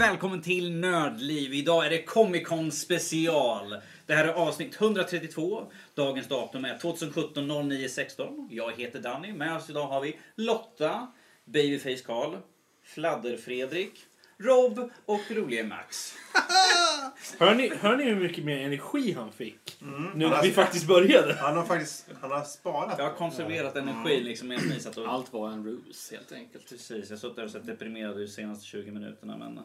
[0.00, 1.54] välkommen till Nördliv.
[1.54, 3.76] Idag är det Comic Con special.
[4.06, 5.66] Det här är avsnitt 132.
[5.94, 8.48] Dagens datum är 2017 09 16.
[8.50, 9.32] Jag heter Danny.
[9.32, 11.06] Med oss idag har vi Lotta,
[11.44, 12.36] Babyface Karl,
[12.84, 13.92] Fladder-Fredrik,
[14.38, 16.14] Rob och rolige Max.
[17.38, 19.82] Hör ni, hör ni hur mycket mer energi han fick?
[19.82, 20.10] Mm.
[20.14, 21.34] Nu när vi faktiskt började.
[21.34, 22.94] Han har faktiskt han har sparat.
[22.98, 25.08] Jag har konserverat energin liksom medan ni satt och...
[25.08, 26.68] Allt var en ruse helt enkelt.
[26.68, 29.60] Precis, jag har suttit där och sett deprimerad ut de senaste 20 minuterna men...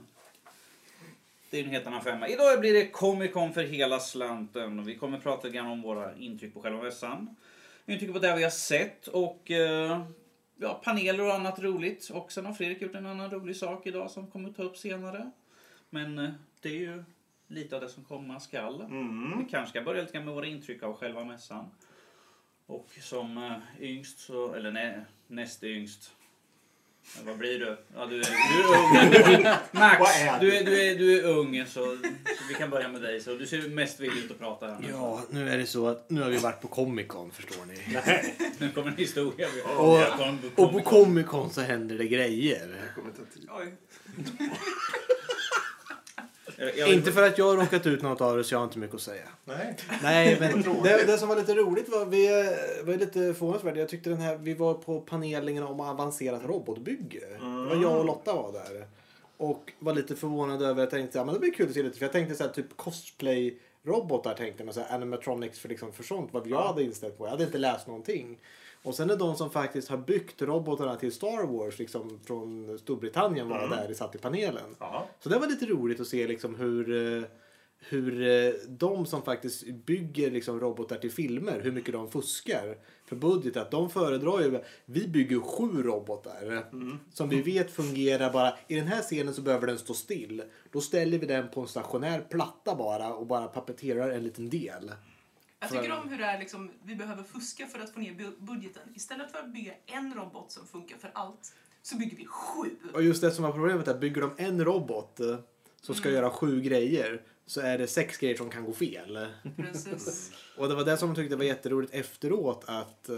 [1.49, 2.27] Det är en helt annan femma.
[2.27, 4.85] Idag blir det Comic Con för hela slanten.
[4.85, 7.35] Vi kommer prata lite grann om våra intryck på själva mässan.
[7.85, 10.05] Intryck på det vi har sett och eh,
[10.55, 12.09] ja, paneler och annat roligt.
[12.09, 14.77] Och sen har Fredrik gjort en annan rolig sak idag som kommer att ta upp
[14.77, 15.31] senare.
[15.89, 16.29] Men eh,
[16.61, 17.03] det är ju
[17.47, 18.81] lite av det som komma skall.
[18.81, 19.39] Mm.
[19.39, 21.65] Vi kanske ska börja lite med våra intryck av själva mässan.
[22.65, 26.14] Och som eh, yngst, så, eller nej, näst yngst.
[27.17, 27.77] Men Vad blir du?
[27.95, 29.43] Ja, du, är, du är ung.
[29.71, 30.01] Max,
[30.41, 30.57] du du?
[30.57, 31.79] är, du, är, du är ung så,
[32.25, 33.21] så vi kan börja med dig.
[33.21, 34.77] Så du ser mest villig ut att prata här.
[34.91, 37.99] Ja, nu är det så att nu har vi varit på Comic Con förstår ni.
[38.59, 39.47] Nu kommer en historia.
[39.55, 42.67] Vi Och- jag kom- Och på Comic Con så händer det grejer.
[42.67, 43.49] Det kommer ta tid.
[46.57, 48.63] Jag- jag- Inte för att jag har råkat ut något av det så jag har
[48.65, 49.23] inte mycket att säga.
[49.45, 49.75] Nej.
[50.03, 52.27] Nej, men det, det som var lite roligt var, vi
[52.83, 53.77] var lite förvånansvärt.
[53.77, 57.19] Jag tyckte den här, vi var på panelen om avancerat robotbygge.
[57.39, 58.87] Det var jag och Lotta var där.
[59.37, 61.97] Och var lite förvånad över, jag tänkte ja, men det blir kul att se lite.
[61.97, 65.93] För jag tänkte så här, typ cosplay robotar tänkte man, så här, animatronics för, liksom,
[65.93, 66.29] för sånt.
[66.33, 67.25] Vad jag hade inställt på.
[67.25, 68.37] Jag hade inte läst någonting.
[68.85, 73.49] Och sen är de som faktiskt har byggt robotarna till Star Wars liksom, från Storbritannien
[73.49, 74.75] var där, satt i panelen.
[74.79, 75.07] Ja.
[75.19, 77.23] Så det var lite roligt att se liksom hur, eh,
[77.79, 83.15] hur eh, de som faktiskt bygger liksom robotar till filmer, hur mycket de fuskar för
[83.15, 83.57] budget.
[83.57, 86.65] Att de föredrar ju, vi bygger sju robotar
[87.13, 90.43] som vi vet fungerar bara, i den här scenen så behöver den stå still.
[90.71, 94.91] Då ställer vi den på en stationär platta bara och bara papeterar en liten del.
[95.73, 98.39] Jag tycker om hur det är liksom, vi behöver fuska för att få ner bu-
[98.39, 98.81] budgeten.
[98.95, 102.69] Istället för att bygga en robot som funkar för allt, så bygger vi sju.
[102.93, 105.37] Och just det som var problemet är, bygger de en robot eh,
[105.81, 109.27] som ska göra sju grejer så är det sex grejer som kan gå fel.
[109.57, 110.31] Precis.
[110.57, 113.17] Och det var det som jag tyckte var jätteroligt efteråt att eh,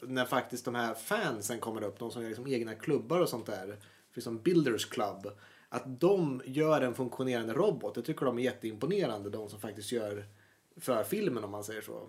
[0.00, 3.46] när faktiskt de här fansen kommer upp, de som gör liksom egna klubbar och sånt
[3.46, 3.76] där,
[4.14, 5.26] liksom Builders Club,
[5.68, 7.96] att de gör en funktionerande robot.
[7.96, 10.24] Jag tycker de är jätteimponerande, de som faktiskt gör
[10.80, 12.08] för filmen om man säger så.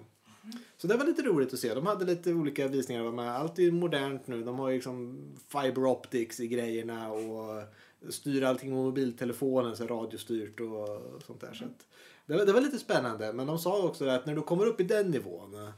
[0.78, 1.74] Så det var lite roligt att se.
[1.74, 3.12] De hade lite olika visningar.
[3.12, 3.36] med.
[3.36, 4.44] Allt är modernt nu.
[4.44, 7.64] De har ju liksom fiber optics i grejerna och
[8.10, 10.88] styr allting med mobiltelefonen, så radiostyrt och
[11.26, 11.54] sånt där.
[11.54, 11.66] Så
[12.26, 13.34] det, var, det var lite spännande.
[13.34, 15.72] Men de sa också att när du kommer upp i den nivån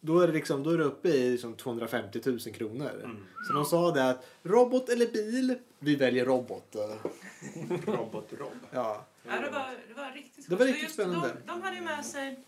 [0.00, 3.16] då är, det liksom, då är du uppe i liksom 250 000 kronor.
[3.46, 6.76] Så de sa det att robot eller bil, vi väljer robot.
[7.86, 8.52] Robot-Rob.
[8.72, 9.04] Ja.
[9.28, 10.68] Ja, det, var, det var riktigt Det var schysst.
[10.74, 11.28] riktigt Just spännande.
[11.46, 12.38] De, de hade med sig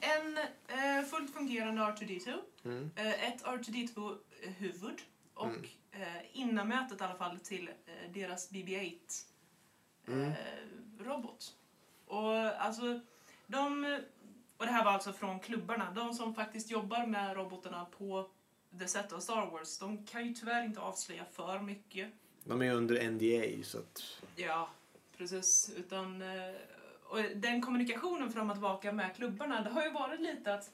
[0.00, 2.34] en eh, fullt fungerande R2D2,
[2.64, 2.90] Mm.
[2.96, 4.98] eh, ett R2D2-huvud
[5.34, 5.64] och Mm.
[5.92, 8.94] eh, innanmätet i alla fall till eh, deras BB-8
[10.06, 10.32] eh, Mm.
[11.04, 11.54] robot.
[12.06, 13.00] Och alltså,
[13.46, 13.98] de,
[14.60, 18.28] och det här var alltså från klubbarna, de som faktiskt jobbar med robotarna på
[18.78, 22.12] the set av Star Wars, de kan ju tyvärr inte avslöja för mycket.
[22.44, 24.02] De är under NDA så att...
[24.36, 24.68] Ja,
[25.16, 25.72] precis.
[25.76, 26.54] Utan, eh,
[27.04, 30.70] och den kommunikationen fram och tillbaka med klubbarna, det har ju varit lite att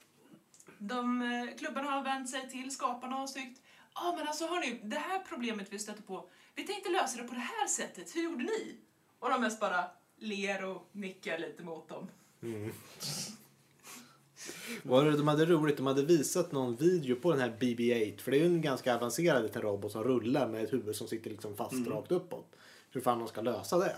[0.79, 3.63] de, eh, klubbarna har vänt sig till skaparna och tyckt
[3.95, 7.29] Ja, ah, men alltså hörni, det här problemet vi stötte på, vi tänkte lösa det
[7.29, 8.77] på det här sättet, hur gjorde ni?
[9.19, 9.85] Och de mest bara
[10.17, 12.09] ler och nickar lite mot dem.
[14.83, 18.21] Var det, de hade roligt, de hade visat någon video på den här BB-8.
[18.21, 21.09] För det är ju en ganska avancerad liten robot som rullar med ett huvud som
[21.09, 22.47] sitter liksom fast rakt uppåt.
[22.91, 23.97] Hur fan de ska lösa det.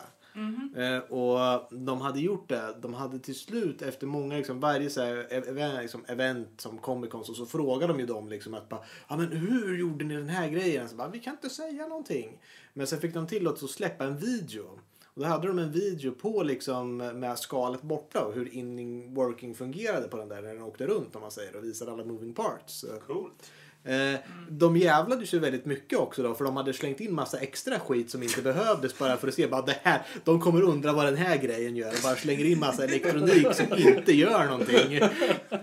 [0.77, 2.75] Eh, och de hade gjort det.
[2.81, 7.11] De hade till slut efter många, liksom, varje så här, event, liksom, event som Comic
[7.11, 10.15] Con så, så frågade de ju dem liksom att bara, ja men hur gjorde ni
[10.17, 10.89] den här grejen?
[10.89, 12.39] Så bara, vi kan inte säga någonting.
[12.73, 14.81] Men sen fick de tillåtelse att släppa en video.
[15.19, 19.55] Och då hade de en video på liksom med skalet borta och hur inning working
[19.55, 22.35] fungerade på den där när den åkte runt om man säger och visade alla moving
[22.35, 22.85] parts.
[23.07, 23.51] Coolt.
[23.89, 24.21] Eh,
[24.51, 28.11] de jävlades ju väldigt mycket också då för de hade slängt in massa extra skit
[28.11, 30.03] som inte behövdes bara för att se bara det här.
[30.25, 33.67] De kommer undra vad den här grejen gör och bara slänger in massa elektronik som
[33.79, 35.01] inte gör någonting.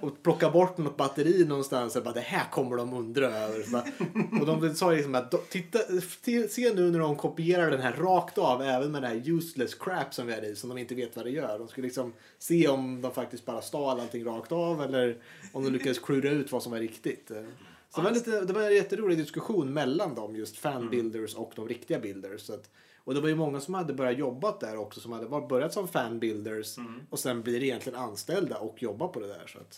[0.02, 3.72] Och plockar bort något batteri någonstans och bara det här kommer de undra över.
[3.72, 3.84] Bara,
[4.42, 5.80] och de sa liksom att titta,
[6.50, 10.14] se nu när de kopierar den här rakt av även med det här useless crap
[10.14, 11.60] som vi hade i som de inte vet vad det gör.
[11.60, 15.18] De skulle liksom se om de faktiskt bara stal allting rakt av eller
[15.52, 17.32] om de lyckades klura ut vad som var riktigt.
[17.96, 21.68] Så det var, lite, det var en jätterolig diskussion mellan dem, just fanbuilders och de
[21.68, 22.42] riktiga builders.
[22.42, 25.26] Så att, och det var ju många som hade börjat jobba där också, som hade
[25.26, 26.76] varit- börjat som fanbuilders
[27.10, 29.48] och sen blir egentligen anställda och jobbar på det där.
[29.48, 29.74] Så att,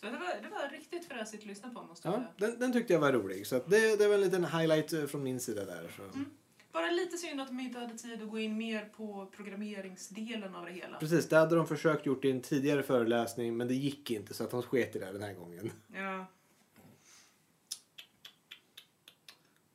[0.00, 2.50] Så det, var, det var riktigt fräsigt att lyssna på måste jag ja, säga.
[2.50, 3.46] den, den tyckte jag var rolig.
[3.46, 5.90] Så att det, det var en liten highlight eh, från min sida där.
[5.96, 6.02] Så.
[6.72, 10.66] Bara lite synd att de inte hade tid att gå in mer på programmeringsdelen av
[10.66, 10.98] det hela.
[10.98, 14.44] Precis, det hade de försökt gjort i en tidigare föreläsning men det gick inte så
[14.44, 15.70] att de sket i det den här gången.
[15.94, 16.26] Ja.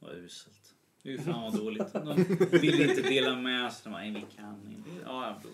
[0.07, 0.73] Vad uselt.
[1.03, 1.93] Fy fan vad dåligt.
[1.93, 2.15] De
[2.57, 3.83] vill inte dela med sig.
[3.83, 4.89] De bara, nej vi kan inte.
[5.05, 5.51] Ja, ja, bro.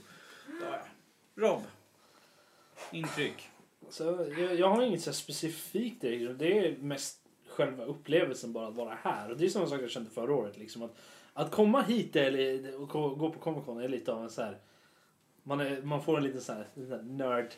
[0.61, 0.79] ja.
[1.35, 1.61] Rob.
[2.91, 3.49] Intryck.
[3.89, 4.03] Så
[4.37, 6.39] jag, jag har inget så här specifikt direkt.
[6.39, 9.31] Det är mest själva upplevelsen bara att vara här.
[9.31, 10.57] Och det är samma sak jag kände förra året.
[10.57, 10.95] Liksom att,
[11.33, 12.89] att komma hit eller, och
[13.19, 14.57] gå på Comic Con är lite av en så här...
[15.43, 17.53] Man, är, man får en liten så här, en här nörd...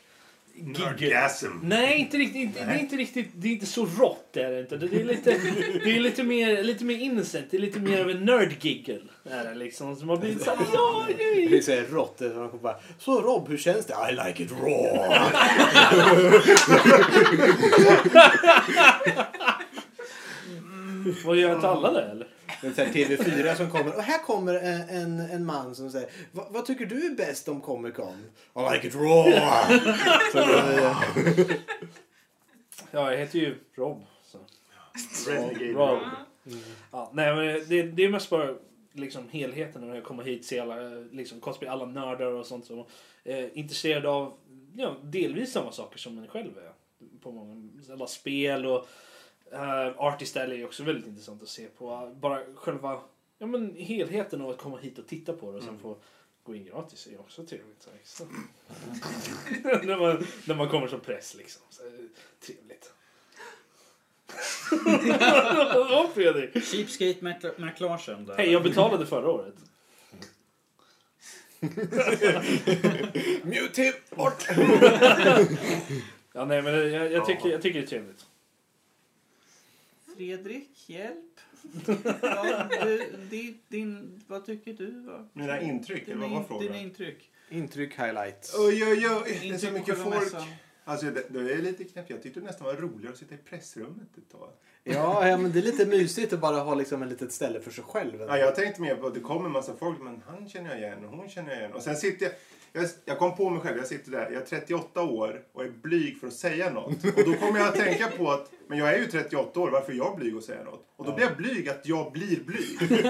[0.57, 1.47] Nerdgasm.
[1.63, 2.41] Nej, inte riktigt.
[2.41, 3.29] Inte, det är inte riktigt.
[3.35, 4.29] Det är inte så rått.
[4.33, 4.77] Det är det inte.
[4.77, 5.37] Det är lite,
[5.83, 7.45] det är lite mer, lite mer innocent.
[7.51, 8.99] Det är lite mer av en nerd-giggle.
[9.29, 9.95] Är liksom.
[9.95, 12.19] Så man blir så här, ja, det är Det är så här rått.
[12.19, 13.93] man kommer bara, Så Rob, hur känns det?
[14.11, 15.19] I like it raw.
[21.25, 22.27] Vad gör inte alla det eller?
[22.61, 25.91] Det är så här TV4 som kommer och här kommer en, en, en man som
[25.91, 28.25] säger "Va- Vad tycker du är bäst om Comic Con?
[28.55, 29.41] I like it raw.
[30.31, 30.97] så, eh,
[32.91, 34.03] Ja, jag heter ju Rob.
[34.23, 34.37] Så.
[35.31, 35.65] Renegade.
[35.73, 35.99] Rob.
[36.91, 38.55] Ja, nej, men det, det är mest bara
[38.93, 40.75] liksom helheten när jag kommer hit se alla,
[41.11, 42.85] liksom, cosplay, alla nördar och sånt som
[43.23, 44.33] är intresserade av
[44.75, 46.71] ja, delvis samma saker som en själv är.
[47.23, 48.87] På många, alla spel och
[49.55, 52.15] uh, Artist Alley är också väldigt intressant att se på.
[52.19, 52.99] Bara själva
[53.37, 55.97] ja, men helheten av att komma hit och titta på det och sen få
[56.43, 57.81] gå in gratis är ju också trevligt.
[57.81, 58.27] Så extra.
[59.83, 61.61] när, man, när man kommer som press liksom.
[61.69, 61.83] Så,
[62.45, 62.93] trevligt.
[65.89, 66.63] Ja, Fredrik.
[66.65, 68.31] Cheapskate McLarsen.
[68.37, 69.55] Hej, jag betalade förra året.
[73.43, 73.93] Mute him!
[74.09, 74.47] Bort!
[76.33, 78.25] Ja, nej, men jag, jag, tycker, jag tycker det är trevligt.
[80.17, 81.39] Fredrik, hjälp.
[82.21, 85.01] Ja, du, din, din, vad tycker du?
[85.01, 85.27] Va?
[85.33, 86.75] Mina intryck, eller vad var dina frågan?
[86.75, 87.31] intryck.
[87.49, 88.55] Intryck highlights.
[88.59, 89.39] Oj, oj, oj.
[89.41, 90.15] Det är så mycket folk.
[90.15, 90.47] mässan.
[90.83, 92.09] Alltså, det, det är lite knäppt.
[92.09, 94.49] Jag tyckte det nästan var roligare att sitta i pressrummet ett tag.
[94.83, 97.71] Ja, ja, men det är lite mysigt att bara ha liksom en litet ställe för
[97.71, 98.21] sig själv.
[98.21, 100.79] Ja, jag tänkte mer på att det kommer en massa folk, men han känner jag
[100.79, 101.73] igen och hon känner jag igen.
[101.73, 102.33] Och sen sitter jag,
[102.75, 105.69] jag, jag kom på mig själv, jag sitter där, jag är 38 år och är
[105.69, 107.03] blyg för att säga något.
[107.03, 109.91] Och då kommer jag att tänka på att, men jag är ju 38 år, varför
[109.91, 110.85] är jag blyg att säga något?
[110.95, 113.05] Och då blir jag blyg att jag blir blyg.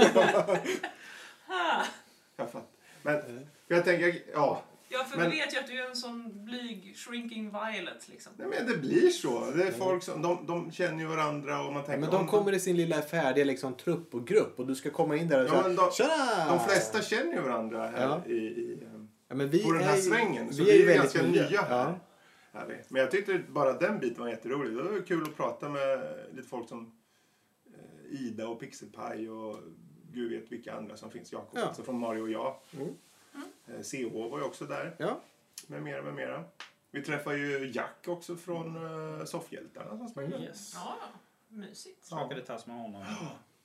[1.47, 1.83] Ha!
[2.37, 2.67] Jag fattar.
[3.03, 6.45] Men, jag tänker, ja, Ja, för Men- vi vet ju att du är en sån
[6.45, 8.31] blyg shrinking violet liksom.
[8.37, 9.51] nej, men det blir så.
[9.55, 12.27] Det är folk som, de, de känner ju varandra och man tänker, Men de om-
[12.27, 15.39] kommer i sin lilla färdiga liksom, trupp och grupp och du ska komma in där
[15.39, 16.45] och Ja, säga men de- Tjena!
[16.49, 18.31] De flesta känner ju varandra här Ja.
[18.31, 18.77] i, i,
[19.27, 20.53] ja, men vi på den här är, svängen.
[20.53, 21.85] Så vi är vi ju är väldigt ganska nya här.
[21.87, 21.99] Ja.
[22.59, 22.75] Här vi.
[22.89, 24.77] Men jag tyckte bara den biten var jätterolig.
[24.77, 26.91] Det var kul att prata med lite folk som
[27.65, 29.57] eh, Ida och Pixelpaj och
[30.11, 31.31] gud vet vilka andra som finns.
[31.31, 31.65] Jakob, Ja.
[31.65, 32.55] alltså från Mario och jag.
[32.73, 32.93] Mm.
[33.67, 34.95] Eh, CH var ju också där.
[34.99, 35.21] Ja.
[35.67, 36.43] Med mera, med mera.
[36.91, 40.39] Vi träffar ju Jack också från uh, Soffhjältarna som spelar.
[40.39, 40.73] Yes.
[40.75, 40.97] Ja,
[41.49, 42.05] mysigt.
[42.05, 43.05] Skakade tass med honom.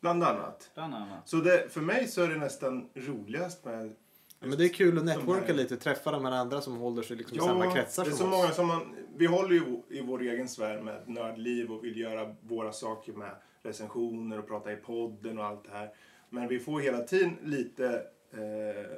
[0.01, 0.71] Bland annat.
[0.75, 1.29] Bland annat.
[1.29, 3.95] Så det, för mig så är det nästan roligast med
[4.41, 7.17] Ja, men det är kul att networka lite, träffa de här andra som håller sig
[7.17, 8.31] liksom i samma kretsar det är som så oss.
[8.43, 12.35] många som man, vi håller ju i vår egen sfär med nördliv och vill göra
[12.41, 13.31] våra saker med
[13.63, 15.91] recensioner och prata i podden och allt det här.
[16.31, 18.91] Men vi får hela tiden lite eh,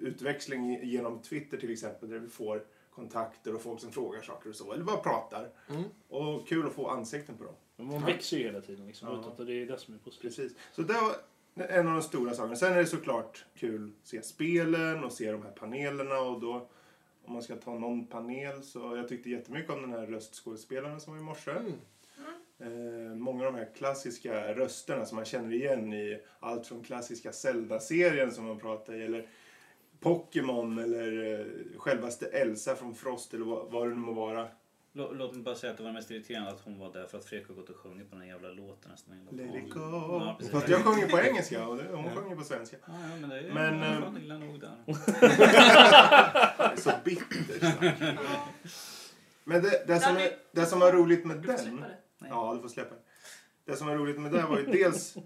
[0.00, 4.56] utväxling genom Twitter till exempel där vi får kontakter och folk som frågar saker och
[4.56, 4.72] så.
[4.72, 5.48] Eller bara pratar.
[5.70, 5.82] Mm.
[6.08, 7.54] Och kul att få ansikten på dem.
[7.76, 9.20] Men man växer ju hela tiden liksom, Ja.
[9.20, 10.22] utåt och det är det som är positivt.
[10.22, 10.52] Precis.
[10.72, 11.12] Så det var
[11.54, 12.56] en av de stora sakerna.
[12.56, 16.68] Sen är det såklart kul att se spelen och se de här panelerna och då
[17.24, 21.12] om man ska ta någon panel så jag tyckte jättemycket om den här röstskådespelaren som
[21.12, 21.50] var i morse.
[21.50, 21.72] Mm.
[22.58, 27.32] Eh, många av de här klassiska rösterna som man känner igen i allt från klassiska
[27.32, 29.28] Zelda-serien som man pratar i eller
[30.00, 31.46] Pokémon eller eh,
[31.78, 34.48] självaste Elsa från Frost eller vad, vad det nu må vara.
[34.94, 37.18] Lå- Låt mig bara säga att det var mest irriterande att hon var där för
[37.18, 39.80] att Fredrik har gått och sjungit på den jävla låten nästan hela Let it go.
[39.80, 40.52] Ja, precis.
[40.52, 42.76] Fast jag sjunger på engelska och det- hon sjunger på svenska.
[42.86, 44.76] Ja, ja, men det är Men, men, eh, fan illa nog där.
[46.58, 47.58] Det är så bittert.
[47.78, 48.00] snack.
[49.44, 51.84] Men det, det, som är, det som var roligt med den...
[52.28, 53.00] Ja, du får släppa det.
[53.64, 55.16] Det som var roligt med det var ju dels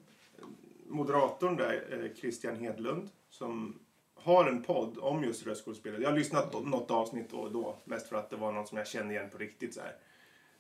[0.88, 3.78] moderatorn där, eh, Christian Hedlund, som
[4.26, 6.02] har en podd om just röstskådespelare.
[6.02, 8.68] Jag har lyssnat på något avsnitt då och då, mest för att det var något
[8.68, 9.96] som jag kände igen på riktigt så här.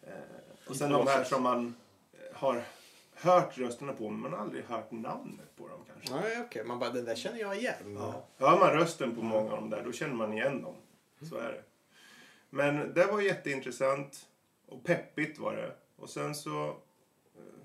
[0.02, 1.74] Eh, och sen de här som man
[2.12, 2.62] eh, har
[3.14, 6.14] hört rösterna på men man har aldrig hört namnet på dem kanske.
[6.14, 6.64] Nej, okej.
[6.64, 7.96] Man bara, den där känner jag igen.
[7.98, 8.24] Ja.
[8.36, 10.74] Hör man rösten på många av dem där, då känner man igen dem.
[11.30, 11.62] Så är det.
[12.50, 14.26] Men det var jätteintressant
[14.68, 15.72] och peppigt var det.
[15.96, 16.66] Och sen så...
[16.68, 16.72] eh,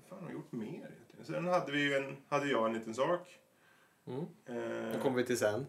[0.08, 1.24] fan har jag gjort mer egentligen?
[1.24, 3.38] Sen hade, vi en, hade jag en liten sak.
[4.06, 4.20] Mm.
[4.20, 5.66] Eh, Det kommer vi till sen.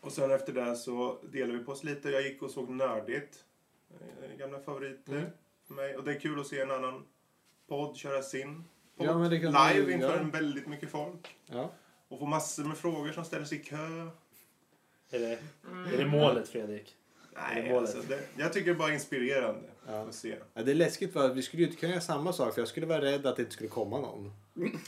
[0.00, 2.10] och sen efter det så delade vi på oss lite.
[2.10, 3.44] Jag gick och såg Nördigt.
[3.90, 5.26] Eh, gamla favoriter Mm.
[5.66, 5.96] för mig.
[5.96, 7.04] Och det är kul att se en annan
[7.68, 8.64] podd köra sin
[8.96, 10.20] podd Ja, men det kan live inför göra.
[10.20, 11.36] en väldigt mycket folk.
[11.46, 11.70] Ja.
[12.08, 13.76] Och få massor med frågor som ställer sig i kö.
[15.10, 15.38] Är det,
[15.94, 16.96] är det målet Fredrik?
[17.34, 19.92] Nej, alltså, det, jag tycker det är bara inspirerande Ja.
[19.92, 20.36] att se.
[20.54, 22.60] Ja, det är läskigt för att vi skulle ju inte kunna göra samma sak för
[22.60, 24.32] jag skulle vara rädd att det inte skulle komma någon.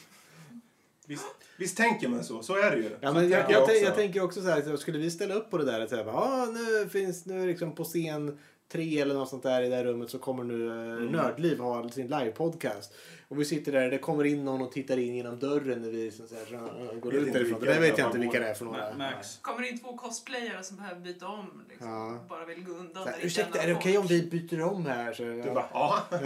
[1.09, 1.25] Visst,
[1.57, 2.43] visst tänker man så?
[2.43, 2.91] Så är det ju.
[3.01, 3.73] Ja, men jag, tänker jag, också.
[3.75, 6.11] tänk- jag tänker också så här, skulle vi ställa upp på det där att säga
[6.11, 8.39] ah, nu finns nu liksom på scen
[8.73, 11.89] tre eller något sånt där i det här rummet så kommer nu eh, Nördliv ha
[11.89, 12.95] sin livepodcast.
[13.29, 16.11] Och vi sitter där, det kommer in någon och tittar in genom dörren när vi
[16.11, 16.55] så här, så,
[16.95, 17.61] äh, går ut inte därifrån.
[17.61, 18.95] Det vet jag inte var vilka det är för några.
[18.99, 19.39] Max.
[19.43, 21.65] Kommer in två cosplayare som behöver byta om.
[21.69, 21.89] Liksom.
[21.89, 22.25] Ja.
[22.29, 23.05] Bara vill gå undan.
[23.05, 24.13] Så här, Ursäkta, är det okej om folk.
[24.13, 25.13] vi byter om här?
[25.13, 25.55] Så, Du ja.
[25.55, 26.03] bara, ja.
[26.11, 26.19] det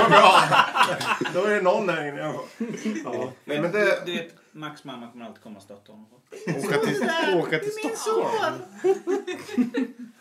[0.00, 0.40] går bra.
[1.34, 2.34] Då är det någon där inne.
[3.04, 3.32] Ja.
[3.44, 6.06] Nej, men det, Du vet, Max mamma kommer alltid komma och stötta honom.
[6.46, 7.02] Åka till,
[7.38, 8.54] åka till Stockholm.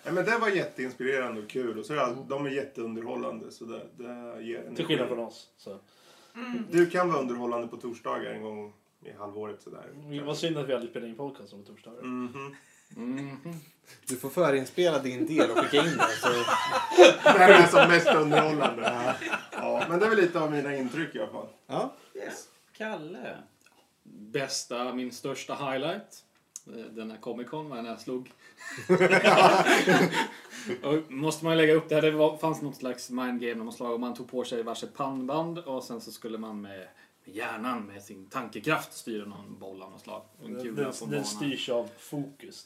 [0.03, 1.79] nej, men det var jätteinspirerande och kul.
[1.79, 3.51] Och så är all, de är jätteunderhållande.
[3.51, 4.75] Så det, det ger energi.
[4.75, 5.49] Till skillnad från oss.
[5.57, 5.79] Så.
[6.71, 8.73] Du kan vara underhållande på torsdagar en gång
[9.05, 9.85] i halvåret sådär.
[10.09, 12.01] Det var synd att vi aldrig spelade in podcast på torsdagar.
[12.01, 12.55] Mhm.
[12.89, 13.37] Mhm.
[14.07, 16.07] Du får förinspela din del och skicka in den.
[16.21, 16.29] Så,
[17.23, 19.15] Det här är som mest underhållande.
[19.51, 21.47] Ja, men det är väl lite av mina intryck i alla fall.
[21.67, 21.93] ja.
[22.77, 23.37] Kalle.
[24.33, 26.23] Bästa, min största highlight.
[26.67, 28.31] eh, Denna Comic Con var när jag slog.
[30.83, 32.01] och måste man lägga upp det här.
[32.01, 34.93] Det var, fanns något slags mindgame när man slag och man tog på sig varsitt
[34.93, 36.87] pannband och sen så skulle man med
[37.25, 40.21] hjärnan med sin tankekraft styra någon boll av något slag.
[40.45, 41.25] En Den, kula den, på den banan.
[41.25, 42.63] styrs av fokus.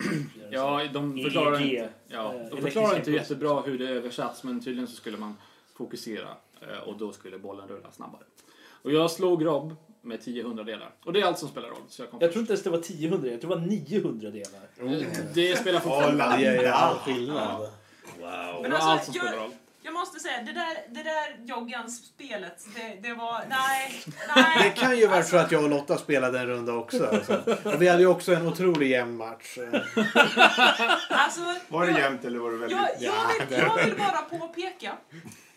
[0.51, 4.43] Ja, de EEG, förklarar inte, eh, ja, de elektrisk förklarar inte jättebra hur det översatts
[4.43, 5.35] men tydligen så skulle man
[5.77, 6.29] fokusera
[6.61, 8.23] eh, och då skulle bollen rulla snabbare.
[8.81, 9.75] Och jag slog Rob
[10.07, 10.89] med 10 hundradelar.
[11.05, 11.81] Och det är allt som spelar roll.
[11.89, 13.67] Så jag kom Jag tror inte ens det var 10 hundra, jag tror det var
[13.67, 14.61] 900 delar.
[14.75, 15.33] först.
[15.33, 16.37] Det spelar fortfarande.
[16.37, 17.59] Det ju all skillnad.
[17.59, 17.69] Wow.
[18.19, 19.51] Det Men alltså, allt som jag- spelar roll.
[19.81, 23.43] Jag måste säga, det där, det där Joggans-spelet, det, det var...
[23.49, 24.73] Nej, Det nej.
[24.77, 27.19] kan ju vara för att jag och Lotta spelade en runda också.
[27.27, 27.35] Så.
[27.69, 29.57] Och vi hade ju också en otrolig jämn match.
[31.09, 32.77] Alltså, Var det jämnt eller var det väldigt...
[32.77, 34.93] Jag, jag, Ja, vill, det- jag vill bara påpeka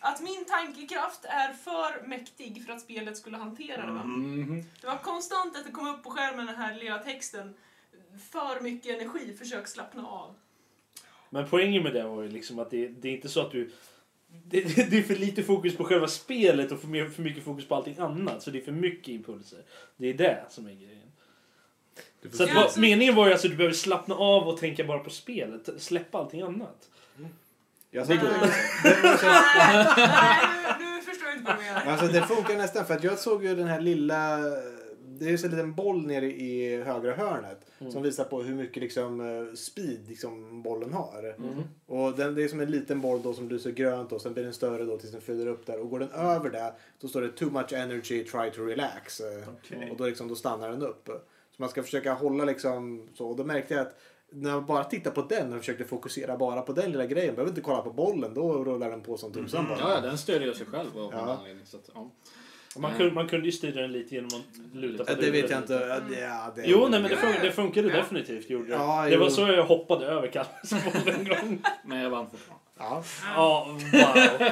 [0.00, 3.92] att min tankekraft är för mäktig för att spelet skulle hantera det.
[3.92, 4.04] Va?
[4.04, 4.64] Mhm.
[4.80, 7.54] Det var konstant att det kom upp på skärmen den här lilla texten.
[8.30, 10.35] För mycket energi, försök slappna av.
[11.30, 13.71] Men poängen med det var ju liksom att det, det är inte så att du...
[14.45, 17.69] Det, det är för lite fokus på själva spelet och för, mer, för mycket fokus
[17.69, 18.42] på allting annat.
[18.42, 19.62] Så det är för mycket impulser.
[19.97, 21.12] Det är det som är grejen.
[22.33, 24.85] Så att, Ja, alltså- meningen var ju alltså att du behöver slappna av och tänka
[24.85, 25.69] bara på spelet.
[25.83, 26.90] Släppa allting annat.
[27.90, 28.40] Jag Nej, såg, nej
[30.78, 31.92] nu, nu förstår jag inte vad du menar.
[31.92, 34.38] alltså det funkar nästan för att jag såg ju den här lilla...
[35.18, 38.54] Det är ju så en liten boll nere i högra hörnet som visar på hur
[38.54, 41.35] mycket liksom, eh, speed liksom, bollen har.
[41.87, 44.44] Och den, det är som en liten boll då som lyser grönt och sen blir
[44.44, 45.80] den större då tills den fyller upp där.
[45.80, 49.20] Och går den över det då står det too much energy, try to relax.
[49.59, 49.88] Okej.
[49.90, 51.06] Och då, liksom, då stannar den upp.
[51.50, 53.26] Så man ska försöka hålla liksom så.
[53.28, 53.99] Och då märkte jag att
[54.32, 57.34] när jag bara tittade på den och försökte fokusera bara på den lilla grejen.
[57.34, 58.34] Behöver inte kolla på bollen.
[58.34, 59.78] Då rullar den på som tusan bara.
[59.94, 61.18] Ja, den stödjer sig själv av Ja.
[61.38, 61.66] anledning.
[61.66, 62.10] Så att, ja.
[62.76, 62.99] Man, Mm.
[62.99, 65.58] kunde, man kunde ju styra den lite genom att luta på Ja, det vet jag
[65.60, 65.72] inte.
[65.72, 67.42] Ja, det- Ja, det, Jo, nej, men det, Ja, fun- ja.
[67.42, 67.96] det funkade Ja.
[67.96, 68.50] definitivt.
[68.50, 68.70] Gjorde.
[68.72, 71.62] Ja, det var så jag hoppade över Kalles boll en gång.
[71.84, 72.64] Men jag vann fortfarande.
[72.78, 73.02] Ja.
[73.34, 74.49] Ja, wow.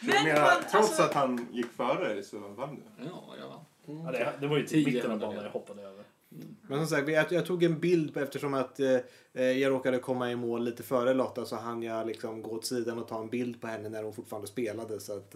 [0.00, 3.04] Men menar, man, trots alltså, att han gick före dig så vann du.
[3.04, 4.04] Ja, jag vann.
[4.06, 6.04] Ja, det, det var ju Tio till mitten av banan jag hoppade över.
[6.68, 8.96] Men som sagt, jag, jag tog en bild på- eftersom att eh,
[9.32, 12.66] eh, jag råkade komma i mål lite före Lotta så hann jag liksom gå åt
[12.66, 15.00] sidan och ta en bild på henne när hon fortfarande spelade.
[15.00, 15.34] Så att,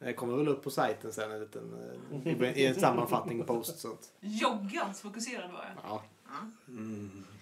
[0.00, 1.74] eh, kommer väl upp på sajten sen en liten,
[2.24, 3.78] eh, i, en sammanfattning post.
[3.78, 5.84] Så att, Joggans fokuserad var jag.
[5.88, 6.02] ja.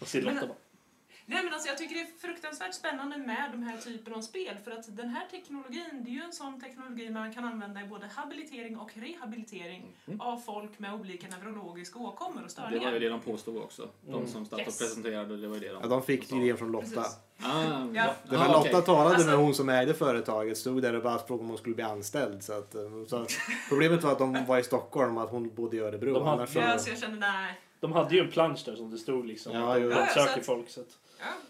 [0.01, 0.57] Och se Lotta bara.
[1.33, 4.57] Nej, men alltså, jag tycker det är fruktansvärt spännande med de här typen av spel.
[4.65, 7.85] För att den här teknologin, det är ju en sån teknologi man kan använda i
[7.85, 13.01] både habilitering och rehabilitering av folk med olika neurologiska åkommor och Det var ju störningar.
[13.01, 13.89] det de påstod också.
[14.09, 14.79] De som satt och Yes.
[14.79, 17.05] presenterade, det var ju det de Ja, de fick idén från Lotta.
[17.43, 17.63] Ah,
[17.95, 18.15] Ja.
[18.29, 18.83] Det var ah, Lotta okej.
[18.83, 21.75] talade Alltså- med hon som ägde företaget, stod där och bara frågade om hon skulle
[21.75, 22.43] bli anställd.
[22.43, 23.31] Så att, eh, så att,
[23.69, 26.15] problemet var att de var i Stockholm och att hon bodde i Örebro.
[26.15, 27.61] De hade- Ja, så jag kände nej.
[27.81, 29.53] De hade ju en plansch där som det stod liksom.
[29.53, 29.91] Ja, att de.
[29.91, 30.69] Ja, söker folk.
[30.71, 30.87] Så, att.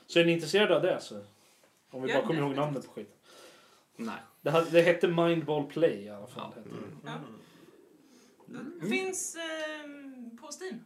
[0.07, 1.21] Så är ni intresserade av det så.
[1.91, 3.15] Om vi Ja, bara kommer ihåg namnet på skiten.
[3.97, 4.17] Nej.
[4.41, 6.53] Det, hade, det hette Mindball Play i alla fall.
[6.57, 6.61] Ja.
[6.63, 7.11] hette det.
[7.11, 8.59] Ja.
[8.61, 8.91] Mm.
[8.91, 10.85] Finns ehm, på Steam.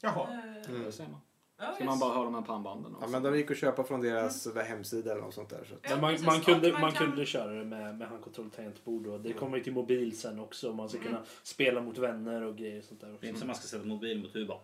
[0.00, 0.28] Jaha.
[0.32, 0.82] Eh, Mm.
[0.84, 1.20] Det ser man.
[1.60, 2.00] Ja, Ska man yes.
[2.00, 3.10] bara ha de här pannbanden Ja, också.
[3.10, 5.64] men de gick att köpa från deras hemsida eller något sånt där.
[5.68, 5.74] Så.
[5.82, 6.26] Ja, man, precis.
[6.26, 9.06] man, kunde, man man kan- kunde köra det med, med handkontroll och tangentbord.
[9.06, 10.72] Och det kommer ju till mobil sen också.
[10.72, 13.26] Man ska kunna spela mot vänner och grejer och sånt där Det är också.
[13.26, 14.60] inte som man ska sätta mobil mot huvudet bara.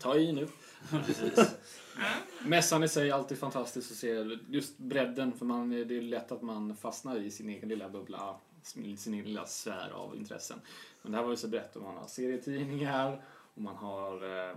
[0.00, 0.48] Ta i nu.
[1.06, 1.54] Precis.
[2.46, 4.38] Mässan i sig är alltid fantastisk att se.
[4.48, 8.34] Just bredden, för man, det är lätt att man fastnar i sin egen lilla bubbla,
[8.62, 10.58] sin sin egen lilla sfär av intressen.
[11.02, 13.22] Men det här var ju så brett och man har serietidningar
[13.54, 14.50] och man har eh,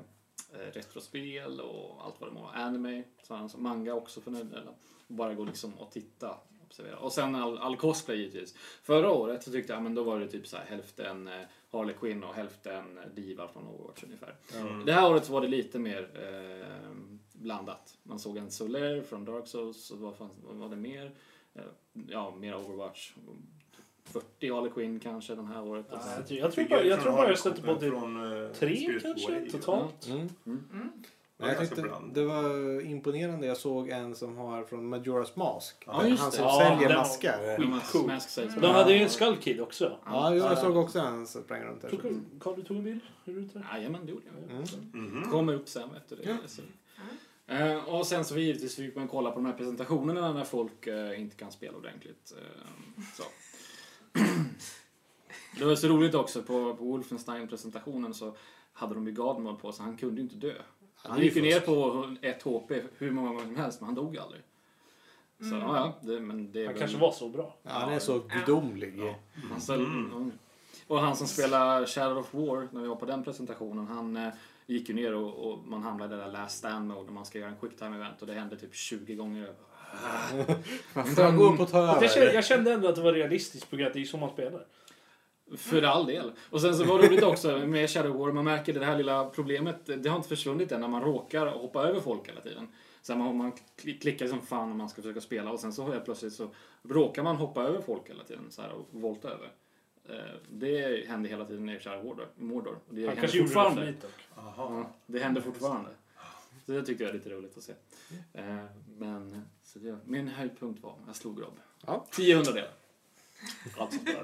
[0.54, 2.48] eh, retrospel och allt vad det må.
[2.48, 4.74] Anime, så alltså manga också för den delen.
[5.08, 6.38] Bara gå liksom och titta.
[6.66, 6.98] Observera.
[6.98, 8.56] Och sen all, all cosplay givetvis.
[8.84, 11.96] Förra året så tyckte jag, men då var det typ så här, hälften eh, Harley
[11.96, 14.36] Quinn och hälften Diva från Overwatch ungefär.
[14.54, 14.86] Mm.
[14.86, 16.92] Det här året så var det lite mer eh,
[17.34, 17.98] blandat.
[18.04, 21.16] Man såg en Soler från Dark Souls, och vad, fanns, vad var det mer?
[21.54, 21.62] Eh,
[22.08, 23.14] ja, mer Overwatch.
[24.06, 25.86] 40 Harley Quinn kanske den här året.
[25.92, 28.50] Ja, jag tror, jag tror bara jag, tror bara jag stötte på typ från, eh,
[28.52, 29.50] tre kanske War.
[29.52, 30.08] totalt.
[30.08, 30.30] Mm.
[30.46, 30.92] Mm.
[31.38, 33.48] Men jag ganska tyckte det var imponerande.
[33.48, 35.84] Jag såg en som har från Majora's Mask.
[35.86, 37.58] Ja, just Han som Ja, säljer den maskar.
[37.58, 38.08] skitcool.
[38.08, 38.56] Mask Sales.
[38.56, 39.98] De hade ju en Skull Kid också.
[40.06, 41.90] Ja, jag såg också en som sprang runt där.
[41.90, 42.02] Tog,
[42.40, 43.02] Carl, du tog en bild?
[43.74, 44.52] Jajamän, det gjorde jag.
[44.94, 45.10] Mm.
[45.16, 45.32] Mhm.
[45.32, 46.24] Kommer upp sen efter det.
[46.24, 46.36] Ja.
[46.48, 46.62] Så.
[47.48, 51.22] Eh, och sen så givetvis fick man kolla på de här presentationerna när folk eh,
[51.22, 52.34] inte kan spela ordentligt.
[52.38, 52.62] Eh,
[53.18, 53.24] så.
[55.60, 58.36] Det var så roligt också, på, på Wolfenstein-presentationen så
[58.74, 60.54] hade de ju Guardmod på sig, han kunde ju inte dö.
[60.96, 64.18] Han gick ju ner på ett HP hur många gånger som helst, men han dog
[64.18, 64.42] aldrig.
[65.40, 65.60] Så Mm.
[65.60, 67.56] ja, det, men det Han väl- kanske var så bra.
[67.64, 68.94] Ja, han är så gudomlig.
[69.00, 69.16] Ja.
[69.52, 70.12] Han ställ, Mm.
[70.12, 70.32] mm.
[70.88, 74.34] Och han som spelar Shadow of War, när vi var på den presentationen, han eh,
[74.66, 77.26] gick ju ner och, och man hamnade i det där last stand mode när man
[77.26, 79.54] ska göra en quick time event och det hände typ 20 gånger.
[80.94, 83.76] Man får gå upp och ta kände, jag kände ändå att det var realistiskt på
[83.86, 84.66] att det är så man spelar.
[85.58, 86.32] För all del.
[86.50, 89.26] Och sen så var det roligt också med Shadow War, man märker det här lilla
[89.30, 92.68] problemet, det har inte försvunnit än när man råkar hoppa över folk hela tiden.
[93.02, 95.92] Så man, man kli- klickar som fan när man ska försöka spela och sen så
[95.92, 96.50] helt plötsligt så
[96.84, 99.52] råkar man hoppa över folk hela tiden så här, och volta över.
[100.10, 102.78] Eh, Det händer hela tiden i Shadow Mordor.
[102.90, 103.94] Det Han kanske gjorde det fortfarande.
[104.56, 105.90] för det händer fortfarande.
[106.66, 107.74] Så det tyckte jag är lite roligt att se.
[108.34, 108.66] Eh,
[108.98, 111.60] Men så det, min höjdpunkt var, jag slog Rob.
[111.86, 112.06] Ja.
[112.12, 112.72] 10 hundradelar.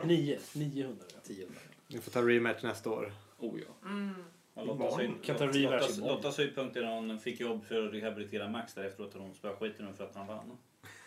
[0.03, 0.39] Nio.
[0.53, 1.05] 900.
[1.13, 1.19] ja.
[1.23, 1.75] 10 hundradelar.
[1.87, 3.13] Ni får ta rematch nästa år.
[3.37, 3.89] Oh ja.
[3.89, 4.13] Mm.
[4.53, 5.19] Ja, Lottas, Imorgon.
[5.23, 6.15] Kan ta rematch Lottas, imorgon.
[6.15, 9.35] Lottas höjdpunkt är när hon fick jobb för att rehabilitera Max där efteråt och hon
[9.35, 10.37] spöade skiten ur för att han vann.
[10.37, 10.57] Han,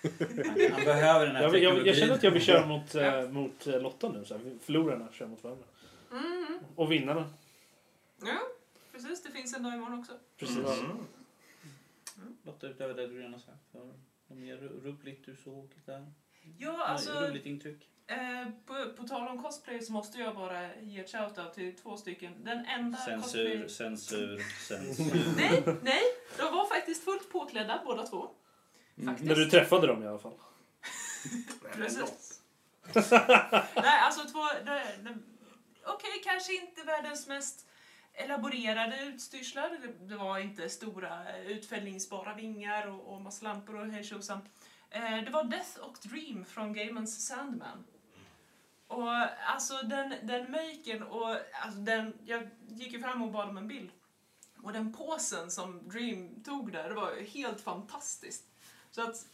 [0.73, 3.67] han behöver den här Jag, jag, jag känner att jag vill köra mot, eh, mot
[3.67, 4.25] eh, Lotta nu.
[4.25, 4.59] Så här.
[4.61, 5.65] Förlorarna kör mot varandra.
[6.13, 6.59] Mm.
[6.77, 7.31] Och vinnarna.
[8.23, 8.39] Ja,
[8.93, 9.23] precis.
[9.23, 10.13] Det finns en dag imorgon också.
[10.37, 10.57] Precis.
[12.43, 13.73] Lotta, utöver det du redan sagt.
[13.73, 16.13] Har du något mer roligt du såg där?
[16.59, 17.13] Ja, alltså...
[17.13, 17.91] Roligt intryck?
[18.07, 21.97] Eh, på, på tal om cosplay så måste jag bara ge ett shoutout till två
[21.97, 22.45] stycken.
[22.45, 23.69] Den enda Censur, cosplay...
[23.69, 25.35] censur, censur.
[25.37, 26.03] Nej, nej.
[26.39, 28.31] De var faktiskt fullt påklädda båda två.
[29.05, 29.29] Faktiskt.
[29.29, 30.35] När du träffade dem i alla fall.
[31.73, 32.43] Precis.
[33.75, 34.41] nej, alltså två...
[35.87, 37.67] Okej, kanske inte världens mest
[38.15, 39.71] elaborerade utstyrslar.
[39.71, 44.49] Det, det var inte stora eh, utfällningsbara vingar och, och massa lampor och hej tjosan.
[44.91, 47.85] eh, Det var Death och Dream från Gaimans Sandman.
[48.87, 49.13] Och
[49.47, 51.29] alltså den, den möjken och
[51.63, 53.91] alltså den, jag gick ju fram och bad om en bild.
[54.63, 58.45] Och den påsen som Dream tog där, det var helt fantastiskt.
[58.91, 59.27] Så att,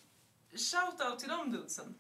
[0.51, 1.95] shout out till de dudesen.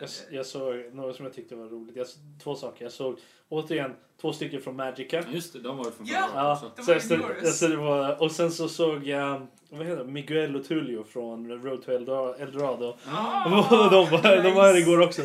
[0.00, 1.96] Jag, jag såg några som jag tyckte var roligt.
[1.96, 2.06] Jag,
[2.42, 2.84] två saker.
[2.84, 5.24] Jag såg återigen två stycken från Magica.
[5.32, 6.28] Just det, de var ju från Ja!
[6.34, 6.70] Ja, också.
[6.76, 10.04] De så var jag, jag, stod- det var, och sen så såg jag vad heter
[10.04, 10.10] det?
[10.10, 12.96] Miguel och Tullio från Road to Eldor- Eldorado.
[13.08, 13.44] Ah,
[13.90, 14.78] de, var, de var här nice.
[14.90, 15.22] igår också.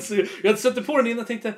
[0.00, 1.52] Så jag satte på den innan och tänkte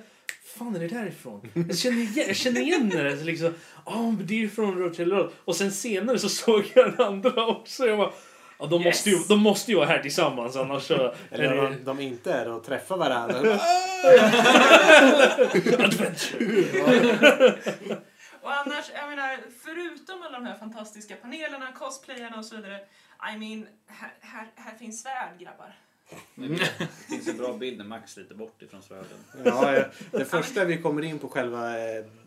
[0.44, 1.48] fan är det därifrån?
[1.68, 3.16] Jag känner igen, jag känner igen det.
[3.16, 3.54] Så liksom,
[3.84, 5.30] oh, det är ju från Road to Eldorado.
[5.44, 7.86] Och sen senare så såg jag den andra också.
[7.86, 8.12] Jag bara,
[8.62, 9.28] ja, de, måste ju, Yes.
[9.28, 11.14] de måste ju vara här tillsammans annars så...
[11.30, 13.38] Eller om det- de, de inte är och träffar varandra.
[18.42, 22.78] Och annars, jag menar, förutom alla de här fantastiska panelerna, cosplayarna och så vidare.
[23.34, 25.74] I mean, här, här, här finns svärd grabbar.
[26.34, 26.58] Det
[27.08, 29.18] finns en bra bild när Max lite bort ifrån svärden.
[29.44, 29.84] Ja, ja.
[30.10, 31.78] det första vi kommer in på själva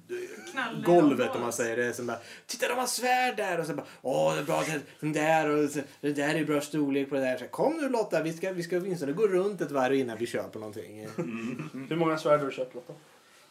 [0.10, 3.74] eh, golvet om man säger det som bara Titta de har svärd där och så
[3.74, 7.10] bara Åh det är bra det- den där och så, det där är bra storlek
[7.10, 7.38] på det där.
[7.38, 10.28] Så, Kom nu Lotta vi ska, vi ska åtminstone gå runt ett varv innan vi
[10.28, 11.08] köper någonting.
[11.90, 12.94] Hur många svärd har du köpt Lotta?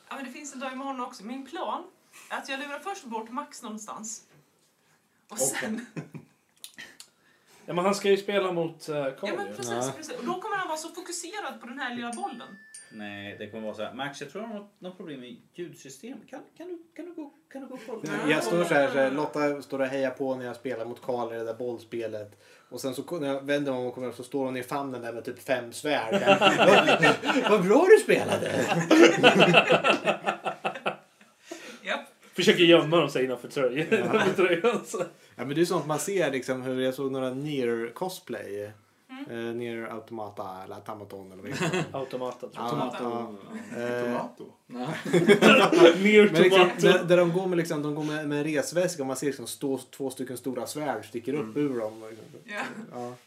[0.09, 1.25] Ja, men det finns en dag imorgon också.
[1.25, 1.85] Min plan
[2.31, 4.23] är att jag lurar först bort Max någonstans.
[5.29, 5.87] Och sen...
[7.67, 9.37] Ja, men han ska ju spela mot uh, Ja, Carl.
[9.37, 9.55] men ju.
[9.55, 9.93] precis, Ja.
[9.97, 10.17] precis.
[10.19, 12.57] Och då kommer han vara så fokuserad på den här lilla bollen.
[12.95, 13.95] Nej, det kommer vara så här.
[13.95, 16.19] Max, jag tror jag har något, något problem med ljudsystem.
[16.31, 18.31] Kan, kan, du, kan, du gå, kan du gå och kolla?
[18.31, 21.03] Jag står så här, så här, Lotta står och hejar på när jag spelar mot
[21.03, 22.43] Karl i det där bollspelet.
[22.69, 25.03] Och sen så när jag vänder mig om och kommer så står hon i famnen
[25.03, 26.15] där med typ fem svärd.
[27.51, 28.51] Vad- bra du spelade!
[32.35, 33.87] Försöker gömma dem sig innanför tröjan.
[34.93, 35.05] Ja.
[35.37, 38.73] Ja men det är sånt man ser liksom hur jag såg några Nier cosplay.
[39.31, 41.85] Eh, Nier Automata eller Automaton eller vad det heter.
[41.93, 42.65] Automata jag.
[42.65, 43.35] Ja, Tomato.
[43.77, 44.45] Eh, Tomato.
[46.43, 47.07] Liksom, tomato.
[47.07, 49.47] där, de går med, liksom, de går med, med en resväska och man ser liksom
[49.47, 52.03] stå, två stycken stora svärd sticker upp ur dem.
[52.11, 52.27] Liksom.
[52.45, 52.63] Ja.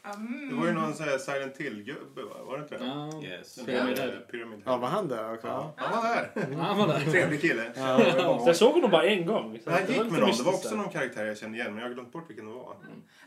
[0.03, 0.13] Ja.
[0.13, 0.49] Mm.
[0.49, 2.35] Det var ju någon sån här Silent Hill-gubbe va?
[2.47, 2.85] Var det inte det?
[2.85, 3.23] Ja.
[3.23, 3.55] Yes.
[3.55, 4.09] Den Pyramid Head.
[4.09, 5.47] eh, Pyramid ja, var han där också?
[5.47, 6.55] Ja, han var där.
[6.61, 6.99] Han var där.
[7.11, 7.71] Trevlig kille.
[7.75, 7.99] Ja.
[8.43, 9.59] Så jag såg honom bara en gång.
[9.63, 10.37] Så Han det gick var med någon.
[10.37, 12.51] Det var också någon karaktär jag kände igen men jag har glömt bort vilken det
[12.53, 12.75] var.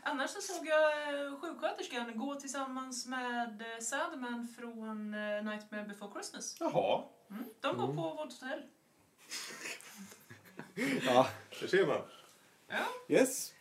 [0.03, 6.11] Annars så såg jag eh, sjuksköterskan gå tillsammans med eh, Sadman från eh, Nightmare Before
[6.13, 6.57] Christmas.
[6.59, 7.43] Jaha, Mm.
[7.61, 8.61] De bor på vårt hotell.
[11.05, 11.27] Ja.
[11.61, 12.01] där ser man.
[12.67, 12.85] Ja.
[13.07, 13.53] Yes.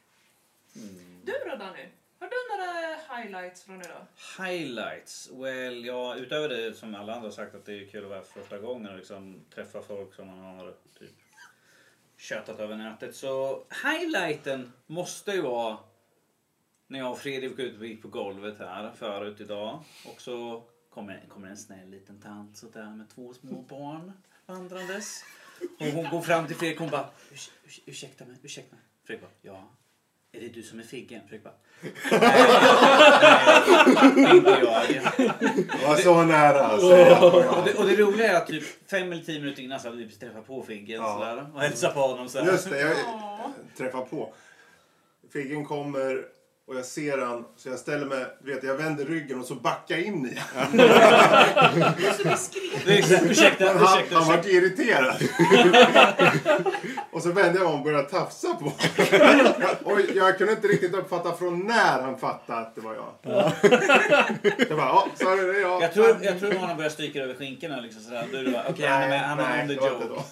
[1.24, 1.88] Du då Danny?
[2.18, 4.06] Har du några highlights från idag?
[4.38, 5.30] Highlights?
[5.32, 8.22] Well, ja, utöver det som alla andra har sagt att det är kul att vara
[8.22, 11.10] första gången och liksom träffa folk som man har typ
[12.16, 13.16] tjötat över nätet.
[13.16, 15.78] Så highlighten måste ju vara
[16.90, 19.82] när jag och Fredrik gick ut på golvet här förut idag.
[20.06, 24.12] Och så kommer, kommer en snäll liten tant så där med två små barn
[24.46, 25.24] vandrandes.
[25.80, 28.84] Och hon går fram till Fredrik och hon bara "Urs- urs- ursäkta mig, ursäkta mig.
[29.06, 29.70] Fredrik bara ja.
[30.32, 31.20] Är det du som är Figgen?
[31.28, 31.54] Fredrik bara
[34.16, 34.86] Nej, inte jag.
[35.80, 36.60] Det var så nära.
[36.60, 36.86] alltså.
[37.58, 39.96] Och det, och det roliga är att typ fem eller tio minuter innan så hade
[39.98, 41.14] vi precis träffat på Figgen Ja.
[41.18, 42.28] sådär, och hälsat på honom.
[42.28, 43.52] Så Just det, jag Ja.
[43.76, 44.34] träffar på.
[45.32, 46.24] Figgen kommer
[46.70, 49.54] och jag ser han så jag ställer mig, du vet jag vänder ryggen och så
[49.54, 50.76] backar in i han.
[50.76, 50.82] Du
[52.06, 52.84] är så diskret.
[52.84, 52.98] Det
[53.30, 55.14] Ursäkta, han, ursäkta, han vart irriterad.
[57.12, 58.64] och så vände jag om och började tafsa på
[59.90, 63.06] Och jag kunde inte riktigt uppfatta från när han fattade att det var jag.
[64.68, 65.82] jag bara, ja, sorry det är jag.
[65.82, 67.80] Jag tror, jag tror någon började stryka över skinkorna.
[67.80, 68.26] Liksom, sådär.
[68.32, 70.22] Det bara, Okej, han är med, han är on the det joke.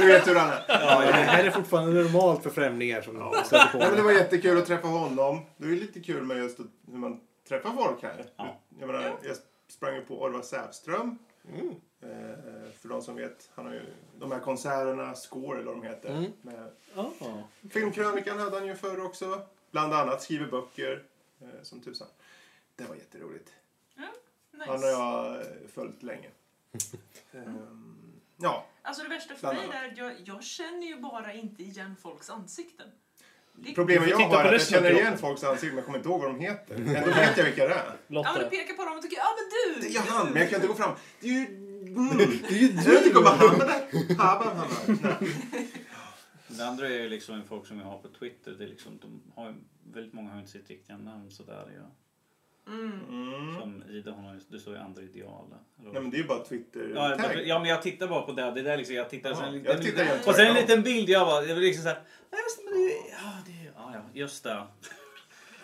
[0.00, 0.62] du vet hur han är.
[0.68, 3.66] Ja, det här är fortfarande normalt för främlingar som Ja.
[3.72, 4.02] på Nej, men det det.
[4.02, 5.09] var jättekul att träffa honom.
[5.56, 8.26] Det är lite kul med just att- hur man träffar folk här.
[8.36, 8.58] Ja.
[8.78, 9.36] Jag, menar, jag
[9.68, 11.18] sprang ju på Orvar Sävström.
[12.00, 13.82] Eh, för de som vet, han har ju
[14.18, 16.10] de här konserterna, Score eller vad de heter.
[16.10, 16.32] Mm.
[16.42, 17.12] Med Ja.
[17.70, 19.42] Filmkrönikan hade han ju förr också.
[19.70, 21.04] Bland annat skriver böcker
[21.40, 22.08] eh, som tusan.
[22.76, 23.52] Det var jätteroligt.
[23.96, 24.86] Han har Nice.
[24.88, 26.28] jag eh, följt länge.
[27.32, 31.62] Ehm, ja, Alltså det värsta för mig är att jag, jag känner ju bara inte
[31.62, 32.88] igen folks ansikten.
[33.74, 36.08] Problemet Du jag har är att jag känner igen folks ansikten men jag kommer inte
[36.08, 36.74] ihåg vad de heter.
[36.96, 37.76] Ändå vet jag vilka det är.
[37.76, 38.38] Ja, men Lotta.
[38.38, 39.88] du pekar på dem och tycker ja men du!
[39.88, 40.94] Det är han, men jag kan inte gå fram.
[41.20, 41.46] Det är ju...
[41.46, 42.16] Mm.
[42.16, 43.80] Det är ju Jag vet inte om han där.
[46.56, 48.50] Det andra är ju liksom folk som jag har på Twitter.
[48.50, 49.54] Det är liksom, de har ju,
[49.94, 51.72] väldigt många har ju inte sitt riktiga namn sådär.
[51.76, 51.90] Ja.
[52.66, 53.60] Mm.
[53.60, 55.46] Som Ida, hon har ju, det står ju andra ideal.
[55.80, 57.46] Eller- Nej men det är ju bara Twitter Ja, tag.
[57.46, 58.50] ja, men jag tittar bara på det.
[58.50, 60.54] Det där liksom, jag tittar Ja, sen en jag liten, tittar jämt och sen en
[60.54, 61.08] liten bild.
[61.08, 64.62] Jag bara, jag var liksom såhär, nej men det, ja, det, ja, ja, just det.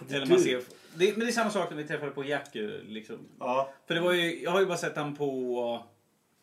[0.15, 0.63] Eller man ser,
[0.95, 3.19] det, men det är samma sak när vi träffade på Jack ju, liksom.
[3.41, 5.83] Ja, För det var ju, jag har ju bara sett han på,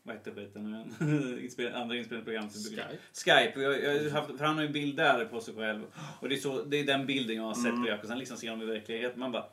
[0.03, 0.77] vad heter skiten nu
[1.75, 2.49] Andra inspelningsprogram.
[2.49, 2.97] Skype.
[3.25, 3.61] Skype.
[3.61, 5.83] Jag, jag, har haft, för han har ju en bild där på sig själv.
[6.19, 7.81] Och det är, så, det är den bilden jag har sett Mm.
[7.83, 8.01] på Jack.
[8.01, 9.19] Och sen liksom ser de i verkligheten.
[9.19, 9.45] Man bara,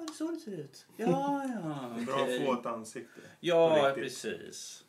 [0.00, 0.86] ah, det är så det ser ut.
[0.96, 3.20] Ja, ja, bra att få ett ansikte.
[3.40, 4.84] Ja, precis.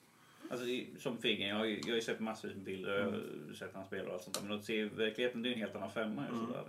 [0.51, 0.65] Alltså,
[0.99, 3.73] som Figgen, jag har ju, jag har ju sett massor med bilder och har sett
[3.73, 4.47] han spela och allt sånt där.
[4.47, 6.25] Men att se verkligheten, det är en helt annan femma.
[6.27, 6.47] Mm.
[6.47, 6.63] Sådär.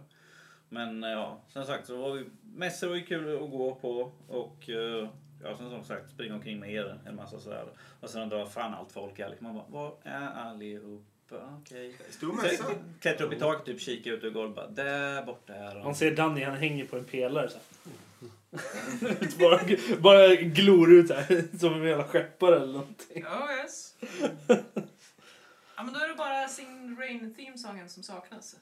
[0.69, 4.13] Men eh, ja, som sagt så var vi, mässor var ju kul att gå på
[4.29, 5.09] och eh,
[5.43, 7.67] ja, som, som sagt springa omkring med er en massa sådär.
[8.01, 9.29] Och sen undrar vad fan allt folk är.
[9.29, 11.59] Liksom, man bara, var är allihopa?
[11.61, 11.97] Okej.
[12.11, 12.37] Så
[13.01, 14.77] Klättra upp i taket, typ kika ut ur golvet.
[14.77, 15.95] Där borta är Man de.
[15.95, 17.59] ser Danny, han hänger på en pelare så.
[19.39, 19.61] bara,
[20.01, 23.25] bara glor ut här som en jävla skeppare eller någonting.
[23.31, 23.95] Ja, yes.
[25.77, 28.57] Ja, men då är det bara Sing Rain themesången som saknas.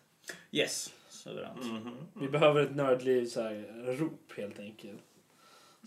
[0.51, 1.65] Yes, suveränt.
[1.65, 1.97] Mhm.
[2.21, 5.01] Vi behöver ett nördliv så här, rop helt enkelt.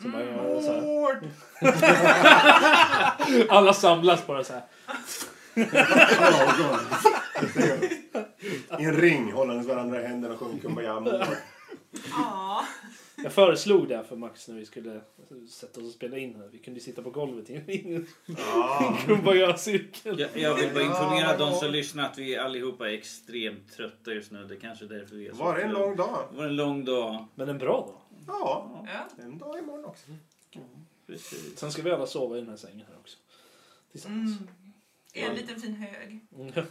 [0.01, 1.21] Så man gör så här.
[3.49, 4.63] Alla samlas bara så här.
[8.79, 11.27] I en ring hållandes varandra i händerna och sjunker Kumbaya.
[12.11, 12.65] Ja.
[13.15, 15.01] Jag föreslog det för Max när vi skulle
[15.49, 16.49] sätta oss och spela in här.
[16.51, 19.57] Vi kunde sitta på golvet i en Ja.
[19.57, 20.19] cirkel.
[20.19, 21.59] Jag, jag vill bara Ja, informera de ja.
[21.59, 24.43] som lyssnar att vi allihopa är extremt trötta just nu.
[24.43, 26.27] Det är kanske är därför vi är så Var det en lång dag?
[26.31, 27.25] Det var en lång dag.
[27.35, 28.17] Men en bra då.
[28.27, 28.85] Ja,
[29.17, 29.23] Ja.
[29.23, 30.05] en dag imorgon också.
[31.07, 31.57] Precis.
[31.59, 33.17] Sen ska vi alla sova i den här sängen här också.
[33.91, 34.37] Tillsammans.
[34.39, 34.49] Mm.
[35.13, 36.19] I en liten fin hög.
[36.39, 36.51] Mm.
[36.55, 36.61] Ja,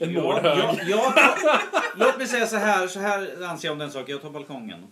[0.00, 3.90] En ja, jag tar, låt mig säga så här, så här anser jag om den
[3.90, 4.12] saken.
[4.12, 4.86] Jag tar balkongen.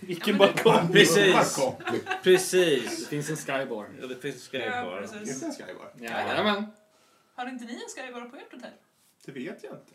[0.00, 0.92] Vilken Ja, balkong.
[0.92, 1.58] Precis.
[2.22, 3.00] Precis.
[3.00, 3.86] Det finns en skybar.
[4.00, 5.40] Ja, det finns Ja, skräp Finns precis.
[5.40, 5.92] det en skybar?
[6.00, 6.66] Jajamän.
[7.34, 8.70] Har inte ni en skybar på ert hotell?
[9.24, 9.92] Det vet jag inte.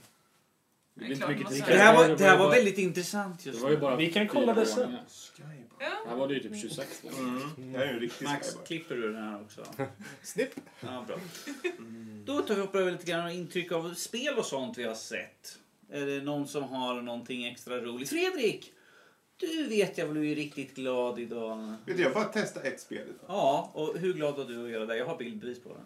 [0.94, 3.78] Det klart mycket Det här var, Det det här var väldigt intressant Det just nu.
[3.78, 4.96] bara Vi kan kolla det sen.
[5.38, 5.54] Skybar.
[5.80, 5.90] Ja.
[6.08, 7.04] Här var det ju typ 26.
[7.04, 7.10] va?
[7.58, 7.76] Mm.
[7.76, 8.66] Är en riktig Max, skybar.
[8.66, 9.66] klipper du den här också?
[10.24, 10.50] Snipp.
[10.80, 11.18] Ja, bra.
[12.26, 15.58] Då tar vi upp över lite grann intryck av spel och sånt vi har sett.
[15.92, 18.10] Är det någon som har någonting extra roligt?
[18.10, 18.74] Fredrik!
[19.38, 21.74] Du vet jag du är riktigt glad idag.
[21.86, 23.26] Vet du, jag får testa ett spel idag.
[23.28, 24.98] Ja, och hur glad var du att göra det?
[24.98, 25.84] Jag har bildbevis på det.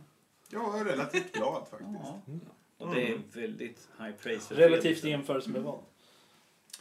[0.49, 1.99] Jag är relativt glad faktiskt.
[2.03, 2.21] Ja.
[2.77, 5.79] Och det är väldigt high praise för Relativt i jämförelse med vad?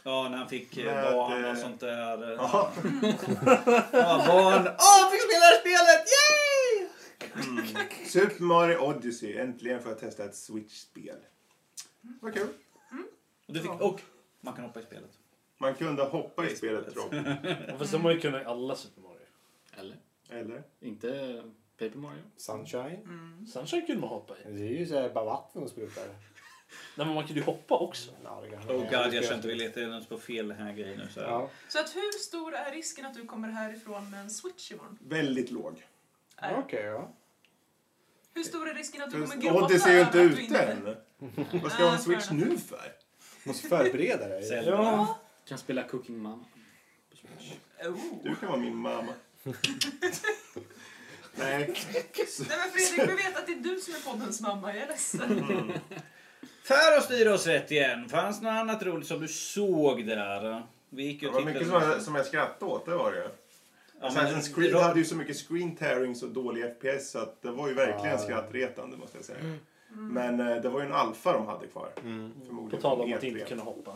[0.03, 2.31] Ja, när han fick eh, Med, barn eh, och sånt där.
[2.31, 2.71] Ja.
[3.91, 4.67] Ja, barn.
[4.67, 6.07] Åh, han fick spela det här spelet!
[6.11, 6.87] Yay!
[7.47, 8.07] Mm.
[8.07, 9.37] Super Mario Odyssey.
[9.37, 11.17] Äntligen får jag testa ett Switch-spel.
[12.21, 12.47] Vad kul.
[13.47, 14.01] Och, du fick, och
[14.41, 15.11] man kan hoppa i spelet.
[15.61, 17.13] Man kunde hoppa i spelet, Rob.
[17.67, 19.25] Ja, Fast de har ju kunnat i alla Super Mario.
[19.77, 19.97] Eller?
[20.29, 20.63] Eller?
[20.79, 21.43] Inte
[21.77, 22.21] Paper Mario?
[22.37, 23.01] Sunshine.
[23.03, 23.45] Mm.
[23.47, 24.51] Sunshine kunde man hoppa i.
[24.51, 26.03] Det är ju så här bara vatten och sprutar.
[26.95, 28.11] Nej, men man kunde ju hoppa också.
[28.23, 31.07] Ja, det Oh god, jag känner inte vi letar ens på fel här grejer nu.
[31.13, 31.27] Så här.
[31.27, 31.49] Ja.
[31.67, 34.97] Så att hur stor är risken att du kommer härifrån med en switch imorgon?
[35.01, 35.85] Väldigt låg.
[36.37, 37.11] Är- Okej, ja.
[38.33, 40.43] Hur stor är risken att du kommer gråta Odyssey är ju inte över att du
[40.43, 41.61] ute än.
[41.61, 42.93] Vad ska jag ha en Switch nu för?
[43.43, 44.43] Måste förbereda dig.
[44.43, 44.71] Zelda.
[44.71, 45.19] Ja.
[45.47, 46.45] Kan spela Cooking Mama.
[47.85, 47.97] Oh.
[48.23, 49.13] Du kan vara min mamma.
[49.43, 49.53] Nej.
[51.35, 51.75] Nej men
[52.71, 54.73] Fredrik, vi vet att det är du som är poddens mamma.
[54.73, 55.39] Jag är ledsen.
[55.39, 55.71] Mm.
[56.63, 58.09] För att styra oss rätt igen.
[58.09, 60.63] Fanns det något annat roligt som du såg där?
[60.89, 63.17] Vi gick ju Det var mycket som jag, som jag skrattade åt, det var det
[63.17, 63.23] ju.
[64.01, 67.41] Ja, men- Assassin's Creed hade ju så mycket screen tearings och dålig FPS så att
[67.41, 68.17] det var ju verkligen Ja.
[68.17, 69.39] skrattretande måste jag säga.
[69.39, 69.57] Mm.
[70.13, 71.89] Men eh, det var ju en alfa de hade kvar.
[72.03, 72.33] Mm.
[72.39, 73.25] På Förmodligen tal om att E3.
[73.25, 73.91] inte kunna hoppa.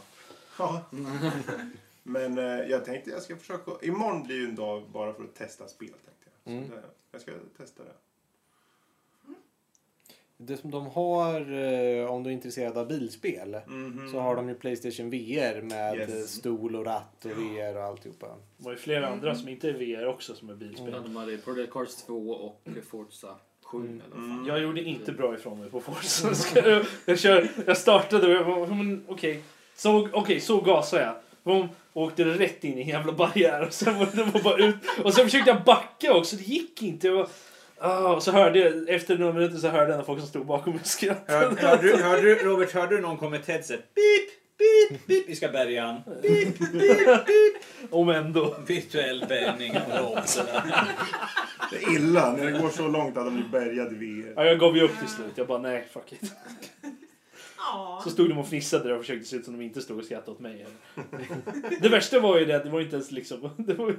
[0.59, 0.81] Ja.
[2.03, 3.71] Men eh, jag tänkte jag ska försöka...
[3.81, 6.43] Imorgon blir ju en dag bara för att testa spel tänkte jag.
[6.43, 6.69] Så Mm.
[6.69, 7.91] det, jag ska testa det.
[10.37, 14.09] Det som de har, eh, om du är intresserad av bilspel, Mhm.
[14.11, 16.09] så har de ju Playstation VR med Yes.
[16.09, 18.27] eh, stol och ratt och VR och alltihopa.
[18.57, 20.91] Det var ju flera andra som inte är VR också som är bilspel.
[20.93, 23.77] Ja, de hade Project Cars 2 och Forza 7.
[23.77, 23.89] Mm.
[24.01, 24.31] Eller vad fan.
[24.31, 24.45] Mm.
[24.47, 26.35] Jag gjorde inte bra ifrån mig på Forza.
[26.35, 29.43] Ska jag, jag, kör, jag startade och jag var, men okej,
[29.75, 31.15] så, okej, så gasade jag.
[31.43, 34.75] Och åkte rätt in i en jävla barriär och sen var det bara ut.
[35.03, 37.07] Och sen försökte jag backa också, det gick inte.
[37.07, 37.27] Jag var,
[37.77, 40.45] ah, och så hörde jag, efter några minuter så hörde jag när folk som stod
[40.45, 41.39] bakom mig skrattade.
[41.39, 43.79] Hör, hörde, du, hörde du, Robert, hörde du någon kom med headset?
[43.95, 45.23] Beep, beep, beep.
[45.27, 46.01] Vi ska bärga han.
[46.21, 47.55] Beep, beep, beep.
[47.89, 48.55] Om ändå.
[48.67, 50.19] Virtuell bärgning av Rob.
[51.71, 54.33] Det är illa när det går så långt att de blir bärgade VR.
[54.35, 55.31] Ja, jag gav ju upp till slut.
[55.35, 56.31] Jag bara nej, fuck it.
[57.73, 58.01] Ja.
[58.03, 60.05] Så stod de och fnissade där och försökte se ut som de inte stod och
[60.05, 60.65] skrattade åt mig.
[61.81, 63.49] Det värsta var ju det att det var inte ens liksom...
[63.57, 63.97] Det var, ju-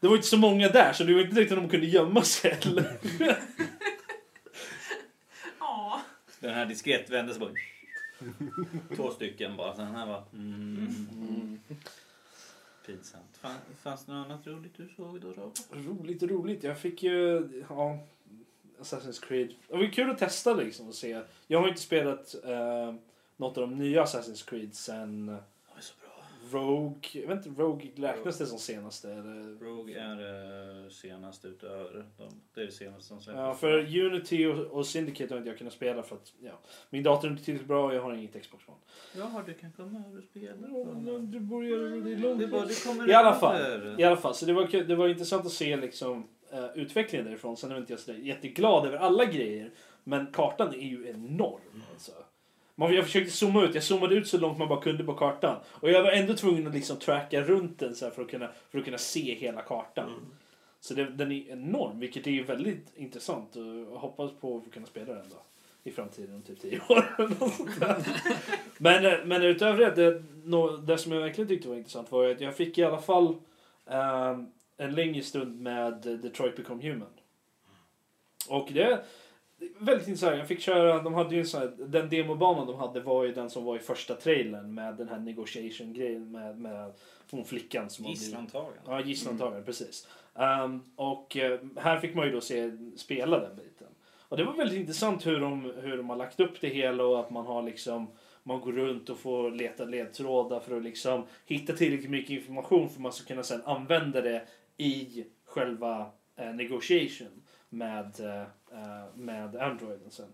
[0.00, 2.22] det var inte så många där så det var inte direkt att de kunde gömma
[2.22, 2.98] sig heller.
[5.60, 6.00] Ja.
[6.40, 7.50] Den här diskret vände sig bara.
[8.96, 9.74] Två stycken bara.
[9.76, 10.24] Den här var...
[10.32, 10.76] Mm,
[11.12, 11.60] Mm.
[12.86, 13.36] pinsamt.
[13.40, 15.52] Fan, fanns det något annat roligt du såg då, Rob?
[15.72, 16.62] Roligt och roligt.
[16.64, 17.48] Jag fick ju...
[17.68, 17.98] Ja,
[18.80, 19.54] Assassin's Creed.
[19.68, 21.20] Det var kul att testa liksom och se.
[21.46, 22.94] Jag har inte spelat eh,
[23.36, 25.32] något av de nya Assassin's Creed sen Det
[25.74, 26.06] var så bra.
[26.60, 27.00] Rogue.
[27.12, 29.12] Jag vet inte, Rogue räknas det som senaste?
[29.12, 29.64] Eller?
[29.64, 32.40] Rogue är uh, senast utöver dem.
[32.54, 33.40] Det är det senaste som släpptes.
[33.40, 36.52] Ja, för Unity och, och Syndicate har inte jag kunnat spela för att ja,
[36.90, 38.76] min dator är inte tillräckligt bra och jag har inget Xbox One.
[39.16, 40.56] Ja, du kan komma över och spela.
[41.20, 44.00] Du börjar, det är Det långt är bara, I alla fall.
[44.00, 47.26] I alla fall, så det var, kul- det var intressant att se liksom, eh, utvecklingen
[47.26, 47.56] därifrån.
[47.56, 49.70] Sen är inte jag så jätteglad över alla grejer.
[50.04, 51.82] Men kartan är ju enorm.
[51.92, 52.12] Alltså.
[52.74, 53.74] Man, jag försökte zooma ut.
[53.74, 55.56] Jag zoomade ut så långt man bara kunde på kartan.
[55.66, 58.48] Och jag var ändå tvungen att liksom tracka runt den så här för, att kunna,
[58.70, 60.08] för att kunna se hela kartan.
[60.08, 60.20] Mm.
[60.80, 63.56] Så det, den är enorm, vilket är ju väldigt intressant.
[63.56, 65.36] Och hoppas på att kunna spela den då.
[65.84, 67.16] I framtiden om typ 10 år.
[68.78, 72.40] men, eh, men utöver det, det, det som jag verkligen tyckte var intressant var att
[72.40, 73.34] jag fick i alla fall
[73.86, 77.12] ehm, en längre stund med Detroit Become Human.
[78.48, 79.04] Och det,
[79.78, 80.38] Väldigt intressant.
[80.38, 83.32] Jag fick köra, de hade ju en sån här, den demobanan de hade var ju
[83.32, 86.92] den som var i första trailern med den här negotiation grejen med, med
[87.30, 88.80] hon flickan som Gisslantagande.
[88.86, 90.08] Ja, gisslantagare, precis.
[90.34, 93.86] Ehm, och eh, här fick man ju då se spela den biten.
[94.28, 97.20] Och det var väldigt intressant hur de, hur de har lagt upp det hela och
[97.20, 98.06] att man har liksom
[98.42, 102.96] man går runt och får leta ledtrådar för att liksom hitta tillräckligt mycket information för
[102.96, 108.42] att man ska kunna sen använda det i själva eh, negotiation med, eh,
[108.80, 110.32] eh, med Androiden sen.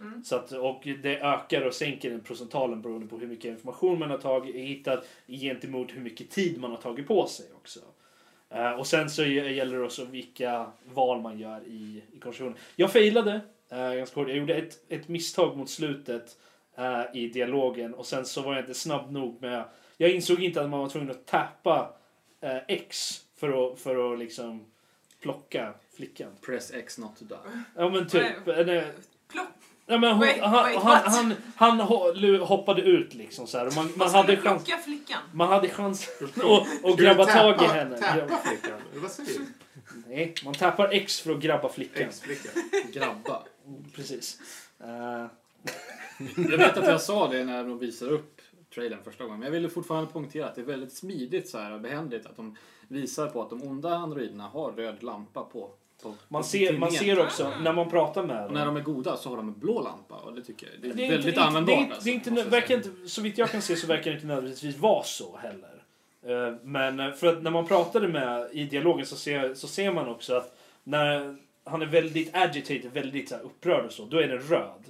[0.00, 0.24] Mm.
[0.24, 4.10] Så att, och det ökar och sänker den procentalen beroende på hur mycket information man
[4.10, 7.80] har tagit, hittat gentemot hur mycket tid man har tagit på sig också.
[8.50, 12.58] Eh, och sen så gäller det också vilka val man gör i, i konversationen.
[12.76, 13.40] Jag failade
[13.72, 14.28] uh, ganska hårt.
[14.28, 16.38] Jag gjorde ett, ett misstag mot slutet
[16.76, 19.64] eh, i dialogen och sen så var jag inte snabb nog med...
[19.96, 21.94] Jag insåg inte att man var tvungen att tappa
[22.68, 24.66] X för att, för att liksom
[25.20, 26.30] plocka flickan.
[26.46, 27.62] Press X not to die.
[27.76, 28.32] Ja men typ.
[28.46, 28.84] Nej.
[29.32, 29.48] Plock.
[29.86, 31.80] Ja, men hon, Wait, han, wait, han, han, han,
[32.40, 33.70] hoppade ut liksom så här.
[33.70, 35.22] Man, man, hade chans, flickan.
[35.32, 37.98] man hade chans att, att grabba tag i henne.
[37.98, 38.80] Tappa Ja, flickan?
[38.94, 39.46] Vad säger du?
[40.06, 42.02] nej, man tappar X för att grabba flickan.
[42.08, 42.52] Ex-flickan.
[42.92, 43.42] Grabba.
[43.94, 44.40] Precis.
[44.80, 45.26] Eh,
[46.36, 48.37] Jag vet att jag sa det när de visade upp
[48.74, 49.38] trailern första gången.
[49.38, 52.36] Men jag ville fortfarande poängtera att det är väldigt smidigt så här, och behändigt att
[52.36, 52.56] de
[52.88, 55.70] visar på att de onda androiderna har röd lampa på,
[56.02, 58.74] på man, på ser, man ser också när man pratar med Och när dem.
[58.74, 60.94] de är goda så har de en blå lampa och det tycker jag det är,
[60.94, 61.78] Det är väldigt inte, inte, det användbart.
[61.78, 64.14] är, alltså, det är inte, verkar inte, så vitt jag kan se så verkar det
[64.14, 65.82] inte nödvändigtvis vara så heller.
[66.22, 69.92] Eh, Men eh, för att när man pratade med i dialogen så ser, så ser
[69.92, 74.28] man också att när han är väldigt agitated, väldigt så upprörd och så, då är
[74.28, 74.84] den röd.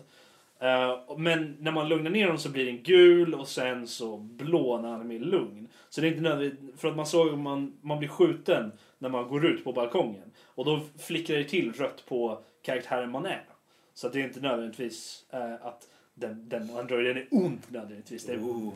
[0.60, 4.78] Eh, men när man lugnar ner honom så blir den gul och sen så blå
[4.78, 5.68] när han är mer lugn.
[5.88, 9.08] Så det är inte nödvändigt, för att man såg att man, man blir skjuten när
[9.08, 10.30] man går ut på balkongen.
[10.44, 13.44] Och då flickrar det till rött på karaktären man är.
[13.94, 18.26] Så att det är inte nödvändigtvis eh, att den, den androiden är ond nödvändigtvis.
[18.26, 18.72] Det Oh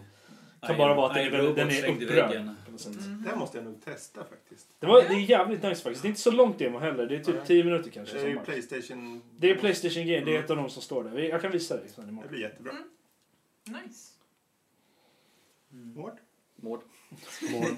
[0.67, 2.49] kan bara vara att den är, den är upprörd.
[2.65, 2.97] På något sätt.
[3.05, 3.23] Mm.
[3.31, 4.67] Det måste jag nog testa faktiskt.
[4.81, 6.03] Det, var, det är jävligt nice faktiskt.
[6.03, 7.07] Det är inte så långt demo heller.
[7.07, 7.47] Det är typ Nej.
[7.47, 8.15] 10 minuter kanske.
[8.15, 8.47] Det är som ju max.
[8.47, 9.23] Playstation...
[9.39, 10.25] Det är Playstation Game.
[10.25, 11.19] Det är ett av de som står där.
[11.19, 12.31] Jag kan visa dig sen Det imorgon.
[12.31, 12.73] blir jättebra.
[13.65, 14.13] Nice.
[15.69, 16.19] Mård?
[16.57, 16.81] Mård.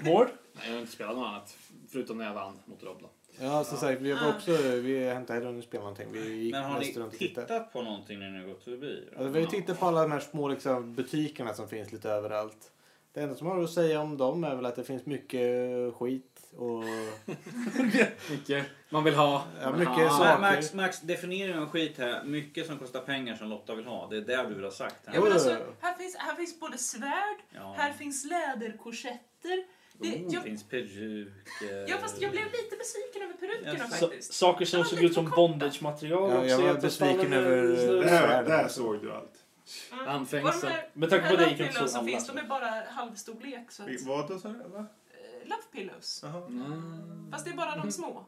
[0.03, 0.27] Mård?
[0.53, 1.57] Nej, jag har inte spelat något annat.
[1.89, 3.07] Förutom när jag vann mot Robla.
[3.39, 6.11] Ja, som sagt, vi var också, vi hämtade hellre spela någonting.
[6.11, 7.47] Vi gick Men har mest runt ni och tittade.
[7.47, 9.03] tittat på någonting när ni har gått förbi?
[9.09, 12.09] Alltså, vi har ju tittat på alla de här små liksom, butikerna som finns lite
[12.09, 12.71] överallt.
[13.15, 15.49] Det enda som har att säga om dem är väl att det finns mycket
[15.95, 16.83] skit och...
[18.31, 19.43] Mycket man vill ha.
[19.61, 20.23] Ja, Men, mycket så.
[20.23, 22.23] Ma- Max, Max, definiering av skit här.
[22.23, 24.07] Mycket som kostar pengar som Lotta vill ha.
[24.09, 24.95] Det är det du vill ha sagt.
[25.05, 25.19] Ja, Här.
[25.19, 25.49] men Jo, alltså,
[25.81, 27.75] här, finns, här finns både svärd, Ja.
[27.77, 29.63] här finns läderkorsetter.
[29.99, 31.33] Det, Oh, jag, finns peruk.
[31.71, 34.33] eh, ja, fast jag blev lite besviken över perukerna Ja, faktiskt.
[34.33, 39.01] saker som Ja, såg ut som bondage-material Ja, jag var besviken över- Där, där såg
[39.01, 39.44] du allt.
[39.91, 39.97] Ja.
[40.11, 40.71] Handfängsel.
[40.93, 42.07] Med tanke på inte pillows så som alla.
[42.09, 43.71] finns, de är bara halvstorlek.
[43.71, 44.63] Så att, Vad då sa du?
[44.69, 44.79] Va?
[44.79, 46.23] eh, love pillows.
[46.23, 47.27] Mm.
[47.31, 48.25] Fast det är bara de små.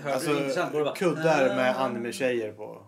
[0.00, 2.86] Hörde Alltså kuddar med "Ah." anime-tjejer på.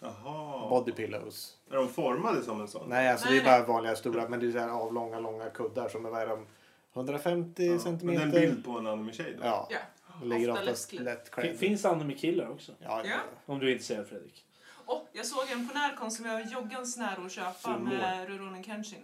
[0.00, 0.68] Jaha.
[0.68, 1.56] Body pillows.
[1.70, 2.88] Är de formade som en sån?
[2.88, 5.50] Nej, alltså Nej, det är bara vanliga stora, men det är så här avlånga, långa
[5.50, 6.46] kuddar som är vad är de?
[6.94, 8.18] 150 Ja, Men centimeter.
[8.26, 9.44] det är en bild på en anime-tjej då?
[9.46, 9.78] Ja, Ja.
[10.24, 10.62] ligger Ofta
[11.02, 11.58] lätt klädd.
[11.58, 12.72] Finns anime-killar också?
[12.78, 13.02] Ja.
[13.04, 13.16] Ja.
[13.46, 14.44] Om du är intresserad Fredrik.
[14.88, 17.78] Och jag såg en på närkonst som jag var joggans nära att köpa Surmår.
[17.96, 19.02] med Rurouni Kenshin.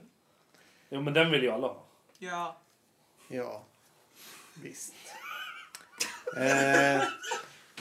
[0.90, 1.82] Jo men den vill ju alla ha.
[2.18, 2.56] Ja.
[3.28, 3.62] Ja,
[4.62, 4.94] visst.
[6.36, 7.02] eh,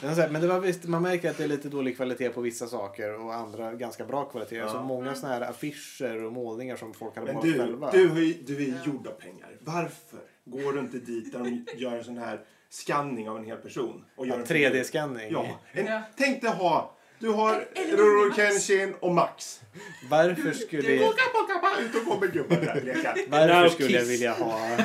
[0.02, 2.30] men så här, men det var visst, man märker att det är lite dålig kvalitet
[2.30, 4.56] på vissa saker och andra ganska bra kvalitet.
[4.56, 4.70] Ja.
[4.72, 7.92] Så många såna här affischer och målningar som folk hade Men målat du, själva.
[7.92, 8.76] du, har ju- du är Ja.
[8.86, 9.50] gjord av pengar.
[9.60, 13.58] Varför går du inte dit där de gör en sån här scanning av en hel
[13.58, 14.06] person?
[14.16, 14.70] Och gör Ja, en figur?
[14.70, 15.32] 3D-scanning.
[15.32, 15.46] Ja.
[15.72, 16.02] En, Ja.
[16.18, 18.36] Tänk dig ha, du har Eller Roro Max.
[18.36, 19.62] Kenshin och Max.
[20.10, 23.18] Varför skulle, Boka, boka, boka, ut och kommer gubbar där och lekar.
[23.30, 24.60] varför skulle jag vilja ha...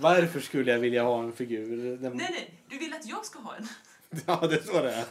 [0.00, 1.96] varför skulle jag vilja ha en figur?
[1.96, 2.16] Den...
[2.16, 2.54] Nej, nej.
[2.68, 3.68] Du vill att jag ska ha en.
[4.26, 5.04] Ja, det är så det är.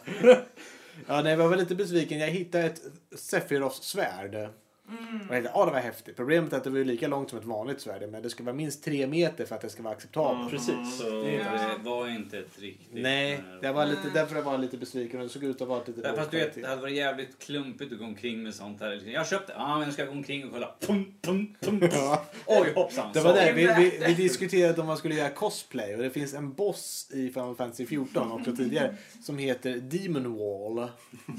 [1.08, 2.20] Ja, nej, jag var lite besviken.
[2.20, 2.82] Jag hittade ett
[3.16, 4.50] Sephiroths svärd.
[4.90, 5.16] Mm.
[5.16, 6.16] Och jag tänkte, ja det var häftigt.
[6.16, 8.10] Problemet är att det var lika långt som ett vanligt svärd.
[8.10, 10.52] Men det ska vara minst tre meter för att det ska vara acceptabelt.
[10.52, 10.98] Precis.
[10.98, 12.88] Så Det är- det var inte ett riktigt...
[12.92, 15.20] Nej, det var lite, därför jag var lite besviken.
[15.20, 17.40] Och det såg ut att vara lite Ja, Fast du vet, det hade varit jävligt
[17.40, 19.02] klumpigt att gå omkring med sånt här.
[19.06, 20.76] Jag köpte, ja men jag ska gå omkring och kolla.
[20.80, 21.80] Pum, pum, pum.
[21.92, 23.10] Ja, Oj hoppsan.
[23.14, 23.54] det var det.
[23.54, 25.96] Vi, vi, vi diskuterade om man skulle göra cosplay.
[25.96, 28.96] Och det finns en boss i Final Fantasy 14 också tidigare.
[29.24, 30.88] Som heter Demon Wall.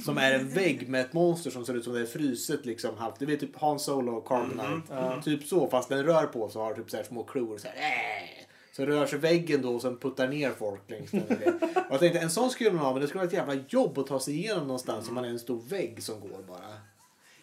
[0.05, 2.97] Som är en vägg med ett monster som ser ut som det är fruset liksom
[2.97, 3.19] halvt.
[3.19, 4.83] Du vet typ Han Solo och Carbonite.
[4.91, 5.23] Ja.
[5.23, 7.59] Typ så, fast den rör på så har typ så här små klor.
[7.59, 8.47] Så här, äh.
[8.73, 11.23] Så rör sig väggen då och sen puttar ner folk längs den.
[11.75, 13.99] Och jag tänkte en sån skulle man ha men det skulle vara ett jävla jobb
[13.99, 16.65] att ta sig igenom någonstans om man är en stor vägg som går bara.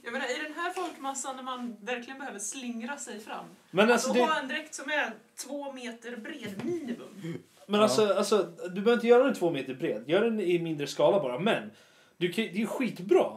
[0.03, 3.45] Jag menar, i den här folkmassan när man verkligen behöver slingra sig fram.
[3.71, 5.13] Men Alltså, alltså, det, ha en dräkt som är
[5.45, 7.43] två meter bred minimum.
[7.67, 10.03] men alltså, alltså, du behöver inte göra den två meter bred.
[10.07, 11.39] Gör den i mindre skala bara.
[11.39, 11.71] Men
[12.17, 13.31] du kan, det är ju skitbra.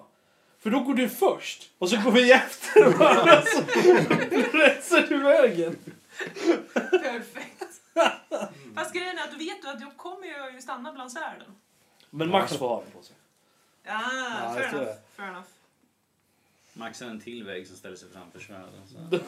[0.60, 3.60] För då går du först och så går vi efter bara så
[4.58, 5.76] rensar du vägen.
[6.90, 7.64] Perfekt.
[8.74, 11.54] Fast grejen är att du vet du att jag kommer ju stanna bland svärden.
[12.10, 13.16] Men Max får ha den på sig.
[13.84, 14.02] Ja,
[14.42, 14.92] Ja, fair enough.
[15.16, 15.46] Fair enough.
[16.72, 18.82] Max är en till väg som ställer sig framför svärden.
[18.88, 19.18] Så.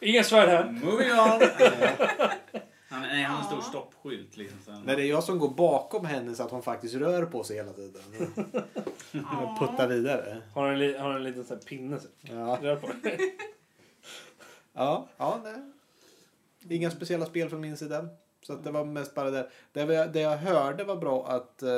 [0.06, 0.64] Inga svärd här.
[0.70, 1.40] Moving on!
[2.88, 4.36] Han, nej, han har en stor stoppskylt.
[4.36, 4.70] Liksom, så.
[4.70, 7.56] Nej, det är jag som går bakom henne så att hon faktiskt rör på sig
[7.56, 8.02] hela tiden.
[9.12, 10.42] Och puttar vidare.
[10.54, 12.00] Har en, li- har en liten sån här pinne.
[12.00, 12.08] så.
[12.20, 12.88] Ja, Rör på.
[14.72, 15.54] ja, ja nej.
[16.78, 18.08] Inga speciella spel från min sida.
[18.42, 19.50] Så att det var mest bara det.
[19.72, 21.68] Det, vi- det jag hörde var bra att eh,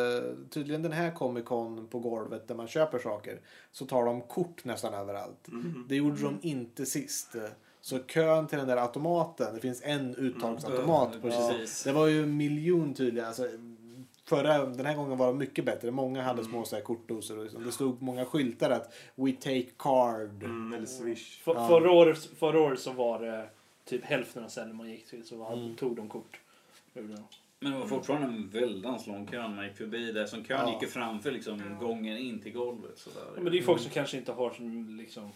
[0.51, 3.41] tydligen den här Comic Con på golvet där man köper saker
[3.73, 5.49] så tar de kort nästan överallt.
[5.89, 7.35] Det gjorde de inte sist.
[7.81, 11.21] Så kön till den där automaten, det finns en uttagsautomat Mm.
[11.21, 11.49] på Ja.
[11.51, 11.85] precis.
[11.85, 13.27] Det var ju en miljon tydliga.
[13.27, 13.49] Alltså,
[14.25, 15.91] förra, den här gången var det mycket bättre.
[15.91, 16.51] Många hade Mm.
[16.53, 17.37] små så här kortdoser.
[17.39, 17.65] Och liksom.
[17.65, 20.43] Det stod många skyltar att We take card.
[20.43, 21.41] Mm, eller Swish.
[21.43, 21.69] För, Ja.
[21.69, 23.49] förra, året, förra året så var det
[23.85, 25.77] typ hälften av ställen man gick till så var, Mm.
[25.77, 26.41] tog de kort.
[26.93, 30.27] Men det var fortfarande en väldans lång kö man gick förbi där.
[30.27, 30.73] Som kön Ja.
[30.73, 32.99] gick ju framför liksom, gången in till golvet.
[32.99, 33.21] Sådär.
[33.27, 35.31] Ja, men det är ju folk som kanske inte har som liksom,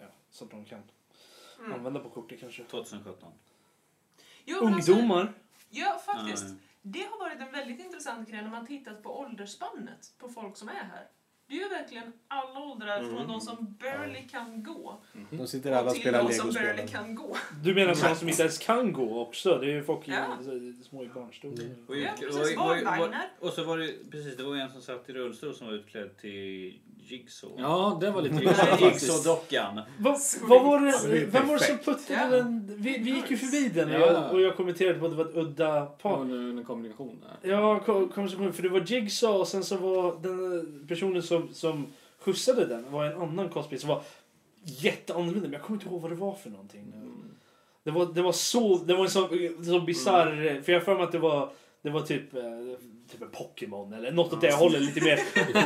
[0.00, 0.78] ja, så att de kan
[1.58, 1.72] Mm.
[1.72, 2.64] använda på kortet kanske.
[2.64, 3.32] 2017.
[4.44, 5.32] Jo, alltså, Ungdomar.
[5.70, 6.44] Ja, faktiskt.
[6.48, 10.56] Ja, Det har varit en väldigt intressant grej när man tittat på åldersspannet på folk
[10.56, 11.06] som är här.
[11.46, 13.16] Det är ju verkligen alla åldrar Mm.
[13.16, 15.00] från de som barely kan gå
[15.30, 17.36] De sitter alla och till de som barely kan gå.
[17.64, 19.58] Du menar sådana som inte ens kan gå också?
[19.58, 20.38] Det är ju folk i, Ja.
[20.88, 21.64] små i barnstolar.
[21.88, 22.56] Ja, och- precis.
[22.56, 23.28] och- och- Barnvagnar.
[23.40, 26.16] och så var det precis, det var en som satt i rullstol som var utklädd
[26.16, 27.62] till Jigsaw.
[27.62, 28.34] Ja, det var lite.
[28.80, 29.80] Jigsaw-dockan.
[29.98, 32.28] Vad, vad var Ja, det vem var det som puttade Ja.
[32.28, 32.74] den?
[32.78, 34.12] Vi, vi gick ju förbi den och, Ja.
[34.12, 36.20] jag, och jag kommenterade på att det var ett udda Ja, par.
[36.20, 37.50] under kommunikation där.
[37.50, 41.48] Ja, kom, kom, kom, för det var Jigsaw och sen så var den personen som,
[41.54, 41.86] som
[42.20, 44.02] skjutsade den var en annan cosplay som var
[44.64, 45.40] jätteannorlunda.
[45.40, 46.92] Men jag kommer inte ihåg vad det var för någonting.
[47.84, 49.28] Det var, det var så, det var en så,
[49.64, 51.50] så bisarr, för jag har för mig att det var,
[51.84, 52.42] det var typ, eh,
[53.10, 55.20] typ en Pokémon eller något åt det hållet lite mer.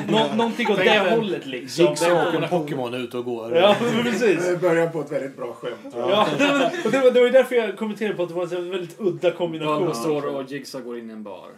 [0.11, 1.85] Nå, någonting åt det hållet liksom.
[1.85, 3.57] Jigsaw och en Pokémon ute och går.
[3.57, 4.47] Ja, men precis.
[4.47, 5.95] Det börjar på ett väldigt bra skämt.
[5.95, 6.29] Ja,
[6.85, 9.01] och det var, det var ju därför jag kommenterade på att det var en väldigt
[9.01, 9.79] udda kombination.
[9.79, 11.51] Bulbasaur och Jigsaw går in i en bar.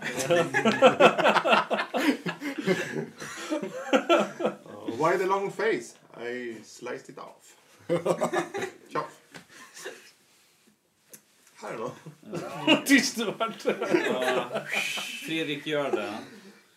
[4.87, 5.97] Why the long face?
[6.27, 7.57] I sliced it off.
[8.93, 9.20] Tjoff.
[11.63, 11.93] Här då.
[12.67, 13.65] Vad tyst det vart.
[14.07, 14.63] Ja,
[15.27, 16.19] Fredrik gör det.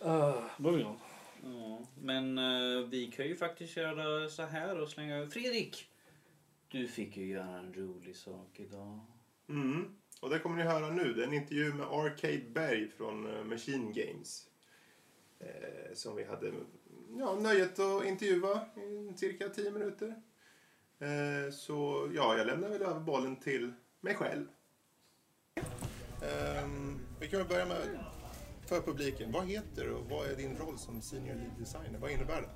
[0.10, 1.00] Uh, moving on.
[1.44, 5.28] Ja, men eh, vi kan ju faktiskt göra så här och slänga...
[5.28, 5.90] Fredrik!
[6.68, 9.00] Du fick ju göra en rolig sak idag.
[9.50, 9.96] Mm.
[10.22, 11.14] Och det kommer ni höra nu.
[11.14, 14.48] Det är en intervju med Arcade Berg från eh, Machine Games.
[15.40, 16.54] Eh, som vi hade
[17.20, 20.16] ja, nöjet att intervjua i cirka 10 minuter.
[21.00, 24.46] Eh, så ja, jag lämnar väl över bollen till mig själv.
[26.24, 27.78] Ehm, vi kan väl börja med
[28.66, 29.32] för publiken.
[29.32, 32.00] Vad heter du och vad är din roll som senior lead designer?
[32.00, 32.50] Vad innebär det?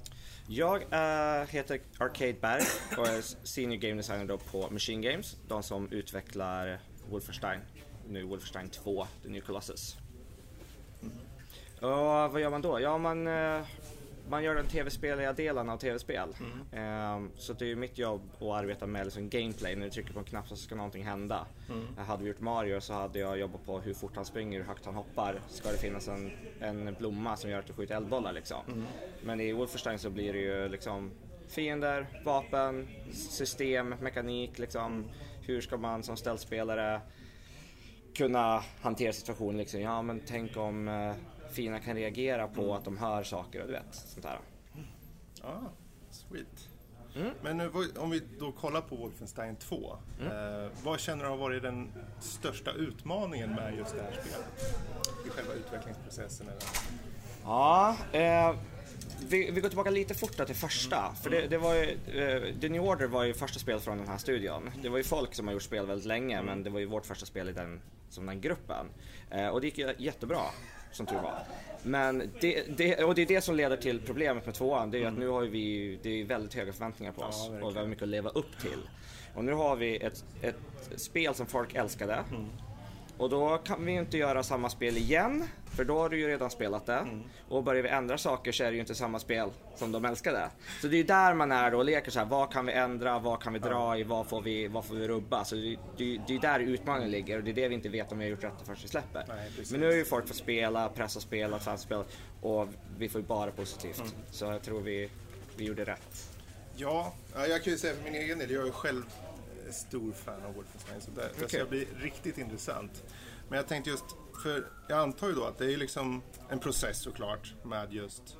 [0.47, 2.63] Jag eh, heter Arcade Berg
[2.97, 5.37] och är senior game designer då på Machine Games.
[5.47, 6.79] De som utvecklar
[7.09, 7.59] Wolfenstein,
[8.07, 9.97] nu Wolfenstein 2, The New Colossus.
[11.81, 12.79] Och vad gör man då?
[12.79, 13.61] Ja, man, eh,
[14.29, 16.29] man gör den tv-speliga delen av tv-spel.
[16.71, 19.75] Eh, så det är ju mitt jobb att arbeta med liksom gameplay.
[19.75, 21.45] När du trycker på en knapp så ska någonting hända.
[21.97, 24.65] Eh, Hade vi gjort Mario så hade jag jobbat på hur fort han springer, hur
[24.65, 25.39] högt han hoppar.
[25.47, 28.85] Ska det finnas en, en blomma som gör att du skjuter eldbollar liksom.
[29.23, 31.11] Men i Wolfenstein så blir det ju liksom
[31.47, 35.05] fiender, vapen, system, mekanik liksom.
[35.41, 37.01] Hur ska man som ställspelare
[38.15, 39.81] kunna hantera situationen liksom.
[39.81, 41.13] Ja men tänk om eh,
[41.51, 44.39] fina kan reagera på att de hör saker och du vet sånt där.
[45.43, 45.49] Ah,
[46.09, 46.67] sweet.
[47.15, 47.31] Mm.
[47.43, 49.97] Men vad- om vi då kollar på Wolfenstein 2.
[50.21, 54.75] Eh, vad känner du har varit den största utmaningen med just det här spelet?
[55.25, 56.47] I själva utvecklingsprocessen?
[56.47, 56.61] Eller?
[57.43, 58.55] Ja, eh,
[59.29, 61.13] vi, vi går tillbaka lite fortare till första.
[61.23, 64.07] För det, det var ju, eh, The New Order var ju första spelet från den
[64.07, 64.71] här studion.
[64.81, 67.05] Det var ju folk som har gjort spel väldigt länge men det var ju vårt
[67.05, 68.85] första spel i den, som den gruppen.
[69.29, 70.41] Eh, och det gick ju jättebra,
[70.97, 71.39] som tur var.
[71.83, 74.91] Men det, det, och det är det som leder till problemet med tvåan.
[74.91, 77.75] Det är ju att nu har vi det är väldigt höga förväntningar på oss och
[77.75, 78.89] vi har mycket att leva upp till.
[79.35, 80.55] Och nu har vi ett, ett
[80.95, 82.23] spel som folk älskade.
[83.17, 85.43] Och då kan vi ju inte göra samma spel igen,
[85.75, 87.05] för då har du ju redan spelat det.
[87.49, 90.49] Och börjar vi ändra saker så är det ju inte samma spel som de älskade.
[90.81, 92.73] Så det är ju där man är då och leker så här, vad kan vi
[92.73, 95.45] ändra, vad kan vi dra i, vad får vi, vad får vi rubba?
[95.45, 98.11] Så det, det, det är där utmaningen ligger och det är det vi inte vet
[98.11, 99.25] om vi har gjort rätt förrän vi släpper.
[99.27, 99.51] Nej.
[99.71, 102.03] Men nu har ju folk fått spela, pressa spela, transspela
[102.41, 103.99] och vi får ju bara positivt.
[103.99, 104.11] Mm.
[104.31, 105.09] Så jag tror vi,
[105.55, 106.37] vi gjorde rätt.
[106.75, 109.03] Ja, ja, jag kan ju säga för min egen del, jag är själv
[109.67, 111.65] eh, stor fan av Wolfenstein så det, det ska Okej.
[111.69, 113.03] bli riktigt intressant.
[113.49, 114.05] Men jag tänkte just,
[114.43, 118.37] för jag antar ju då att det är liksom en process såklart med just,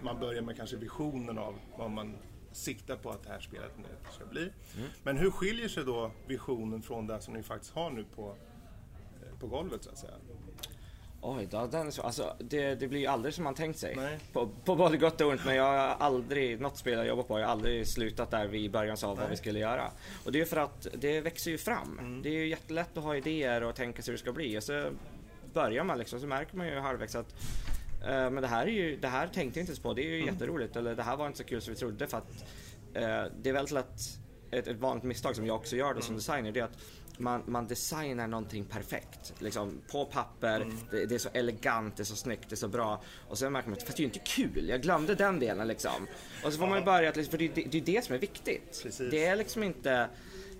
[0.00, 2.16] man börjar med kanske visionen av vad man
[2.52, 4.42] siktar på att det här spelet nu ska bli.
[4.42, 4.88] Mm.
[5.02, 8.36] Men hur skiljer sig då visionen från det som ni faktiskt har nu på,
[9.22, 10.14] eh, på golvet så att säga?
[11.20, 13.96] Oj då, den så, alltså, det, det blir ju aldrig som man tänkt sig.
[13.96, 14.18] Nej.
[14.32, 17.38] På, på både gott och ont, men jag har aldrig, något spel jag jobbar på,
[17.38, 19.26] jag har aldrig slutat där vi i början sa vad Nej.
[19.30, 19.90] vi skulle göra.
[20.24, 21.98] Och det är för att det växer ju fram.
[21.98, 22.22] Mm.
[22.22, 24.58] Det är ju jättelätt att ha idéer och tänka sig hur det ska bli.
[24.58, 24.90] Och så
[25.52, 27.34] börjar man liksom, så märker man ju halvvägs att
[28.02, 30.08] eh, men det här, är ju, det här tänkte jag inte ens på, det är
[30.08, 30.34] ju Mm.
[30.34, 30.76] jätteroligt.
[30.76, 32.44] Eller det här var inte så kul som vi trodde för att
[32.94, 34.00] eh, det är väldigt lätt,
[34.50, 36.78] ett, ett vanligt misstag som jag också gör då som designer, det är att
[37.18, 39.34] man, man designar någonting perfekt.
[39.38, 42.68] Liksom, på papper, det, det är så elegant, det är så snyggt, det är så
[42.68, 43.02] bra.
[43.28, 46.06] Och sen märker man att det är ju inte kul, jag glömde den delen liksom.
[46.44, 48.18] Och så får man ju börja, liksom- för det, det, det är det som är
[48.18, 48.80] viktigt.
[48.82, 49.10] Precis.
[49.10, 50.08] Det är liksom inte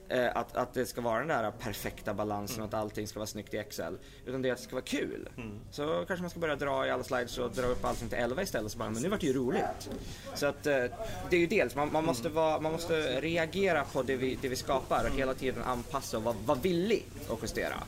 [0.08, 3.26] eh, att, att det ska vara den där perfekta balansen och att allting ska vara
[3.26, 3.98] snyggt i Excel.
[4.26, 5.28] Utan det är att det ska vara kul.
[5.70, 8.42] Så kanske man ska börja dra i alla slides och dra upp allting till 11
[8.42, 8.72] istället.
[8.72, 9.90] Så bara, men nu vart det ju roligt.
[10.34, 10.84] Så att eh,
[11.30, 14.48] det är ju dels, man, man, måste vara, man måste reagera på det vi, det
[14.48, 17.82] vi skapar och hela tiden anpassa och vara, vara villig att justera.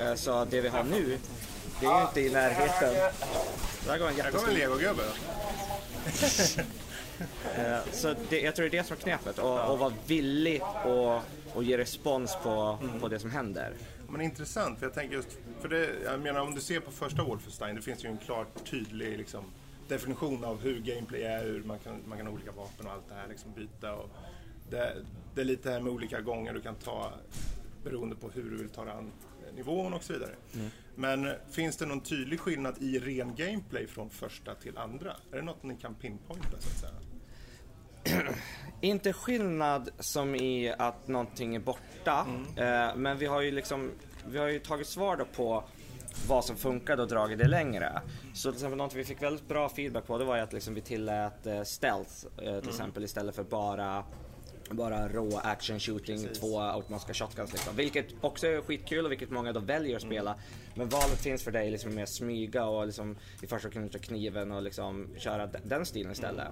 [0.00, 1.18] Eh, så det vi har nu,
[1.80, 2.94] det är ju inte i närheten.
[3.86, 5.02] Där går en jättestor kommer en legogubbe.
[7.58, 9.38] Eh, Så det, jag tror det är det som är knepet.
[9.38, 11.20] Och, och vara villig och,
[11.56, 13.72] och ge respons på, på det som händer.
[14.08, 17.22] Men intressant, för jag tänker just, för det, jag menar om du ser på första
[17.24, 19.44] Wolfenstein, det finns ju en klart tydlig liksom,
[19.88, 23.08] definition av hur gameplay är, hur man kan, man kan ha olika vapen och allt
[23.08, 23.94] det här liksom byta.
[23.94, 24.10] Och
[24.70, 24.96] det,
[25.34, 27.12] det är lite här med olika gånger du kan ta
[27.84, 29.12] beroende på hur du vill ta an
[29.56, 30.30] nivån och så vidare.
[30.94, 35.10] Men eh, finns det någon tydlig skillnad i ren gameplay från första till andra?
[35.32, 36.92] Är det något ni kan pinpointa så att säga?
[38.80, 42.26] Inte skillnad som i att någonting är borta.
[42.56, 43.90] Eh, men vi har ju liksom,
[44.28, 45.64] vi har ju tagit svar på
[46.28, 48.02] vad som funkade och dragit det längre.
[48.34, 50.74] Så till exempel något vi fick väldigt bra feedback på det var ju att liksom
[50.74, 54.04] vi tillät eh, stealth eh, till exempel istället för bara
[54.76, 56.38] bara rå action shooting, Precis.
[56.40, 57.76] två automatiska shotguns liksom.
[57.76, 60.34] Vilket också är skitkul och vilket många då väljer att spela.
[60.74, 64.52] Men valet finns för dig liksom att smyga och liksom i första kunna ta kniven
[64.52, 66.48] och liksom köra de- den stilen istället.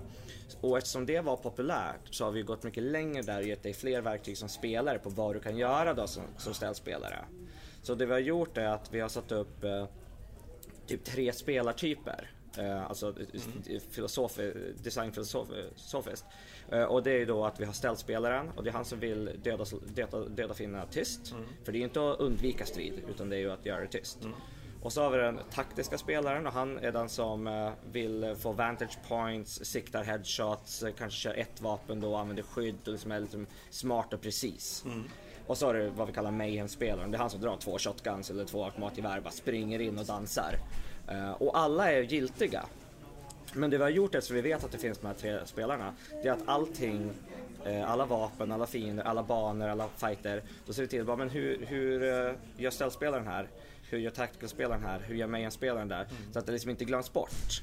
[0.61, 3.73] Och eftersom det var populärt så har vi gått mycket längre där och gett dig
[3.75, 7.19] fler verktyg som spelare på vad du kan göra då som, som ställspelare.
[7.83, 9.87] Så det vi har gjort är att vi har satt upp eh,
[10.87, 12.31] typ tre spelartyper.
[12.59, 13.80] Eh, alltså mm.
[13.90, 16.26] filosofi, designfilosofiskt.
[16.68, 19.30] Eh, och det är då att vi har ställspelaren och det är han som vill
[19.42, 21.34] döda, döda, döda fienderna tyst.
[21.64, 24.18] För det är inte att undvika strid utan det är ju att göra det tyst.
[24.82, 28.52] Och så har vi den taktiska spelaren och han är den som eh, vill få
[28.52, 33.20] vantage points, siktar headshots, kanske kör ett vapen då och använder skydd och liksom är
[33.20, 34.84] liksom smart och precis.
[35.46, 37.11] Och så har du vad vi kallar mayhem-spelaren.
[37.11, 40.54] Det är han som drar två shotguns eller två automatgevär, bara springer in och dansar.
[41.09, 42.66] Eh, och alla är giltiga.
[43.52, 45.94] Men det vi har gjort eftersom vi vet att det finns de här tre spelarna,
[46.22, 47.11] det är att allting,
[47.64, 51.30] eh, alla vapen, alla fiender, alla banor, alla fighter, då ser vi till bara, men
[51.30, 53.48] hur, hur eh, gör ställspelaren här?
[53.90, 55.00] Hur gör tactical-spelaren här?
[55.00, 56.07] Hur gör mayhem-spelaren där?
[56.32, 57.62] Så att det liksom inte glöms bort.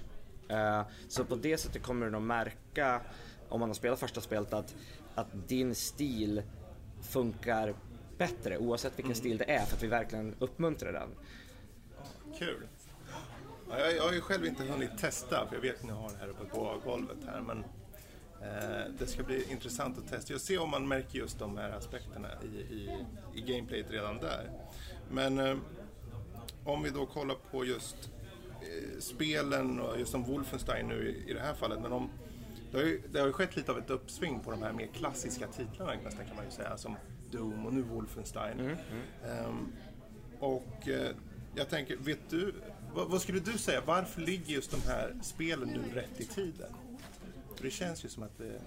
[1.08, 3.02] Så på det sättet kommer du nog märka,
[3.50, 4.76] om man har spelat första spelet, att,
[5.16, 6.42] att din stil
[7.02, 7.74] funkar
[8.18, 11.10] bättre oavsett vilken stil det är för att vi verkligen uppmuntrar den.
[12.40, 12.68] Kul.
[13.74, 16.10] Ja, jag, jag har ju själv inte hunnit testa, för jag vet att ni har
[16.10, 17.42] det här uppe på golvet här.
[17.42, 17.64] Men
[18.42, 20.34] eh, det ska bli intressant att testa.
[20.34, 23.06] Jag ser om man märker just de här aspekterna i, i,
[23.36, 24.50] i gameplayet redan där.
[25.12, 25.58] Men eh,
[26.64, 28.12] om vi då kollar på just
[28.62, 31.82] eh, spelen och just som Wolfenstein nu i, i det här fallet.
[31.82, 32.10] Men om,
[32.72, 34.88] det, har ju, det har ju skett lite av ett uppsving på de här mer
[34.88, 36.78] klassiska titlarna nästan kan man ju säga.
[36.78, 36.96] Som
[37.32, 38.78] Doom och nu Wolfenstein.
[39.26, 39.74] Ehm,
[40.40, 41.16] och eh,
[41.56, 42.54] jag tänker, vet du,
[42.94, 46.74] vad, vad skulle du säga, varför ligger just de här spelen nu rätt i tiden?
[47.56, 48.62] För det känns ju som att det...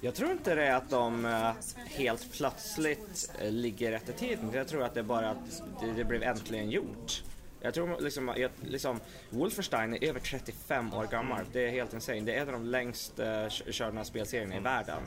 [0.00, 1.52] Jag tror inte det är att de eh,
[1.86, 4.50] helt plötsligt eh, ligger rätt i tiden.
[4.52, 5.62] Jag tror att det är bara att
[5.96, 7.22] det, blev äntligen gjort.
[7.60, 9.00] Jag tror liksom, jag, liksom
[9.30, 11.44] Wolfenstein är över 35 år gammal.
[11.52, 12.20] Det är helt insane.
[12.20, 15.02] Det är en av de längst uh, körda spelserierna i världen.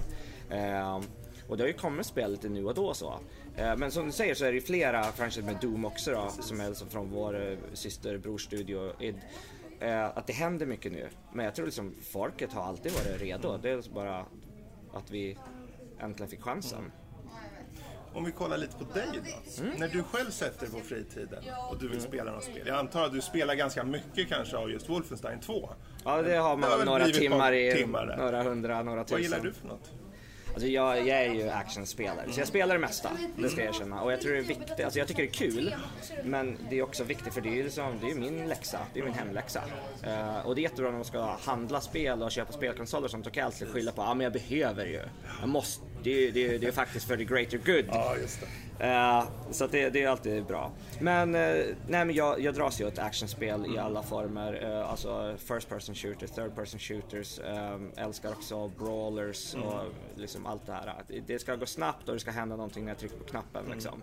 [0.49, 1.01] Ehm,
[1.47, 3.19] och det har ju kommit spel lite nu och då så.
[3.57, 6.29] Eh, Men som du säger så är det ju flera franchise med Doom också då,
[6.43, 9.15] som är liksom från vår eh, syster brorstudio id.
[9.79, 11.07] Eh, Att det händer mycket nu.
[11.33, 13.57] Men jag tror liksom folket har alltid varit redo.
[13.57, 14.25] Det är liksom bara
[14.93, 15.37] att vi
[15.99, 16.91] äntligen fick chansen.
[18.13, 19.07] Om vi kollar lite på dig
[19.57, 19.63] då.
[19.63, 19.79] Mm.
[19.79, 22.67] När du själv sätter på fritiden och du vill spela något spel.
[22.67, 25.69] Jag antar att du spelar ganska mycket kanske av just Wolfenstein 2.
[26.05, 29.15] Ja, det har Det har man några timmar i, timmar några hundra, några tusen.
[29.15, 29.91] Vad gillar du för något?
[30.55, 33.09] Alltså jag, jag är ju actionspelare, så jag spelar det mesta.
[33.37, 34.01] Det ska jag erkänna.
[34.01, 35.75] Och jag tror det är viktigt, alltså jag tycker det är kul.
[36.23, 38.99] Men det är också viktigt för det är ju liksom, det är min läxa, det
[38.99, 39.63] är min hemläxa.
[40.07, 43.25] Uh, och det är jättebra när man ska handla spel och köpa spelkonsoler och sånt.
[43.25, 45.01] Då kan jag alltid skylla på, ja ah, men jag behöver ju.
[45.39, 47.85] Jag måste, det är ju det är, det är faktiskt för the greater good.
[47.91, 48.47] Ja, just det.
[48.79, 50.71] Eh, så att det, det är alltid bra.
[50.99, 51.41] Men, eh,
[51.87, 54.63] nej, men jag, jag dras ju åt actionspel i alla former.
[54.63, 57.39] Eh, alltså first person shooters, third person shooters.
[57.39, 59.81] Eh, älskar också brawlers och
[60.15, 61.03] liksom allt det här.
[61.27, 63.65] Det, ska gå snabbt och det ska hända någonting när jag trycker på knappen.
[63.73, 64.01] Liksom.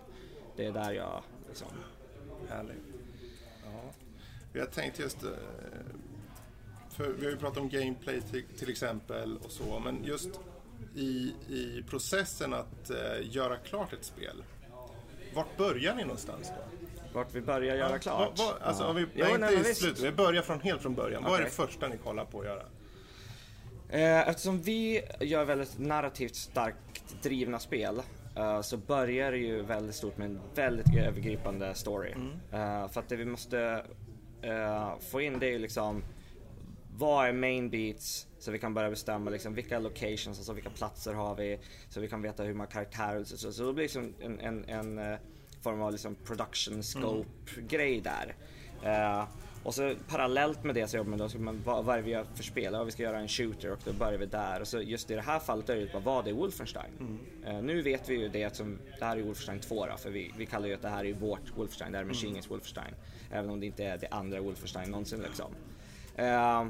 [0.55, 1.67] Det är där jag liksom...
[2.49, 2.83] Härligt.
[3.63, 3.91] Ja.
[4.53, 5.17] Jag tänkte just...
[6.89, 10.29] För vi har ju pratat om gameplay till, till exempel och så, men just
[10.95, 14.43] i, i processen att eh, göra klart ett spel.
[15.33, 16.63] Vart börjar ni någonstans då?
[17.13, 18.39] Vart vi börjar göra klart.
[18.39, 18.91] Vad, vad, alltså, Ja.
[18.93, 21.23] vi, Jo, nej, nej, inte men i slutet, vi börjar från, helt från början.
[21.23, 22.63] Vad är det första ni kollar på att göra?
[23.89, 28.01] Eh, Eftersom vi gör väldigt narrativt starkt drivna spel
[28.35, 32.11] eh, så börjar det ju väldigt stort med en väldigt övergripande story.
[32.51, 33.83] Eh, För att det vi måste
[35.11, 36.03] få in det är ju liksom
[37.03, 41.13] vad är main beats så vi kan börja bestämma liksom vilka locations, alltså vilka platser
[41.13, 43.99] har vi så vi kan veta hur många karaktärer så, så, så då blir det
[43.99, 45.19] liksom en, en, en eh,
[45.61, 48.35] form av liksom production scope grej där.
[48.83, 49.27] Eh,
[49.63, 52.05] och så parallellt med det så jobbar man då, så man, vad, vad är det
[52.05, 52.73] vi gör för spel?
[52.73, 54.61] Ja, vi ska göra en shooter och då börjar vi där.
[54.61, 57.19] Och så just i det här fallet är det ju bara, vad är Wolfenstein?
[57.45, 60.31] Eh, nu vet vi ju det som, det här är Wolfenstein 2 då, för vi,
[60.37, 62.93] vi kallar ju att det här är vårt Wolfenstein, det här är Machine Games Wolfenstein.
[63.31, 65.51] Även om det inte är det andra Wolfenstein någonsin liksom.
[66.15, 66.65] Eh,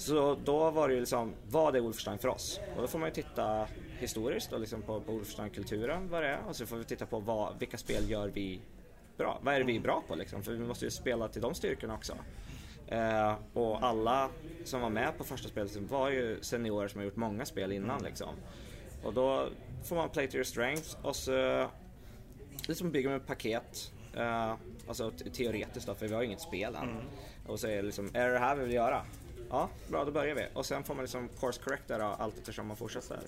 [0.00, 2.60] så då var det ju liksom, vad är Wolfenstein för oss?
[2.76, 3.66] Och då får man ju titta
[3.98, 6.38] historiskt och liksom på, på Wolfenstein-kulturen, vad det är.
[6.48, 8.60] Och så får vi titta på vad, vilka spel gör vi
[9.16, 9.38] bra?
[9.42, 10.42] Vad är det vi är bra på liksom?
[10.42, 12.14] För vi måste ju spela till de styrkorna också.
[12.88, 14.28] Eh, och alla
[14.64, 18.02] som var med på första spelet var ju seniorer som har gjort många spel innan
[18.02, 18.34] liksom.
[19.04, 19.48] Och då
[19.84, 21.66] får man play to your strengths och så
[22.68, 23.92] liksom bygger man ett paket.
[24.16, 24.54] Eh,
[24.88, 26.96] alltså te- teoretiskt då, för vi har ju inget spel än.
[27.46, 29.02] Och så är det liksom, är det det här vi vill göra?
[29.50, 30.48] Ja, bra då börjar vi.
[30.54, 33.18] Och sen får man liksom course correcta då, allt eftersom man fortsätter.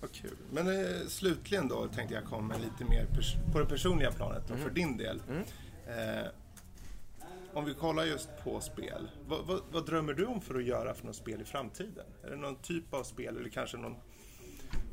[0.00, 0.36] Vad kul.
[0.52, 3.06] Men eh, slutligen då tänkte jag komma lite mer
[3.52, 5.22] på det personliga planet och för din del.
[5.86, 6.26] Eh,
[7.54, 9.10] om vi kollar just på spel.
[9.26, 12.04] Vad, vad, vad drömmer du om för att göra för något spel i framtiden?
[12.22, 13.96] Är det någon typ av spel eller kanske någon,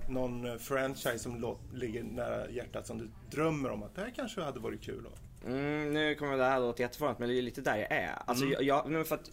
[0.10, 4.42] någon eh, franchise som ligger nära hjärtat som du drömmer om att det här kanske
[4.42, 5.04] hade varit kul?
[5.04, 5.12] Då?
[5.46, 8.18] Mm, nu kommer det här låta jättefånigt men det är lite där jag är.
[8.26, 9.32] Alltså jag, jag, men för att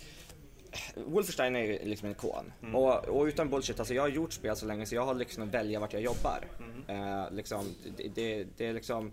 [0.95, 2.53] Wolfenstein är ju liksom en ikon.
[2.75, 5.43] Och, och utan bullshit, alltså jag har gjort spel så länge så jag har liksom
[5.43, 6.45] att välja vart jag jobbar.
[6.89, 7.65] Eh, liksom,
[7.97, 9.13] det, det, det är liksom,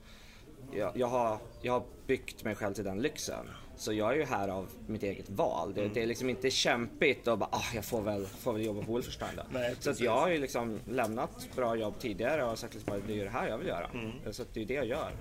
[0.74, 3.46] jag, jag, har, jag har byggt mig själv till den lyxen.
[3.78, 5.74] Så jag är ju här av mitt eget val.
[5.74, 8.82] Det, det är liksom inte kämpigt och bara ah, jag får väl, får väl jobba
[8.84, 9.44] på Wolfenstein då.
[9.54, 13.20] Nej, så att jag har ju liksom lämnat bra jobb tidigare och sagt liksom, det
[13.20, 13.90] är det här jag vill göra.
[14.32, 15.12] Så att det är det jag gör.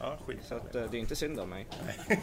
[0.00, 0.38] Ja, skit.
[0.44, 1.66] Så att eh, det är inte synd om mig.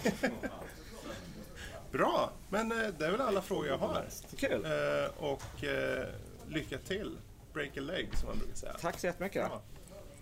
[1.91, 4.05] Bra, men eh, det är väl alla frågor jag har.
[4.37, 4.65] Kul!
[4.65, 6.05] Eh, och eh,
[6.47, 7.17] lycka till.
[7.53, 8.73] Break a leg som man brukar säga.
[8.73, 9.47] Tack så jättemycket.
[9.51, 9.61] Ja.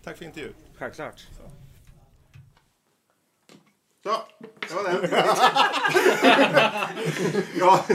[0.04, 0.54] Tack för intervjun.
[0.78, 1.20] Självklart.
[1.20, 1.42] Så,
[4.06, 5.10] det var den.
[7.60, 7.86] ja,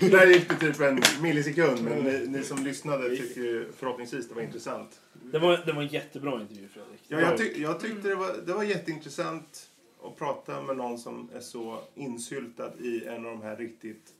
[0.00, 1.84] där gick det typ en millisekund.
[1.84, 5.00] Men ni, ni som lyssnade tycker ju förhoppningsvis det var intressant.
[5.12, 7.00] Det var, det var en jättebra intervju Fredrik.
[7.08, 9.70] Ja, jag, tyck, jag tyckte det var, det var jätteintressant
[10.04, 14.12] att prata med någon som är så insyltad i en av de här riktigt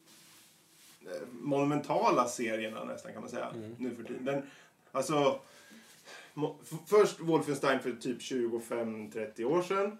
[1.03, 3.53] eh, monumentala serierna nästan kan man säga.
[3.78, 4.24] Nu för tiden.
[4.24, 4.42] Den,
[4.92, 5.40] alltså,
[6.86, 9.99] först Wolfenstein för typ 25-30 år sedan.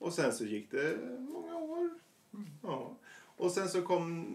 [0.00, 1.90] Och sen så gick det många år.
[2.62, 2.96] Ja.
[3.36, 4.26] Och sen så kom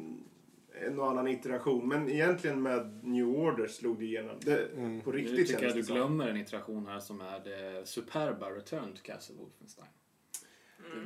[0.86, 1.88] en och annan iteration.
[1.88, 4.36] Men egentligen med New Order slog det igenom.
[4.41, 8.49] Det, På Nu riktigt tycker jag du glömmer en iteration här som är det superba
[8.51, 9.88] Return to Castle Wolfenstein.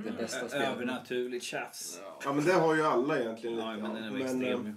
[0.04, 0.68] Det, det bästa spelet.
[0.68, 2.00] Övernaturligt tjafs.
[2.04, 2.20] Ja.
[2.24, 4.66] Ja men det har ju alla egentligen lite Ja, men den är Men, extrem.
[4.66, 4.74] eh,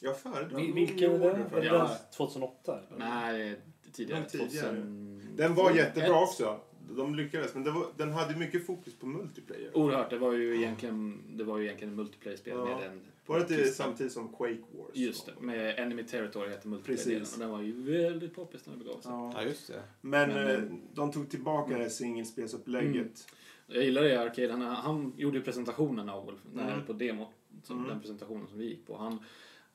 [0.00, 1.56] Jag föredrar Vil- Vilken är det?
[1.56, 1.78] Är det Ja.
[1.78, 2.80] den 2008?
[2.88, 2.98] Eller?
[2.98, 3.60] Nej,
[3.92, 4.24] tidigare.
[4.24, 4.48] Tidigare.
[4.48, 5.28] 2000...
[5.36, 6.60] Den var jättebra också.
[6.96, 7.54] De lyckades.
[7.54, 9.76] Men det var, den hade mycket fokus på multiplayer.
[9.76, 12.64] Oerhört, det var ju egentligen, det var ju egentligen multiplayer-spel Ja.
[12.64, 13.00] med en...
[13.26, 14.90] Var det inte samtidigt som Quake Wars?
[14.94, 18.78] Just det, med Enemy Territory hette multiplayer och den var ju väldigt poppis när det
[18.84, 19.10] begav sig.
[19.10, 19.32] Ja.
[19.36, 19.82] Ja, just det.
[20.00, 20.60] Men, Men, eh, eh,
[20.94, 23.26] de tog tillbaka det här singelspelsupplägget.
[23.66, 24.52] Jag gillar det i Arcade.
[24.52, 26.66] Han, han gjorde ju presentationen av Wolf, Mm.
[26.68, 26.84] mm.
[26.86, 27.28] på demo.
[27.62, 27.88] Som Mm.
[27.88, 28.96] Den presentationen som vi gick på.
[28.96, 29.18] Han,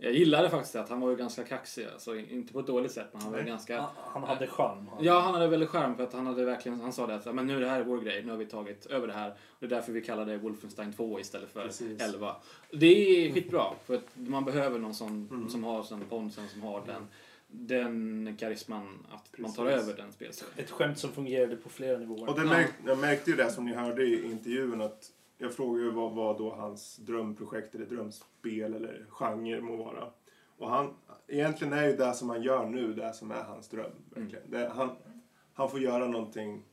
[0.03, 1.85] jag gillade faktiskt att han var ju ganska kaxig.
[1.93, 3.51] Alltså, inte på ett dåligt sätt, men han var ju Nej.
[3.51, 3.77] ganska...
[3.81, 4.87] Han, han hade charm.
[4.87, 5.03] Han.
[5.03, 7.31] Ja, han hade väldigt charm för att han hade verkligen, han sa det att "Ja,
[7.33, 9.29] men nu är det här vår grej, nu har vi tagit över det här.
[9.29, 12.01] Och det är därför vi kallar det Wolfenstein 2 istället för Precis.
[12.01, 12.35] 11.
[12.71, 12.85] Det
[13.27, 15.49] är skitbra, för att man behöver någon sån, Mm.
[15.49, 17.07] som har den ponsen, som har den,
[17.47, 19.83] den karisman att man tar Precis.
[19.89, 20.53] över den spelserien.
[20.57, 22.29] Ett skämt som fungerade på flera nivåer.
[22.29, 25.11] Och det märk, jag märkte ju det som ni hörde i intervjun att
[25.43, 30.11] jag frågade ju vad var då hans drömprojekt eller drömspel eller genre må vara.
[30.57, 30.93] Och han,
[31.27, 33.91] egentligen är ju det som han gör nu det som är hans dröm.
[34.09, 34.51] Verkligen.
[34.51, 34.89] Det, han,
[35.53, 36.63] han får göra någonting,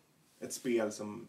[0.41, 1.29] ett spel som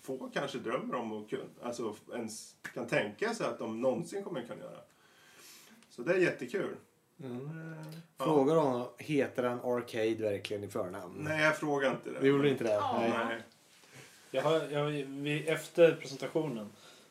[0.00, 4.42] få kanske drömmer om och kun, alltså ens kan tänka sig att de någonsin kommer
[4.42, 4.78] kunna göra.
[5.88, 6.76] Så det är jättekul.
[7.20, 7.50] Mm.
[8.18, 8.24] Ja.
[8.24, 11.14] Fråga då, heter han Arcade verkligen i förnamn?
[11.18, 12.20] Nej, jag frågar inte det.
[12.20, 12.72] Det gjorde inte det?
[12.72, 12.96] Ja.
[13.00, 13.12] Nej.
[13.28, 13.42] Nej.
[14.34, 16.68] Jag har, jag, vi, efter presentationen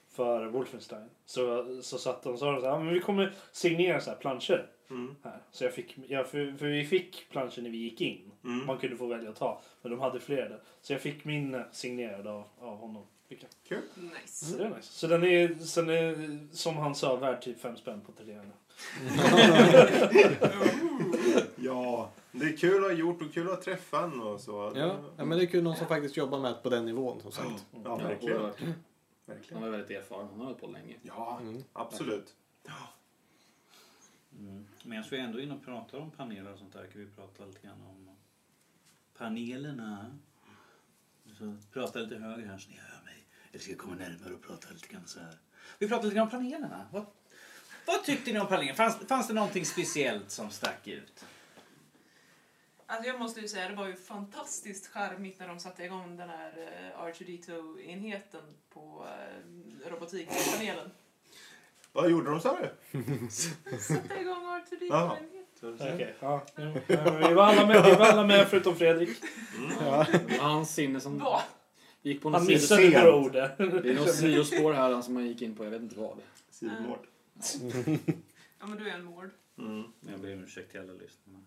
[0.09, 3.33] för Wolfenstein så, så satt de och sa de så här, "Ja, men vi kommer
[3.51, 5.15] signera så här planscher Mm.
[5.23, 5.39] här.
[5.51, 8.31] Så jag fick, jag, för, för vi fick planscher när vi gick in.
[8.43, 8.65] Mm.
[8.65, 9.61] Man kunde få välja att ta.
[9.81, 10.59] Men de hade fler där.
[10.81, 13.03] Så jag fick min eh, signerad av, av honom.
[13.29, 13.49] Fick jag.
[13.67, 13.81] Kul.
[13.95, 14.45] Nice.
[14.45, 14.93] Så det är nice.
[14.93, 18.41] Så den är, sen är som han sa, värd typ fem spänn på Tradera.
[21.55, 24.71] Ja, det är kul att ha gjort och kul att träffa honom och så.
[24.75, 27.21] Ja, ja, men det är kul någon som faktiskt jobbar med det på den nivån
[27.21, 27.65] som sagt.
[27.71, 28.41] Ja, Ja, verkligen.
[29.25, 29.63] verkligen.
[29.63, 30.95] var väldigt erfaren, han har hållit på länge.
[31.01, 31.63] Ja, Mm.
[31.73, 32.35] absolut.
[34.39, 34.65] Mm.
[34.83, 37.45] Medan vi ändå är inne och pratar om paneler och sånt där kan vi prata
[37.45, 38.09] lite grann om
[39.17, 40.05] panelerna.
[41.37, 43.25] Så prata lite högre här så ni hör mig.
[43.51, 45.37] Eller ska jag komma närmare och prata lite grann så här.
[45.79, 46.85] Vi pratar lite grann om panelerna.
[46.91, 47.05] Vad,
[47.85, 48.73] vad tyckte ni om panelerna?
[48.75, 51.25] Fanns, fanns det någonting speciellt som stack ut?
[52.85, 56.29] Alltså jag måste ju säga, det var ju fantastiskt charmigt när de satte igång den
[56.29, 58.41] här eh, R2D2-enheten
[58.73, 60.91] på eh, robotikpanelen.
[61.93, 62.69] Vad gjorde de sa du?
[63.79, 64.61] Satte igång Jaha.
[64.71, 65.37] R2D2-enheten.
[65.93, 66.45] Okej, ja.
[66.87, 69.09] Ja, Vi var alla med, vi var alla med förutom Fredrik.
[69.79, 71.41] Det var hans sinne som Va?
[72.01, 72.93] gick på Han något missade sent.
[72.93, 73.55] några ord där.
[73.83, 76.17] Det är något sidospår här som han gick in på, jag vet inte vad.
[76.49, 77.07] Sidmord.
[78.59, 79.29] Ja men du är en mord.
[79.57, 79.83] Mm.
[80.11, 81.39] Jag ber om ursäkt till alla lyssnarna.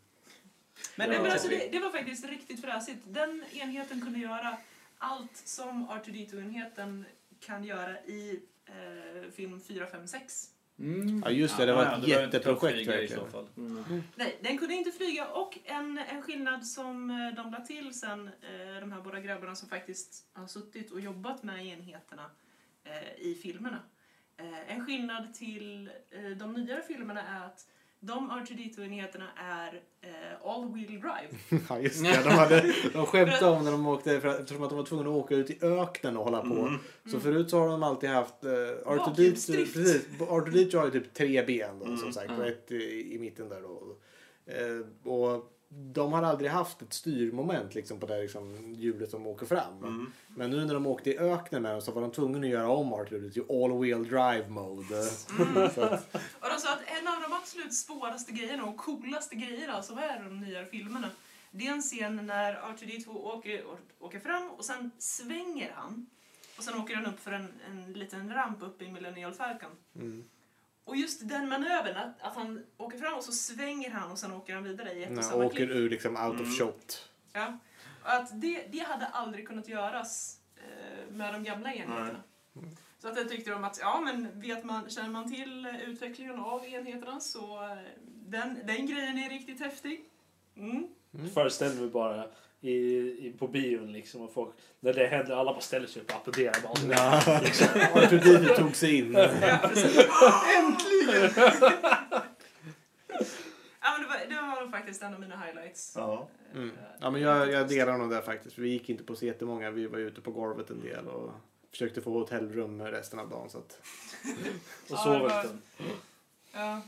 [0.97, 1.22] Men, Ja.
[1.22, 2.99] men alltså, det, det var faktiskt riktigt fräsigt.
[3.05, 4.57] Den enheten kunde göra
[4.99, 7.05] allt som R2D2-enheten
[7.40, 10.51] kan göra i eh, film 4, 5, 6.
[10.78, 11.22] Mm.
[11.24, 13.49] Ja just det, det var Ja, ett jätteprojekt flyga i så fall.
[13.57, 14.03] Mm.
[14.14, 18.28] Nej, den kunde inte flyga och en, en skillnad som eh, de la till sen,
[18.28, 22.30] eh, de här båda grabbarna som faktiskt har suttit och jobbat med enheterna
[22.84, 23.82] eh, i filmerna.
[24.37, 27.66] Eh, en skillnad till eh, de nyare filmerna är att
[28.01, 30.11] de R2D2-enheterna är eh,
[30.45, 31.62] all-wheel drive.
[31.68, 34.76] Ja just det, de, hade, de skämtade om när de åkte, för, eftersom att de
[34.78, 36.55] var tvungna att åka ut i öknen och hålla på.
[36.61, 36.78] Mm.
[37.11, 39.74] Så förut så har de alltid haft, uh, R2D2 Bakhjulsdrift.
[39.74, 41.97] precis, R2D2 har ju typ tre ben då, Mm.
[41.97, 43.97] som sagt, och ett i, i mitten där då.
[44.47, 49.46] Eh, och de har aldrig haft ett styrmoment liksom på det liksom, hjulet som åker
[49.46, 49.78] fram.
[49.78, 50.12] Mm.
[50.28, 52.68] Men nu när de åkte i öknen med dem så var de tvungna att göra
[52.68, 55.02] om R2D2 till all wheel drive mode.
[55.74, 59.82] så att, Och de sa att en av de absolut svåraste grejerna och coolaste grejerna
[59.82, 61.10] som är i de nyare filmerna
[61.56, 63.64] det är en scen när R2D2 åker,
[63.98, 66.06] åker fram och sen svänger han.
[66.56, 69.70] Och sen åker han upp för en, en liten ramp upp i Millennial Falcon.
[69.94, 70.24] mm.
[70.85, 74.32] Och just den manövern, att, att han åker fram och så svänger han och sen
[74.32, 75.70] åker han vidare i ett och samma åker klipp.
[75.70, 76.43] ur liksom out Mm.
[76.43, 77.09] of shot.
[77.32, 77.59] Ja.
[78.03, 82.22] Och att det, det hade aldrig kunnat göras eh, med de gamla enheterna.
[82.99, 86.66] Så att jag tyckte de att, ja men vet man, känner man till utvecklingen av
[86.66, 90.05] enheterna så eh, den, den grejen är riktigt häftig.
[90.57, 90.87] Mm.
[91.35, 92.26] Föreställer mig bara
[92.64, 92.76] i,
[93.26, 96.16] i, på bion liksom och folk, när det händer, alla bara ställer sig upp och
[96.16, 96.62] applåderar.
[96.62, 97.20] Bara, Ja,
[98.00, 99.12] R2D2 tog sig in.
[99.12, 99.28] Ja.
[100.58, 101.30] Äntligen!
[103.80, 105.94] ja, men det, var, det var faktiskt en av mina highlights.
[105.96, 106.12] Ja.
[106.12, 106.76] Eh, Mm.
[107.00, 108.58] Ja, men jag, jag delar nog det faktiskt.
[108.58, 109.70] Vi gick inte på så jättemånga.
[109.70, 111.30] Vi var ute på golvet en del och
[111.70, 113.50] försökte få hotellrum resten av dagen.
[113.50, 113.72] Så att...
[114.90, 115.62] och Ja, sov det en.
[116.52, 116.82] Ja.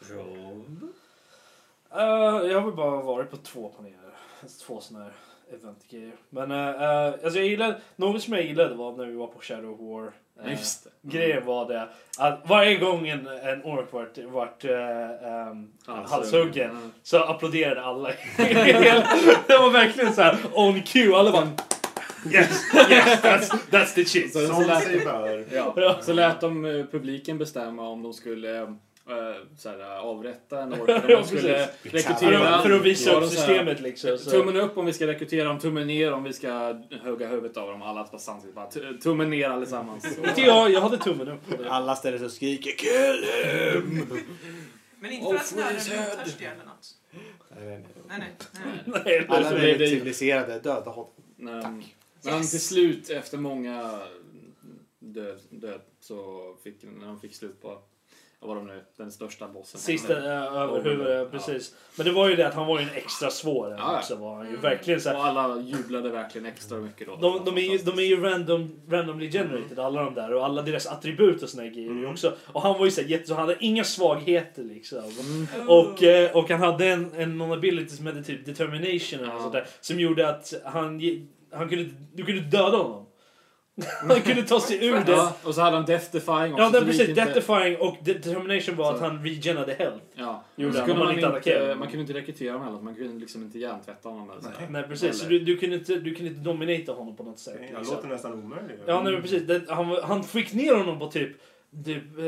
[0.00, 0.82] Rob?
[1.96, 3.99] Uh, jag har bara varit på två paneler.
[4.66, 5.12] Två såna här
[5.54, 6.12] eventgrejer.
[6.30, 9.78] Men uh, alltså jag gillade, något som jag gillade var när vi var på Shadow
[9.94, 10.12] War.
[10.44, 10.90] Ja, just det.
[11.18, 11.88] Grejen var det
[12.18, 14.70] att varje gång en, en ork vart, vart uh,
[15.50, 15.72] um,
[16.08, 16.92] halshuggen Mm.
[17.02, 18.08] så applåderade alla.
[19.46, 21.16] det var verkligen så här on cue.
[21.16, 21.48] Alla bara
[22.32, 24.32] yes, yes, that's, that's the shit.
[24.32, 28.76] Så, så, lät, ja, så lät de eh, publiken bestämma om de skulle
[29.08, 30.88] eh, så här, avrätta en ork.
[30.88, 32.62] Om de skulle För rekrytera.
[32.62, 34.18] för att visa upp systemet liksom.
[34.18, 34.30] Så.
[34.30, 37.68] Tummen upp om vi ska rekrytera dem, tummen ner om vi ska hugga huvudet av
[37.68, 37.82] dem.
[37.82, 38.68] Alla bara samtidigt bara
[39.02, 40.18] tummen ner allesammans.
[40.28, 41.40] Inte jag, jag hade tummen upp.
[41.68, 44.06] Alla ställer sig och skriker kill him!
[45.02, 46.06] Men inte för att freeze head.
[46.14, 47.88] blodtörstiga eller inte.
[48.08, 48.34] Nej,
[49.04, 49.26] nej.
[49.28, 50.58] Alla är civiliserade.
[50.58, 51.10] Döda honom.
[51.36, 51.82] Men,
[52.24, 54.00] men till slut, efter många
[54.98, 57.78] död, död så fick, när de fick slut på,
[58.42, 59.80] vad var de nu, den största bossen.
[59.80, 61.38] Sista över Over, huvudet, ja.
[61.38, 61.74] precis.
[61.96, 64.16] Men det var ju det att han var ju en extra svår Ja, också.
[64.16, 64.48] Var han ju.
[64.50, 64.60] Mm.
[64.60, 67.16] Verkligen så här, Och alla jublade verkligen extra mycket då.
[67.16, 70.62] De, de, är ju, de är ju random, randomly generated alla de där och alla
[70.62, 72.32] deras attribut och såna grejer ju också.
[72.46, 74.98] Och han var ju så här, jätte, så han hade inga svagheter liksom.
[75.20, 75.68] Mm.
[75.68, 79.40] Och, eh, och han hade en, en non-ability som hette typ determination eller Ja.
[79.40, 79.66] sånt där.
[79.80, 81.00] Som gjorde att han,
[81.52, 83.06] han kunde, du kunde döda honom.
[84.08, 85.12] han kunde ta sig ur det.
[85.12, 86.64] Ja, och så hade han Death Defying också.
[86.64, 87.00] Ja, det precis.
[87.00, 90.04] gick inte- Death-defying och de- determination var Så- att han regenade health.
[90.14, 90.44] Ja.
[90.56, 91.74] Gjorde så han, kunde man, man inte inte, attackerade.
[91.74, 92.80] man kunde inte rekrytera honom heller.
[92.82, 94.30] Man kunde liksom inte hjärntvätta honom.
[94.30, 94.48] Eller så.
[94.58, 94.68] här.
[94.70, 97.38] Nej precis, så Eller- du, du, kunde inte, du kunde inte dominata honom på något
[97.38, 97.54] sätt.
[97.58, 97.94] Det liksom.
[97.96, 98.80] låter nästan omöjligt.
[98.86, 99.42] Ja, nej, precis.
[99.42, 101.30] Det, han, han fick ner honom på typ,
[101.84, 102.24] typ eh,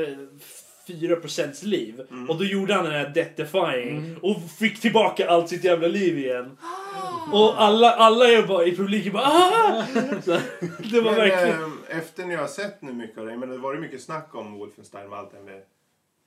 [1.00, 2.00] 4% liv.
[2.10, 2.30] Mm.
[2.30, 4.18] Och då gjorde han den här death defying Mm.
[4.22, 6.58] och fick tillbaka allt sitt jävla liv igen.
[7.32, 9.84] Och alla, alla är bara, i publiken bara ah!
[10.24, 10.30] Så,
[10.92, 11.62] Det var Men, verkligen...
[11.62, 14.02] ehm, efter när jag har sett nu mycket av det, men det var ju mycket
[14.02, 15.62] snack om Wolfenstein och allt det här med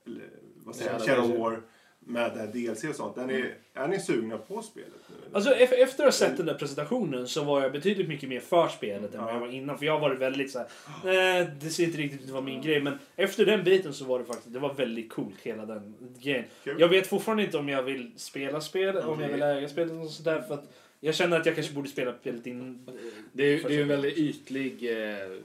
[0.07, 0.23] eller,
[0.65, 1.59] vad säger Ja, Shadow War
[2.07, 3.17] med det här DLC och sånt.
[3.17, 5.15] Är ni, är ni sugna på spelet nu?
[5.25, 5.35] eller?
[5.35, 8.39] Alltså ef- efter att ha sett den där presentationen så var jag betydligt mycket mer
[8.39, 9.33] för spelet än vad Ja.
[9.33, 9.77] jag var innan.
[9.77, 10.67] För jag var väldigt så här,
[11.03, 12.81] nej det ser inte riktigt ut att vara min grej.
[12.81, 16.43] Men efter den biten så var det faktiskt, det var väldigt coolt hela den grejen.
[16.63, 16.75] Kul.
[16.79, 20.09] Jag vet fortfarande inte om jag vill spela spel, om jag vill äga spelet och
[20.09, 20.41] sådär.
[20.41, 22.85] För att jag känner att jag kanske borde spela spelet in...
[23.33, 25.37] Det är, ju- det är ju en väldigt ytlig eh,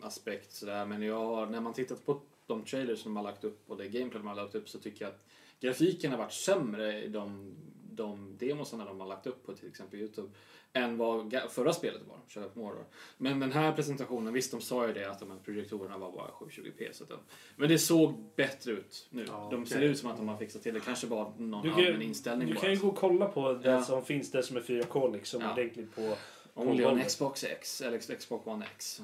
[0.00, 0.84] aspekt sådär.
[0.86, 3.88] Men jag när man tittat på de trailers som de har lagt upp och det
[3.88, 5.24] gameplay de har lagt upp så tycker jag att
[5.60, 7.54] grafiken har varit sämre i de,
[7.90, 10.28] de demosarna de har lagt upp på till exempel Youtube
[10.72, 12.84] än vad förra spelet var, Shadow of Mordor.
[13.18, 16.28] Men den här presentationen, visst de sa ju det att de här projektorerna var bara
[16.30, 16.92] 720p.
[16.92, 17.18] Så att de,
[17.56, 19.24] men det såg bättre ut nu.
[19.28, 19.88] Ja, de ser okej.
[19.88, 20.80] ut som att de har fixat till det.
[20.80, 22.60] kanske var någon Du kan- allmän inställning Du bara.
[22.60, 23.82] kan ju gå och kolla på det Ja.
[23.82, 25.40] som finns där som är 4K liksom.
[25.42, 25.52] Ja.
[25.52, 26.16] Ordentligt på...
[26.54, 27.02] Only på on.
[27.04, 29.00] Xbox X, eller Xbox One X.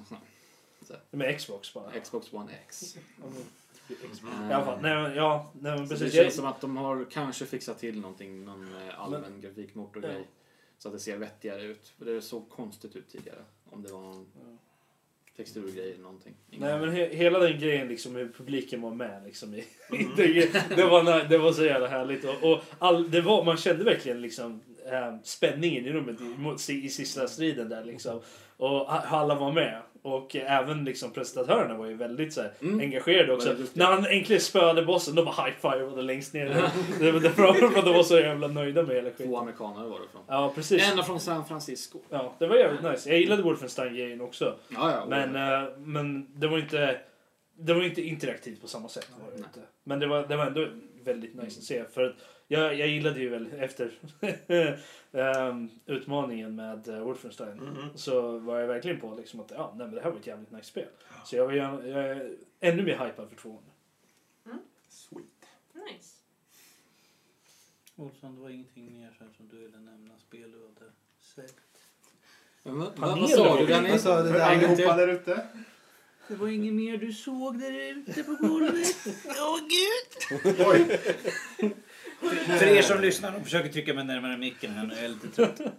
[1.10, 2.00] Med Xbox bara.
[2.00, 2.96] Xbox One X.
[4.50, 6.20] I alla fall, nej, men- ja, nej men Så det precis.
[6.20, 10.14] känns som att de har kanske fixat till någonting, någon eh, allmän grafikmotorgrej.
[10.18, 10.24] Ja.
[10.78, 11.92] Så att det ser vettigare ut.
[11.98, 13.38] För det såg konstigt ut tidigare.
[13.70, 14.26] Om det var någon
[15.36, 16.34] texturgrej eller någonting.
[16.50, 20.12] Ingen Nej men he hela den grejen liksom hur publiken var med liksom i, Mm.
[20.16, 23.84] det, det, var, det var så jävla härligt och, och all, det var, man kände
[23.84, 28.20] verkligen liksom eh, spänningen i rummet i, mot- i sista striden där liksom.
[28.56, 29.82] Och alla var med.
[30.04, 32.80] Och även liksom presentatörerna var ju väldigt så här, Mm.
[32.80, 33.56] engagerade också.
[33.74, 36.70] När han äntligen spöade bossen, då var high-fivade längst ner.
[37.00, 39.34] det, det, för att de var så jävla nöjda med hela Två skiten.
[39.34, 40.22] amerikaner var det från.
[40.28, 40.92] Ja precis.
[40.92, 41.98] En från San Francisco.
[42.10, 43.10] Ja, det var jävligt nice.
[43.10, 44.54] Jag gillade Wolfenstein-grejen också.
[44.68, 45.04] Ja, ja.
[45.08, 47.00] Men, eh, men det var inte
[47.58, 49.08] det var inte interaktivt på samma sätt.
[49.24, 49.60] Var det inte.
[49.84, 50.66] Men det var, det var ändå
[51.04, 51.84] väldigt nice att se.
[51.94, 52.14] För att
[52.52, 53.92] jag, jag gillade ju väl efter
[55.12, 57.88] ehm, utmaningen med uh, Wolfenstein Mhm.
[57.94, 60.50] så var jag verkligen på liksom att ja, nej, men det här var ett jävligt
[60.50, 60.88] nice spel.
[61.24, 63.62] Så jag var gärna, jag är ännu mer hypad för tvåan.
[64.88, 65.24] Sweet.
[65.72, 66.16] Nice.
[67.96, 71.56] Olsson, det var ingenting mer som du ville nämna spel du hade sett?
[72.62, 73.88] Men, vad, vad sa du Danny?
[73.92, 74.86] Det För där- En gång till.
[74.88, 75.46] allihopa där ute.
[76.28, 78.96] Det var inget mer du såg där ute på golvet?
[79.26, 80.56] Åh gud!
[80.66, 80.98] Oj,
[82.58, 85.28] För er som lyssnar och försöker trycka mig närmare micken här nu, jag är lite
[85.28, 85.60] trött.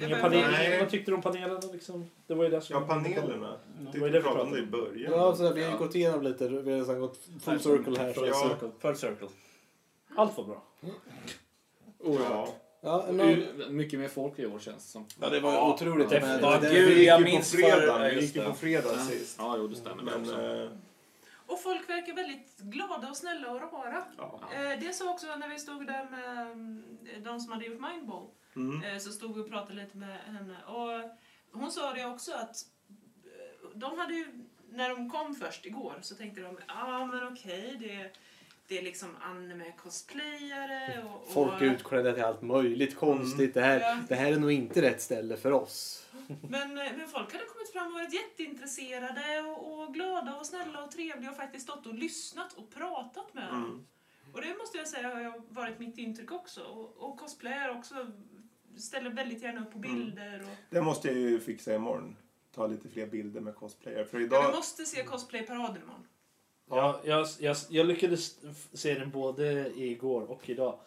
[0.00, 0.78] Nej.
[0.80, 2.10] vad tyckte du om panelerna liksom?
[2.26, 2.74] Det var ju det som...
[2.76, 3.56] ja panelerna.
[3.92, 5.12] Det var ju det vi pratade om det i början.
[5.12, 6.48] Ja, så där, vi har ju gått igenom lite.
[6.48, 8.12] Vi har nästan gått full circle här.
[8.12, 8.26] Så.
[8.26, 8.34] Ja.
[8.48, 8.70] Circle.
[8.80, 9.28] Full circle.
[10.16, 10.62] Allt var bra.
[11.98, 12.48] Oerhört.
[12.82, 13.06] Ja.
[13.10, 15.06] U- Mycket mer folk i år känns det som.
[15.20, 16.12] ja, det var Ja, otroligt.
[16.12, 18.48] ja, Men ja, det- gud, Vi gick jag ju på fredag, vi gick ju det.
[18.48, 18.98] på fredag Ja.
[19.04, 19.36] sist.
[19.38, 19.96] Ja, jo, det stämmer.
[20.02, 20.42] det Men, också.
[20.42, 20.68] eh,
[21.46, 24.04] Och folk verkar väldigt glada och snälla och rara.
[24.16, 24.40] ja.
[24.52, 28.28] Eh, det så också när vi stod där med mm, de som hade gjort Mindball.
[28.56, 28.82] Mm.
[28.82, 30.64] Eh, så stod vi och pratade lite med henne.
[30.64, 31.10] Och
[31.60, 32.56] hon sa det också att
[33.24, 37.32] eh, de hade ju, när de kom först igår så tänkte de, ja ah, men
[37.32, 38.10] okej, det,
[38.68, 41.22] det är liksom anime-cosplayare och...
[41.22, 43.54] och Folk är utklädda till allt möjligt konstigt.
[43.54, 43.98] Det, här, Ja.
[44.08, 46.06] det här är nog inte rätt ställe för oss.
[46.48, 50.84] Men, eh, men folk hade kommit fram och varit jätteintresserade och, och glada och snälla
[50.84, 53.64] och trevliga och faktiskt stått och lyssnat och pratat med dem.
[53.64, 53.86] Mm.
[54.32, 56.60] Och det måste jag säga har jag varit mitt intryck också.
[56.62, 57.94] Och, och cosplayare också
[58.78, 59.94] ställer väldigt gärna upp på Mm.
[59.94, 60.40] bilder.
[60.42, 62.16] Och, Det måste jag ju fixa imorgon.
[62.54, 64.04] Ta lite fler bilder med cosplayer.
[64.04, 64.50] För ja, idag...
[64.50, 66.06] vi måste se cosplayparaden imorgon.
[66.70, 68.36] Ja, jag, jag, jag lyckades
[68.72, 70.78] se den både igår och idag.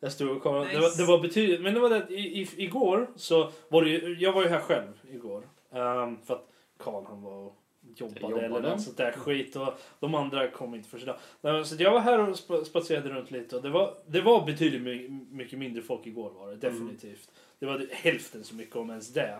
[0.00, 0.70] Jag stod och kollade.
[0.72, 1.02] Det, var, Nice.
[1.02, 4.32] det var betydligt, men det var det, i, i, igår så var det ju, jag
[4.32, 5.48] var ju här själv igår.
[5.72, 7.56] Ehm, för att Karl han var och
[7.96, 8.46] jobbade, Jobbade.
[8.46, 11.16] eller något sånt där skit och de andra kom inte förrän idag.
[11.40, 14.46] Nej, Så jag var här och sp- spatserade runt lite och det var, det var
[14.46, 17.30] betydligt my, mycket mindre folk igår var det definitivt.
[17.58, 19.38] Det var hälften så mycket om ens det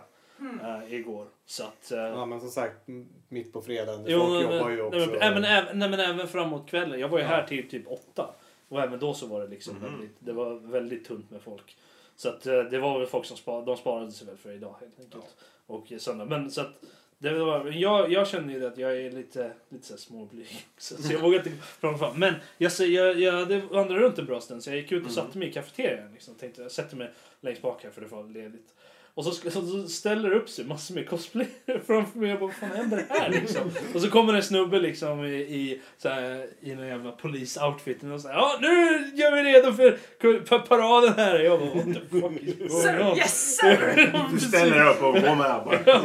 [0.63, 1.27] eh, igår.
[1.45, 1.91] Så att...
[1.91, 2.87] eh, Ja, men som sagt,
[3.29, 4.05] mitt på fredagen.
[4.07, 4.97] Jo, folk men, jobbar ju också.
[4.99, 6.99] nej, men, även, även, nej, men även framåt kvällen.
[6.99, 7.29] Jag var ju Ja.
[7.29, 8.33] här till typ åtta.
[8.69, 9.83] Och även då så var det liksom Mhm.
[9.91, 11.77] väldigt, det var väldigt tunt med folk.
[12.15, 14.75] Så att eh, det var väl folk som sparade, de sparade sig väl för idag
[14.79, 15.35] helt enkelt.
[15.67, 16.25] Och eh, söndag.
[16.25, 16.83] Men så att
[17.17, 20.65] det var, jag, jag känner ju att jag är lite, lite så småblyg.
[20.77, 22.19] Så, så jag vågar inte fram fram.
[22.19, 25.11] Men jag, jag, jag hade vandrat runt en bra stund så jag gick ut och
[25.11, 25.11] Mm.
[25.25, 26.13] satte mig i kafeterian.
[26.13, 27.11] Liksom, tänkte jag sätter mig
[27.41, 28.73] längst bak här för det var ledigt.
[29.15, 31.47] Och så, så, så ställer det upp sig massor med cosplayer
[31.87, 32.29] framför mig.
[32.29, 33.71] Jag bara, vad fan händer här liksom?
[33.93, 38.21] och så kommer en snubbe liksom i, i, så här, i en jävla polisoutfit och
[38.21, 38.67] säger ja nu
[39.15, 41.39] gör vi redo för pa- paraden här.
[41.39, 43.17] Jag bara, what the fuck is going on?
[43.17, 43.57] yes!
[44.31, 45.79] Du ställer upp och går med bara.
[45.85, 46.01] Ja.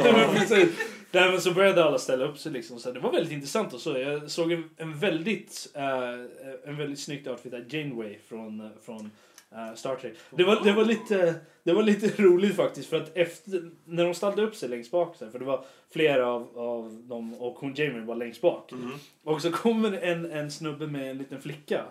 [1.11, 2.51] Nej, men så började alla ställa upp sig.
[2.51, 2.79] Liksom.
[2.79, 3.73] Så det var väldigt intressant.
[3.73, 3.97] Och så.
[3.99, 9.11] Jag såg en, en väldigt eh, en väldigt snyggt outfit av Janeway från, eh, från
[9.51, 10.13] eh, Star Trek.
[10.29, 12.89] Det var, det, var lite, det var lite roligt faktiskt.
[12.89, 16.59] För att efter, när de ställde upp sig längst bak, för det var flera av,
[16.59, 18.71] av dem och hon Janeway var längst bak.
[18.71, 18.91] Mm.
[19.23, 21.85] Och så kommer en, en snubbe med en liten flicka.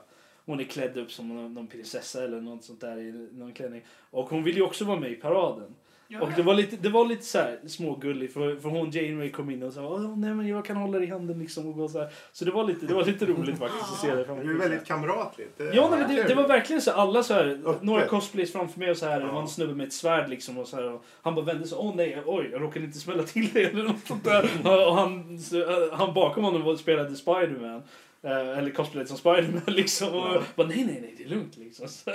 [0.45, 3.83] Hon är klädd upp som någon, någon prinsessa eller något sånt där i någon klänning.
[4.11, 5.75] Och hon vill ju också vara med i paraden.
[6.11, 9.31] Ja, Och det var lite, det var lite så här smågulligt för, för hon Janeway
[9.31, 11.75] kom in och sa Åh, nej men jag kan hålla dig i handen liksom och
[11.77, 12.09] gå så här.
[12.33, 14.49] Så det var lite, det var lite roligt faktiskt att se det Det framför är
[14.49, 14.69] ju mig.
[14.69, 15.59] väldigt kamratligt.
[15.59, 17.83] Det- Ja, nej, men det, det var verkligen så här, alla så här, Öppet.
[17.83, 19.41] några cosplays framför mig och så här, det var Ja.
[19.43, 21.93] en snubbe med ett svärd liksom och så här, och han bara vände sig, åh
[21.97, 24.51] nej, oj, jag råkade inte smälla till dig eller något sånt där.
[24.89, 27.83] och han, så, han bakom honom var- spelade Spiderman.
[28.29, 30.09] Eh, eller cosplayade som Spiderman liksom.
[30.09, 30.43] Och Ja.
[30.57, 31.89] bara, nej, nej, nej, det är lugnt liksom.
[32.05, 32.11] Så,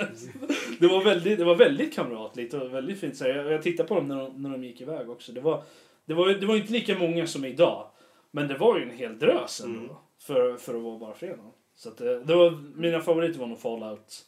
[0.80, 3.16] det, var väldigt, det var väldigt kamratligt och väldigt fint.
[3.16, 5.32] Så jag, jag tittade på dem när de, när de gick iväg också.
[5.32, 5.62] Det var,
[6.04, 7.86] det, var, det var inte lika många som idag.
[8.30, 9.80] Men det var ju en hel drös ändå.
[9.80, 9.94] Mm.
[10.22, 11.50] För, för att vara bara fredag.
[11.76, 14.22] Så att, eh, det var, mina favoriter var nog Fallout.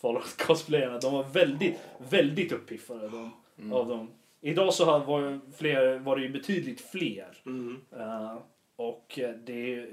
[0.00, 0.98] Fallout cosplayerna.
[0.98, 1.74] De var väldigt,
[2.10, 3.72] väldigt uppiffade de, Mm.
[3.72, 4.10] av dem.
[4.40, 7.36] Idag så var, fler, var det ju betydligt fler.
[7.46, 7.80] Mm.
[7.96, 8.36] Eh,
[8.76, 9.88] och det är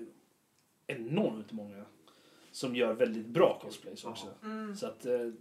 [0.96, 1.86] enormt många
[2.52, 4.28] som gör väldigt bra cosplays också.
[4.44, 4.76] Mm.
[4.76, 5.32] Så att, eh,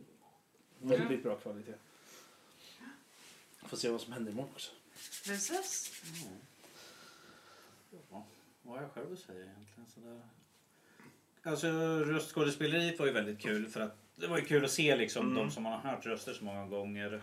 [0.78, 1.74] väldigt bra kvalitet.
[3.66, 4.70] Får se vad som händer imorgon också.
[5.24, 6.02] Precis.
[8.10, 8.24] Ja,
[8.62, 9.86] vad jag själv säga egentligen?
[9.94, 10.20] Sådär.
[11.42, 11.68] Alltså
[12.04, 15.34] röstskådespeleriet var ju väldigt kul för att det var ju kul att se liksom Mm.
[15.38, 17.22] de som man har hört röster så många gånger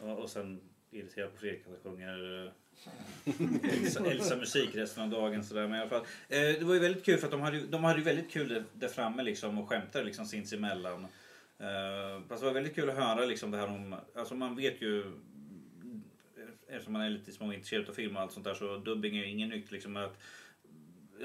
[0.00, 0.60] och, och sen
[0.98, 5.44] Irriterad på Fredrik att han sjunger eh, Elsa, Elsa musik resten av dagen.
[5.44, 5.68] Sådär.
[5.68, 7.84] Men i alla fall, eh, det var ju väldigt kul för att de hade, de
[7.84, 11.06] hade ju väldigt kul där, där framme liksom och skämtade liksom sinsemellan.
[11.58, 14.82] Eh, fast det var väldigt kul att höra liksom det här om, alltså man vet
[14.82, 15.12] ju
[16.68, 19.30] eftersom man är lite småintresserad av film och allt sånt där så dubbing är ju
[19.30, 20.18] inget nytt liksom att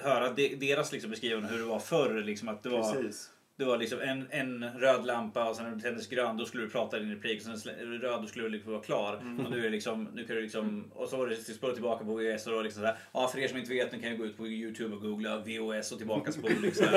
[0.02, 3.32] höra de, deras liksom beskrivning hur det var förr liksom att det var Precis
[3.62, 6.64] det var liksom en, en röd lampa och sen när det tändes grön då skulle
[6.64, 9.16] du prata din replik och sen slä- röd då skulle du liksom vara klar.
[9.46, 12.06] Och nu är det liksom, nu kan du liksom, och så var det spår tillbaka
[12.06, 14.18] på VHS och då liksom sådär, ja för er som inte vet nu kan jag
[14.18, 16.86] gå ut på Youtube och googla VHS och tillbaka spol liksom.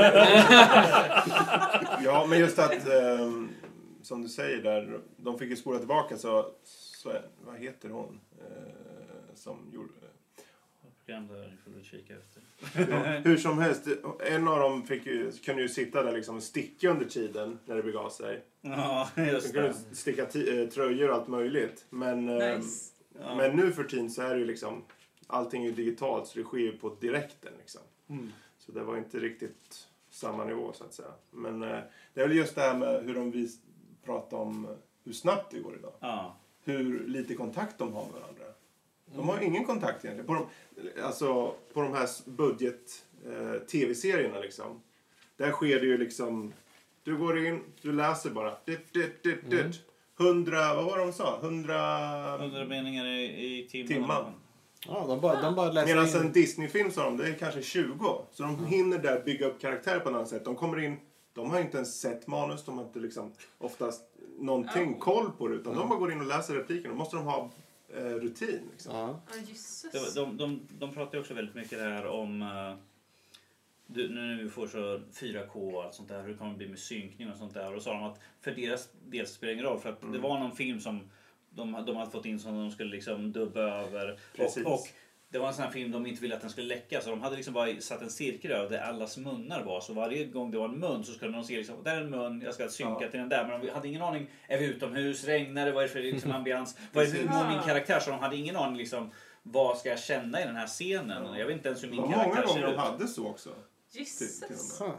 [2.04, 3.48] Ja, men just att, ehm,
[4.02, 6.46] som du säger där, de fick ju spola tillbaka så,
[7.02, 7.12] så
[7.46, 8.20] vad heter hon?
[8.38, 9.92] Eh, som gjorde...
[11.06, 12.42] Program där ni får kika efter.
[12.90, 13.88] Ja, hur som helst,
[14.26, 17.76] en av dem fick ju, kunde ju sitta där liksom och sticka under tiden när
[17.76, 18.42] det begav sig.
[18.60, 19.94] Ja, De just kunde det.
[19.96, 21.84] sticka ti- eh, tröjor och allt möjligt.
[21.90, 22.90] Men, ehm, Nice.
[23.20, 23.34] Ja.
[23.36, 24.82] men nu för tiden så är det ju liksom,
[25.26, 27.80] allting är ju digitalt så det sker ju på direkten liksom.
[28.58, 31.08] Så det var inte riktigt samma nivå så att säga.
[31.30, 31.78] Men eh,
[32.14, 33.58] det är väl just det här med hur de vis
[34.04, 34.66] pratar om
[35.04, 35.92] hur snabbt det går idag.
[36.00, 36.36] Ja.
[36.64, 38.44] Hur lite kontakt de har med varandra.
[39.16, 40.26] De har ingen kontakt egentligen.
[40.26, 40.46] På de,
[41.02, 44.80] alltså, på de här budget eh, tv-serierna liksom.
[45.36, 46.52] Där sker det ju liksom,
[47.02, 48.54] du går in, du läser bara.
[48.64, 49.80] Dit, dit, dit, dit.
[50.18, 51.38] Hundra, vad var det de sa?
[51.40, 53.88] Hundra 100 meningar i, i timmen.
[53.88, 54.32] Timmar.
[54.86, 56.16] Ja, de bara, de bara läser Medan in.
[56.16, 58.22] en Disney-film sa de, det är kanske 20.
[58.30, 60.44] Så de hinner där bygga upp karaktärer på ett annat sätt.
[60.44, 60.96] De kommer in
[61.34, 64.02] de har inte ens sett manus, de har inte liksom oftast
[64.38, 66.90] någonting koll på det, utan de bara går in och läser repliken.
[66.90, 67.50] Då måste de ha
[67.94, 68.60] rutin.
[68.70, 68.92] Liksom.
[68.92, 69.20] Ja.
[69.92, 72.74] De, de, de, de pratar ju också väldigt mycket det här om eh,
[73.86, 76.68] du, nu när vi får så 4K och allt sånt där, hur det kommer bli
[76.68, 77.74] med synkning och sånt där.
[77.74, 80.38] Och sa de att för deras del spelar det ingen roll för att det var
[80.38, 81.10] någon film som
[81.50, 84.18] de, de hade fått in som de skulle liksom dubba över.
[84.36, 84.66] Precis.
[84.66, 84.88] Och, och
[85.34, 87.22] det var en sån här film de inte ville att den skulle läcka så de
[87.22, 89.80] hade liksom bara satt en cirkel över där allas munnar var.
[89.80, 92.10] Så varje gång det var en mun så skulle någon se liksom, där är en
[92.10, 93.10] mun, jag ska synka Ja.
[93.10, 93.46] till den där.
[93.48, 96.30] Men de hade ingen aning, är vi utomhus, regnar det, vad är det för liksom
[96.32, 98.00] ambians, vad är det för min karaktär?
[98.00, 99.10] Så de hade ingen aning liksom,
[99.42, 101.38] vad ska jag känna i den här scenen?
[101.38, 102.78] Jag vet inte ens hur min var många karaktär gånger ser de ut.
[102.80, 103.48] hade så också.
[103.94, 104.86] Med.
[104.88, 104.94] Huh.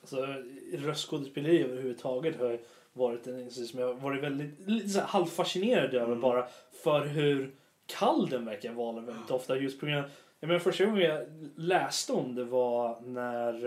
[0.00, 0.26] Alltså,
[0.72, 2.58] röstskådespeleri överhuvudtaget har
[2.92, 6.20] varit en insats som jag varit väldigt lite så halvfascinerad över Mm.
[6.20, 6.46] bara
[6.82, 7.54] för hur
[7.98, 9.56] kall den verkar vara väldigt ofta.
[9.56, 10.10] Just på grund av,
[10.40, 11.22] jag menar, första gången jag
[11.56, 13.66] läste om det var när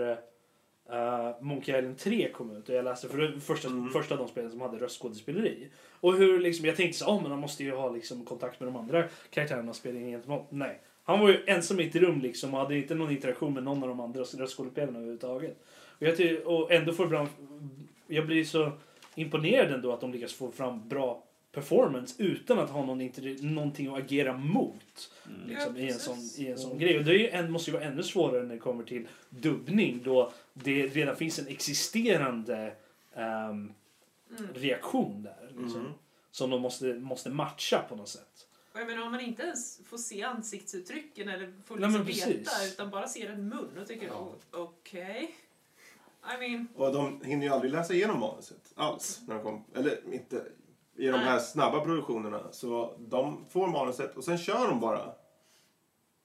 [0.90, 3.90] uh, Monkey Island 3 kom ut och jag läste för det första, Mm.
[3.90, 5.68] första de spelen som hade röstskådespeleri.
[6.00, 8.66] Och hur liksom, jag tänkte så oh, men han måste ju ha liksom, kontakt med
[8.66, 10.46] de andra karaktärerna och spela in gentemot.
[10.50, 10.80] Nej.
[11.04, 13.82] Han var ju ensam i ett rum liksom och hade inte någon interaktion med någon
[13.82, 15.56] av de andra röstskådespelarna överhuvudtaget.
[15.98, 17.26] Och, jag ty- och ändå får fram...
[18.06, 18.72] Jag blir så
[19.14, 21.22] imponerad ändå att de lyckas få fram bra
[21.54, 23.00] performance utan att ha någon
[23.54, 25.10] någonting att agera mot.
[25.26, 25.48] Mm.
[25.48, 26.18] Liksom, Ja, i, en sån.
[26.38, 26.98] I en sån grej.
[26.98, 30.32] Och det är ju måste ju vara ännu svårare när det kommer till dubbning då
[30.54, 32.74] det redan finns en existerande
[33.16, 34.48] Mm.
[34.54, 35.52] reaktion där.
[35.62, 35.92] Liksom, Mm.
[36.30, 38.46] Som de måste, måste matcha på något sätt.
[38.72, 42.26] Och jag menar om man inte ens får se ansiktsuttrycken eller får Nej, liksom veta
[42.26, 42.72] precis.
[42.72, 44.32] utan bara ser en mun och tycker Ja.
[44.50, 45.34] okej.
[46.34, 49.20] I mean, Och de hinner ju aldrig läsa igenom manuset alls.
[49.28, 50.44] När de kom, eller inte
[50.96, 52.40] i de här snabba produktionerna.
[52.50, 55.12] Så de får manuset och sen kör de bara.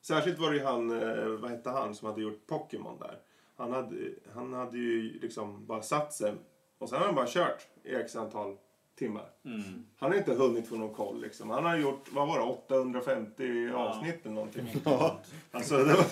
[0.01, 3.19] Särskilt var det ju han, eh, vad hette han, som hade gjort Pokémon där.
[3.57, 3.95] Han hade,
[4.35, 6.33] han hade ju liksom bara satt sig
[6.77, 8.57] och sen har han bara kört i x antal
[8.95, 9.29] timmar.
[9.45, 9.85] Mm.
[9.97, 11.49] Han har inte hunnit få någon koll liksom.
[11.49, 14.75] Han har gjort, vad var det, 850 avsnitt eller någonting.
[14.85, 15.19] Ja.
[15.51, 16.05] Alltså, det var,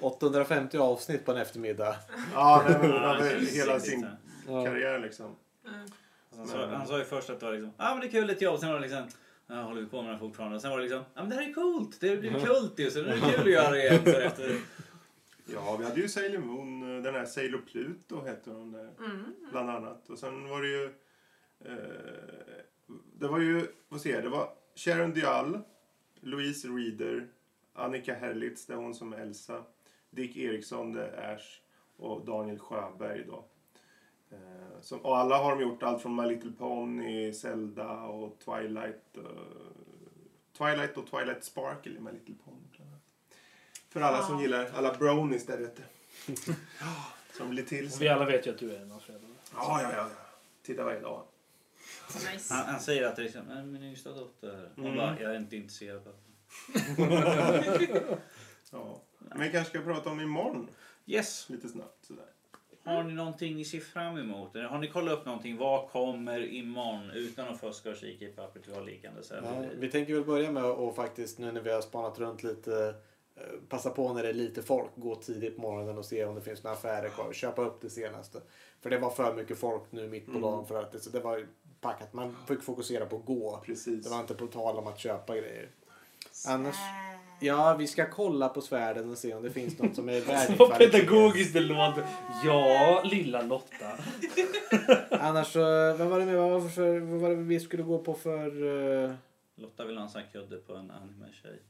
[0.00, 1.96] 850 avsnitt på en eftermiddag.
[2.34, 3.14] ja, nej, men, Ja,
[3.52, 4.06] hela sin.
[4.48, 4.64] Ja.
[4.64, 5.26] karriär liksom.
[5.66, 5.70] eh,
[6.36, 8.10] Han sa, han sa ju först att det var liksom, ja ah, men det är
[8.10, 8.60] kul ett jobb.
[8.60, 9.06] Sen var det liksom,
[9.46, 10.56] ja håller vi på med det fortfarande?
[10.56, 12.00] Och sen var det liksom, ja ah, men det här är coolt.
[12.00, 12.90] Det blir kult ju.
[12.90, 14.04] Så det är kul att göra det igen.
[14.04, 14.60] Så efter.
[15.46, 19.34] Ja, vi hade ju Sailor Moon, den här Sailor Pluto hette hon där, mm.
[19.50, 20.10] bland annat.
[20.10, 20.84] Och sen var det ju...
[21.64, 22.54] Eh,
[23.14, 25.60] det var ju, vad säger jag, det var Sharon Dial,
[26.20, 27.28] Louise Reader,
[27.72, 29.64] Annika Herlitz, det är hon som är Elsa,
[30.10, 31.60] Dick Eriksson, det är Ash
[31.96, 33.44] och Daniel Sjöberg då.
[34.34, 39.16] Eh, som, och alla har de gjort allt från My Little Pony, Zelda och Twilight.
[39.16, 39.22] eh,
[40.58, 42.56] Twilight och Twilight Sparkle i My Little Pony.
[42.76, 43.00] bland annat.
[43.88, 45.82] För alla som gillar, alla bronies där ute.
[47.36, 48.00] som blir till Och sig.
[48.00, 49.34] vi alla vet ju att du är en av föräldrarna.
[49.54, 50.08] Ja, ja, ja.
[50.62, 51.22] Titta varje dag.
[52.32, 52.54] nice.
[52.54, 54.70] Han, han säger att det är liksom, "Nej, min yngsta dotter.
[54.76, 54.96] Hon Mm.
[54.96, 56.14] bara, jag är inte intresserad av
[58.70, 59.00] Ja.
[59.18, 60.68] Men vi kanske ska prata om imorgon
[61.06, 61.48] Yes.
[61.48, 62.04] lite snabbt.
[62.04, 62.26] Sådär.
[62.84, 64.54] Har ni någonting ni ser fram emot?
[64.56, 65.56] Eller Har ni kollat upp någonting?
[65.56, 67.10] Vad kommer imorgon?
[67.10, 69.22] Utan att fuska och kika i pappret vi har liggande.
[69.22, 72.42] Så Ja, vi tänker väl börja med att faktiskt nu när vi har spanat runt
[72.42, 72.94] lite
[73.36, 76.34] eh, passa på när det är lite folk, gå tidigt på morgonen och se om
[76.34, 77.32] det finns några affärer kvar.
[77.32, 78.40] Köpa upp det senaste.
[78.80, 80.42] För det var för mycket folk nu mitt på Mm.
[80.42, 81.46] dagen för att det, så det var ju
[81.80, 82.12] packat.
[82.12, 83.60] Man fick fokusera på att gå.
[83.66, 84.04] Precis.
[84.04, 85.68] Det var inte på tal om att köpa grejer.
[86.46, 86.76] Annars-.
[87.44, 90.50] Ja, vi ska kolla på svärden och se om det finns något som är värt
[90.58, 92.06] Vad pedagogiskt det låter.
[92.44, 93.90] Ja, lilla Lotta.
[95.10, 95.60] Annars så,
[95.94, 98.46] vad var det med, vad var, för, vad var det vi skulle gå på för...
[99.04, 99.14] eh,
[99.56, 101.62] Lotta vill ha en sån kudde på en anime-tjej.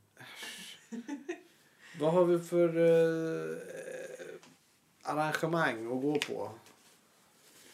[2.01, 3.57] vad har vi för uh,
[5.03, 6.51] arrangemang att gå på?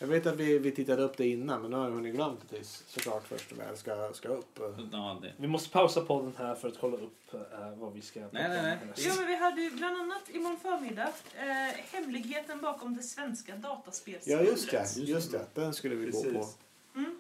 [0.03, 2.41] Jag vet att vi, vi tittade upp det innan men nu har jag hunnit glömt
[2.49, 4.59] det tills såklart först väl ska, ska upp.
[4.93, 5.33] Ja, det.
[5.37, 7.39] Vi måste pausa podden här för att kolla upp eh,
[7.77, 8.21] vad vi ska...
[8.21, 8.79] Nej, nej, nej.
[8.97, 11.45] Ja, men vi hade ju bland annat imorgon förmiddag eh,
[11.93, 14.49] hemligheten bakom det svenska Ja dataspelsundret.
[14.49, 15.47] just det, just det.
[15.55, 16.31] Den skulle vi gå på.
[16.33, 16.57] Precis.
[16.97, 17.19] Mm.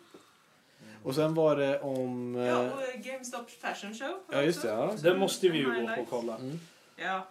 [1.02, 2.36] Och sen var det om...
[2.36, 4.18] eh, Ja, och GameStop Fashion Show.
[4.32, 4.94] Ja, just det, ja.
[5.02, 6.36] Den måste vi ju gå på och kolla.
[6.36, 6.60] mm.
[6.96, 7.26] Ja.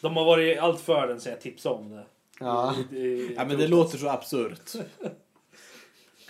[0.00, 2.04] De har varit allt för den sen jag tipsade om det.
[2.40, 2.74] Ja.
[2.92, 4.70] I- ja, men det låter så absurt.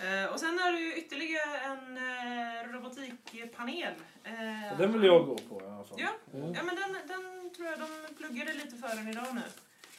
[0.01, 3.93] Eh, och sen är det ju ytterligare en eh, robotikpanel.
[4.23, 5.97] Eh, Den vill jag gå på i alla fall.
[6.01, 6.09] Ja.
[6.39, 6.53] Mm.
[6.53, 9.41] Ja, men den, den tror jag de pluggade lite för den idag nu.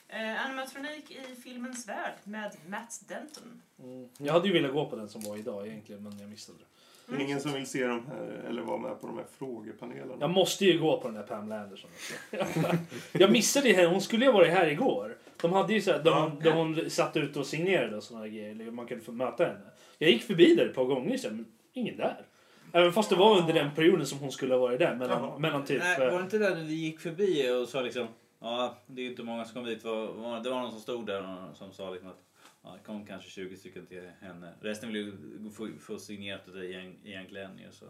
[0.08, 3.62] Eh, animatronik i filmens värld med Matt Denton.
[3.82, 4.08] Mm.
[4.18, 6.64] Jag hade ju velat gå på den som var idag egentligen, men jag missade det.
[7.06, 10.14] Det är ingen som vill se de här, eller vara med på de här frågepanelerna.
[10.20, 11.90] Jag måste ju gå på den här Pamela Anderson.
[11.94, 12.76] också.
[13.18, 13.88] jag missade ju henne.
[13.88, 15.16] Hon skulle ju ha varit här igår.
[15.42, 16.28] De hade ju så här, där, Ja.
[16.28, 18.50] hon, där hon satt ute och signerade och såna här grejer.
[18.50, 19.60] eller Man kunde få möta henne.
[19.98, 22.26] Jag gick förbi där ett par gånger så här, men ingen där.
[22.72, 24.94] Även fast det var under den perioden som hon skulle ha varit där.
[24.94, 25.82] Mellan, mellan typ...
[25.82, 28.06] Nej, var eh, det inte där vi gick förbi och sa liksom
[28.40, 29.84] Ja, det är ju inte många som kom dit.
[29.84, 32.22] Var, var, det var någon som stod där och som sa liksom att
[32.62, 34.52] ja, det kom kanske 20 stycken till henne.
[34.60, 35.12] Resten vill ju
[35.50, 37.50] få, få signerat det igen- egentligen.
[37.70, 37.84] Så.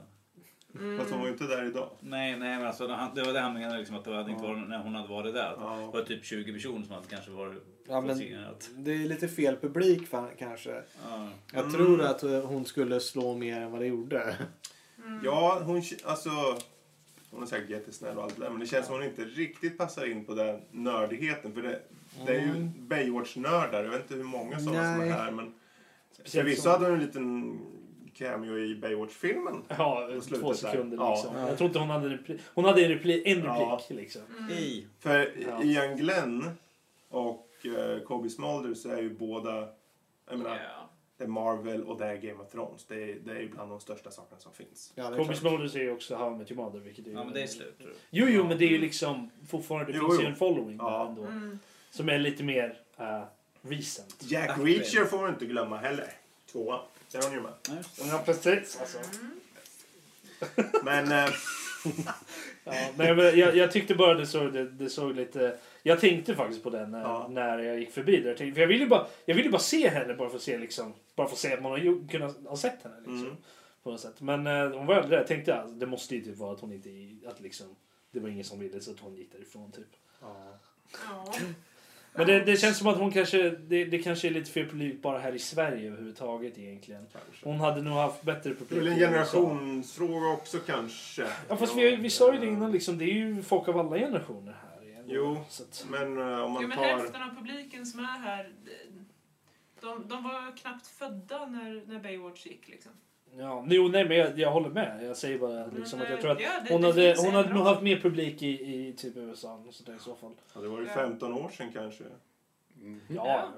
[0.98, 1.90] Fast hon var ju inte där idag.
[2.00, 4.68] Nej, nej men alltså, det var det han menade liksom att det hade inte varit
[4.68, 5.46] när hon hade varit där.
[5.52, 5.76] Att Ja.
[5.92, 8.18] Det var typ 20 personer som hade kanske varit Ja, men
[8.76, 10.02] det är lite fel publik
[10.38, 10.82] kanske.
[11.10, 11.28] Ja.
[11.52, 11.72] Jag Mm.
[11.72, 14.36] tror att hon skulle slå mer än vad det gjorde.
[15.24, 16.30] Ja, hon, alltså,
[17.30, 19.78] hon är säkert jättesnäll och allt det där, men det känns som hon inte riktigt
[19.78, 21.52] passar in på den nördigheten.
[21.54, 21.80] För det,
[22.26, 22.88] det är ju Mm.
[22.88, 25.30] Baywatch-nördar, jag vet inte hur många sådana som är här.
[25.30, 25.54] Men
[26.24, 27.58] förvisso hade hon en liten
[28.24, 29.62] cameo i Baywatch-filmen.
[29.68, 30.08] Ja,
[30.40, 30.54] två där.
[30.54, 31.10] sekunder Ja.
[31.14, 31.36] liksom.
[31.36, 31.48] Ja.
[31.48, 32.40] Jag tror inte hon hade en replik.
[32.54, 33.80] Hon hade en replik, en replik Ja.
[33.88, 34.22] liksom.
[34.50, 34.86] I.
[34.98, 35.62] För Ja.
[35.62, 36.50] Ian Glenn
[37.08, 39.68] och uh, Kobe Smulders är ju båda,
[40.30, 40.88] jag menar, Ja.
[41.16, 42.84] det är Marvel och det är Game of Thrones.
[42.86, 44.92] Det är, det är ju bland de största sakerna som finns.
[44.94, 45.34] Ja, Kobe.
[45.36, 46.78] Smulders är ju också How I Met Your Mother.
[46.80, 47.80] Vilket är Ja men det är slut.
[48.10, 50.22] Jo, jo, men det är ju liksom fortfarande, det Jo, finns jo.
[50.22, 50.90] ju en following Ja.
[50.98, 51.22] där ändå.
[51.22, 51.58] Mm.
[51.90, 53.22] Som är lite mer uh,
[53.62, 54.16] recent.
[54.28, 54.58] Jack.
[54.58, 56.12] Reacher får man inte glömma heller.
[56.52, 56.80] Tvåa.
[57.12, 57.52] Där är hon ju med.
[57.98, 58.32] Ja, det.
[58.32, 58.80] Precis.
[58.80, 58.98] Alltså.
[60.84, 61.30] Men eh,
[62.64, 65.58] Ja, nej, men jag, jag tyckte bara det såg, det, det såg lite...
[65.82, 67.28] Jag tänkte faktiskt på den när, Ja.
[67.30, 68.28] när jag gick förbi där.
[68.28, 70.42] Jag, tänkte, för jag ville ju bara, jag ville bara se henne bara för att
[70.42, 72.96] se, liksom, bara för att se att man har ju, kunnat ha sett henne.
[72.96, 73.36] Liksom, Mm.
[73.82, 74.20] på något sätt.
[74.20, 75.16] Men eh, hon var aldrig där.
[75.18, 77.28] Jag tänkte att det måste ju typ vara att hon inte...
[77.28, 77.76] Att liksom,
[78.10, 79.72] det var ingen som ville så att hon gick därifrån.
[79.72, 79.88] Typ.
[80.20, 80.58] Ja.
[82.14, 83.50] Men det, det känns som att hon kanske...
[83.50, 87.06] Det, det kanske är lite fel publik bara här i Sverige överhuvudtaget egentligen.
[87.12, 87.48] kanske.
[87.48, 88.78] Hon hade nog haft bättre Det publik.
[88.78, 91.26] är väl en generationsfråga också kanske.
[91.48, 92.98] Ja fast vi, vi sa ju det innan liksom.
[92.98, 94.88] Det är ju folk av alla generationer här.
[94.88, 95.04] igen.
[95.08, 95.44] Jo.
[95.48, 96.84] Så att, Men eh, om Jo, man men tar...
[96.84, 98.52] hälften av publiken som är här,
[99.80, 102.68] de, de var knappt födda när, när Baywatch gick.
[102.68, 102.92] Liksom.
[103.38, 105.04] Ja, jo, nej, men jag, jag håller med.
[105.04, 107.34] Jag säger bara liksom Men, att jag tror att ja, det- hon det hade, hon
[107.34, 108.48] hade nog haft mer publik i,
[108.86, 110.32] i typ USA och sådär, i så fall.
[110.54, 110.94] Ja, det var ju Ja.
[110.94, 112.04] 15 år sedan kanske.
[112.80, 113.00] Mm.
[113.08, 113.26] Ja.
[113.26, 113.48] Ja.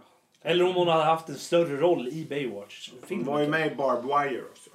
[0.42, 3.26] Eller om hon hade haft en större roll i Hon Baywatch-filmen.
[3.26, 4.70] var ju med i Barbed Wire också.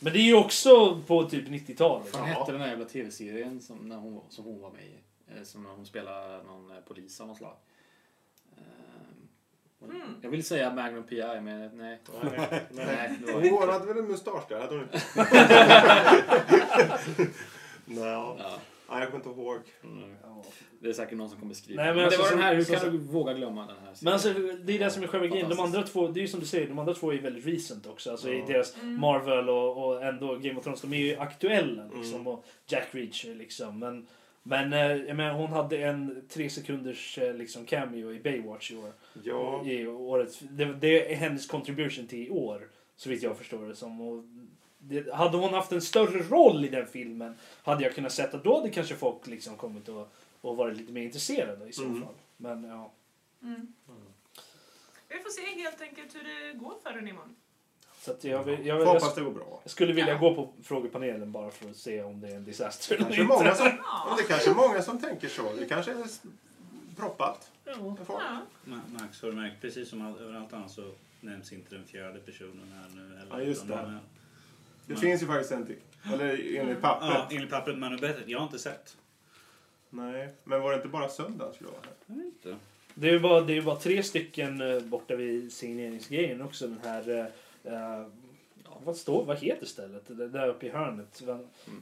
[0.00, 2.14] Men det är ju också på typ 90-talet.
[2.18, 4.94] Vad hette den där jävla tv-serien som, när hon, som hon var med i?
[5.38, 7.54] Eh, Som när hon spelade någon eh, polis av något slag.
[9.84, 10.00] Mm.
[10.22, 11.98] Jag vill säga Magnum PI, men nej.
[12.70, 14.60] Nej, det var Hon hade väl en mustasch där?
[14.60, 15.00] Hade hon inte?
[17.84, 18.36] Nej, Ja.
[18.90, 19.58] Nej, jag kommer inte ihåg.
[19.84, 20.14] Mm.
[20.80, 21.82] Det är säkert någon som kommer skriva.
[21.82, 23.76] Nej, men men, alltså, det var som- den här, hur kan du våga glömma den
[23.84, 23.94] här?
[24.02, 24.32] Men alltså,
[24.64, 25.48] det är det som är själva grejen.
[25.48, 27.86] De andra två, det är ju som du säger, de andra två är väldigt recent
[27.86, 28.10] också.
[28.10, 28.44] Alltså i Ja.
[28.46, 29.00] deras Mm.
[29.00, 32.14] Marvel och, och ändå Game of Thrones, de är ju aktuella liksom.
[32.14, 32.26] Mm.
[32.26, 33.78] Och Jack Reacher liksom.
[33.78, 34.06] Men,
[34.42, 38.76] men eh, jag menar, hon hade en tre sekunders eh, liksom cameo i Baywatch i
[38.76, 38.92] år.
[39.22, 39.66] Ja.
[39.66, 40.40] I året.
[40.50, 44.00] Det, det är hennes contribution till i år, så vitt jag förstår det som.
[44.00, 44.24] Och
[44.78, 48.56] det, hade hon haft en större roll i den filmen hade jag kunnat sätta då
[48.56, 50.08] hade kanske folk liksom kommit och,
[50.40, 52.02] och varit lite mer intresserade i så Mm.
[52.02, 52.14] fall.
[52.36, 52.92] Men ja.
[53.42, 53.72] Mm.
[55.08, 57.36] Vi får se helt enkelt hur det går för henne imorgon.
[58.04, 59.60] Så att jag, vill, jag, Får jag, hoppas det går bra.
[59.62, 60.18] jag skulle vilja Ja.
[60.18, 63.34] gå på frågepanelen bara för att se om det är en disaster eller Kanske inte.
[63.34, 63.66] många som,
[64.18, 65.52] det kanske är många som tänker så.
[65.58, 66.04] Det kanske är
[66.96, 67.50] proppat.
[67.64, 67.96] Ja.
[68.86, 69.60] Max, har du märkt?
[69.60, 73.30] Precis som all, överallt annat så nämns inte den fjärde personen här nu heller.
[73.38, 73.74] Ja, just det.
[73.74, 73.98] är-
[74.86, 75.76] Det finns ju faktiskt en till.
[76.12, 77.10] Eller enligt pappret.
[77.14, 78.22] Ja, enligt pappret man är bättre.
[78.26, 78.96] Jag har inte sett.
[79.90, 81.92] Nej, men var det inte bara söndag skulle vara här?
[82.06, 82.56] Jag vet inte.
[82.94, 86.66] Det är ju bara, det är bara tre stycken eh, borta vid signeringsgrejen också.
[86.66, 87.30] Den här...
[87.64, 88.06] eh,
[88.64, 90.02] ja, vad, står, vad heter stället?
[90.06, 91.22] Det där uppe i hörnet.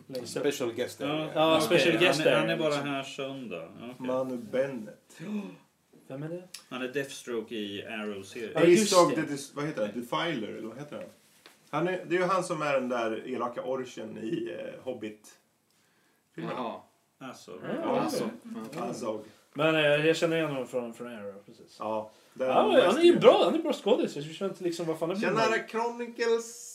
[0.07, 0.43] Längst upp.
[0.43, 1.31] Special guest area.
[1.35, 1.67] Ja, okej.
[1.79, 2.89] special guest han, är, han är bara liksom.
[2.89, 3.69] här söndag.
[3.77, 3.95] Okej.
[3.99, 5.21] Manu Bennett.
[6.09, 6.43] Vem är det?
[6.69, 8.53] Han är Deathstroke i Arrow-serien.
[8.55, 9.55] Ja, just det.
[9.55, 10.01] vad heter det?
[10.01, 11.07] Defiler, eller vad heter han?
[11.71, 15.39] han är, det är ju han som är den där elaka orchen i eh, Hobbit.
[16.35, 16.53] filmen.
[16.57, 16.81] Jaha.
[17.19, 17.61] Alltså.
[17.83, 18.31] Ja, Alltså.
[18.79, 19.25] Azog.
[19.53, 21.35] Men eh, jag känner igen honom från, från Arrow.
[21.47, 21.77] Precis.
[21.79, 24.17] Ja, Ja, han är ju bra, han är bra skådis.
[24.17, 25.29] Jag känner inte liksom vad fan det blir.
[25.29, 26.67] Tjenare Chronicles!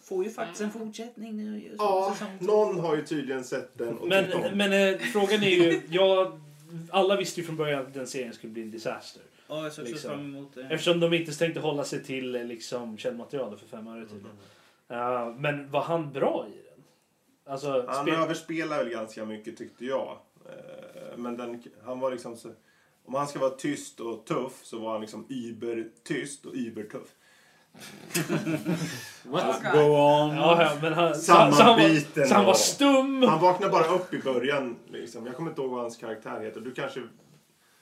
[0.00, 1.74] Får ju faktiskt en fortsättning nu.
[1.78, 4.08] Ja, någon har ju tydligen sett den och om.
[4.08, 6.40] Men, men eh, frågan är ju, jag,
[6.90, 9.22] alla visste ju från början att den serien skulle bli en disaster.
[9.48, 10.10] Ja, jag också Liksom.
[10.10, 10.62] fram emot det.
[10.62, 14.36] Eftersom de inte tänkte hålla sig till eh, liksom, källmaterialet för fem öre tydligen.
[14.90, 16.84] Uh, men var han bra i den?
[17.52, 20.18] Alltså, Han spel- överspelar väl ganska mycket tyckte jag.
[20.46, 22.48] Eh, Men den, han var liksom så,
[23.06, 27.08] om han ska vara tyst och tuff så var han liksom übertyst och übertuff.
[29.22, 29.62] What?
[29.72, 30.36] Go on.
[30.36, 33.22] Ja, ja, men han, så, så, Sammanbiten så han var stum.
[33.22, 34.76] Han vaknar bara upp i början.
[34.88, 35.26] Liksom.
[35.26, 36.60] Jag kommer inte ihåg vad hans karaktär heter.
[36.60, 37.02] Du kanske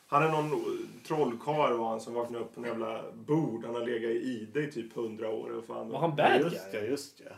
[0.07, 0.63] Han är någon
[1.07, 3.65] trollkarl var han som vaknade upp på en jävla bord.
[3.65, 5.51] Han har legat i ide i typ hundra år.
[5.59, 5.89] Och fan.
[5.89, 6.81] Var han bad just guy?
[6.81, 7.37] ja, just ja.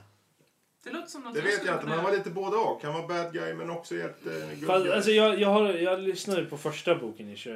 [0.86, 2.82] Det låter som något Det vet jag inte, men han var lite både och.
[2.82, 4.94] Han var bad guy men också helt eh, good Fast, guy.
[4.94, 7.52] alltså, jag, jag, har, jag lyssnade på första boken i kör,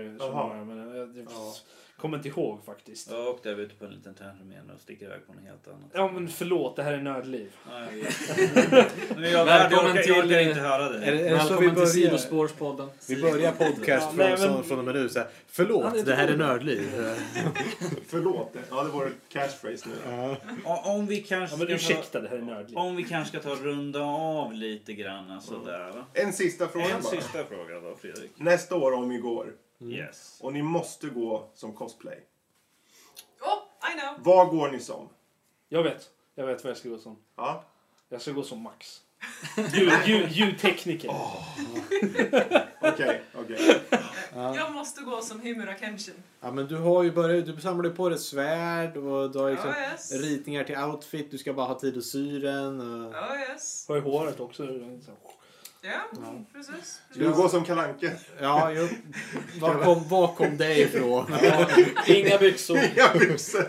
[0.65, 1.55] men jag, jag Ja.
[2.01, 3.11] Kommer inte ihåg faktiskt.
[3.11, 5.33] Ja, och där är vi ute på en liten tangent igen och sticker iväg på
[5.33, 5.91] något helt annat.
[5.93, 7.53] Ja men förlåt, det här är nördliv.
[7.71, 8.93] Ja, jag vet.
[9.17, 10.99] Men jag, Välkommen jag, orkar, jag till, orkar inte höra Är, det.
[10.99, 11.87] det- är det så vi till börjar?
[11.89, 12.89] Sidospårspodden.
[13.09, 15.09] Vi börjar podcast Ja, från, nej, men- från, och med nu.
[15.09, 16.83] Så här, Förlåt, det här är nördliv.
[18.09, 18.55] Förlåt.
[18.71, 19.95] Ja, det var ett catchphrase nu.
[20.65, 20.83] Ja.
[20.85, 22.79] Om vi kanske Ja men ursäkta, det här är nördliv.
[22.79, 26.05] om vi kanske ska ta och runda av lite grann sådär.
[26.15, 27.11] En sista fråga En bara.
[27.11, 28.31] sista fråga då Fredrik.
[28.37, 29.47] Nästa år om vi går
[29.83, 30.39] Yes.
[30.41, 32.19] och ni måste gå som cosplay.
[33.41, 34.15] Oh, I know!
[34.35, 35.09] Vad går ni som?
[35.69, 36.11] Jag vet.
[36.35, 37.17] Jag vet vad jag ska gå som.
[37.37, 37.65] Ja?
[38.09, 39.01] Jag ska gå som Max.
[39.75, 41.11] Ljud, ljud, ljudtekniker.
[42.81, 43.81] Okej, okej.
[44.35, 46.15] Jag måste gå som Himura Kenshin.
[46.41, 49.71] Ja, men du har ju börjat, du samlar på dig svärd och du har liksom
[49.71, 50.13] Ja, yes.
[50.13, 51.31] ritningar till outfit.
[51.31, 52.81] Du ska bara ha tid att sy den.
[52.81, 53.15] Och...
[53.15, 53.89] Ja, yes.
[53.89, 54.67] Har ju håret också.
[55.83, 56.01] Ja,
[56.53, 57.01] precis.
[57.15, 58.13] Du går som kalanke.
[58.41, 58.71] Ja.
[59.61, 61.27] Var kom, var kom det ifrån?
[62.07, 62.79] Inga byxor.
[62.79, 63.65] Inga byxor.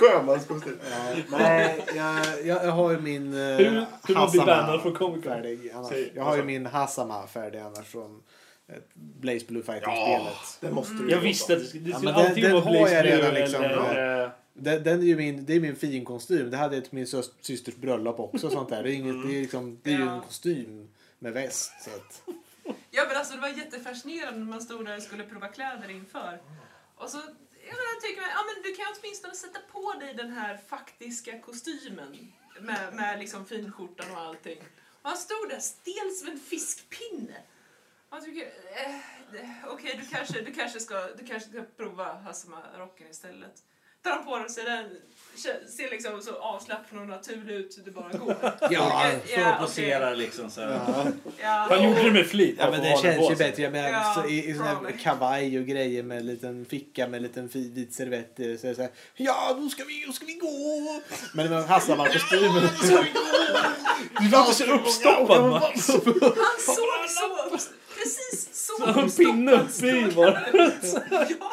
[0.00, 0.78] Sjömanskostym.
[0.90, 4.94] Ja, nej, jag, jag, jag har ju min uh, Hur, hur man blir bannad från
[4.94, 5.32] Comic Con.
[5.32, 5.70] färdig.
[5.74, 5.92] Annars.
[6.14, 8.22] Jag har ju min Hasama färdig annars från
[8.68, 10.32] eh, Blaze Blue Fighting-spelet.
[10.60, 12.70] Det måste du Jag visste att det skulle Ja, det skulle den- antingen den vara
[12.72, 14.22] Blaze Blue redan liksom, eller...
[14.24, 16.50] eh, Den, den är ju min, det är min finkostym.
[16.50, 18.50] Det hade jag till min sys- systers bröllop också.
[18.50, 18.82] Sånt där.
[18.82, 20.20] Det är, inget, det är, liksom, det är ju en Ja.
[20.26, 20.88] kostym
[21.24, 21.72] med väst.
[21.80, 22.22] Så att,
[22.90, 26.42] Ja, men alltså det var jättefascinerande när man stod där och skulle prova kläder inför.
[26.96, 27.16] Och så,
[27.66, 32.32] jag tycker man, ja men du kan åtminstone sätta på dig den här faktiska kostymen.
[32.60, 34.58] Med, med liksom finskjortan och allting.
[35.02, 37.42] Och han stod där stel som en fiskpinne.
[38.08, 43.10] Och jag tycker, eh, okej du, kanske, du, kanske ska, du kanske ska prova Hassama-rocken
[43.10, 43.62] istället.
[44.02, 45.00] Tar han på sig den,
[45.36, 48.36] ser liksom så avslappnad och naturlig ut det bara går.
[48.70, 51.04] ja, Står och poserar liksom så ja.
[51.42, 52.56] Ja, Han gjorde det med flit.
[52.58, 53.62] ja, men det känns ju bättre.
[53.62, 57.06] Jag menar, Ja, så i, i sån här kavaj och grejer med en liten ficka
[57.08, 58.58] med en liten vit servett i.
[58.58, 61.00] Så så här, ja, då ska vi, då ska vi gå.
[61.34, 62.68] Men med Hasama-kostymen.
[64.20, 65.88] Du var inte så uppstoppad Max.
[65.88, 66.02] Han
[66.58, 67.58] såg så,
[67.98, 70.40] precis så En pinne uppe i bara.
[71.10, 71.52] Ja.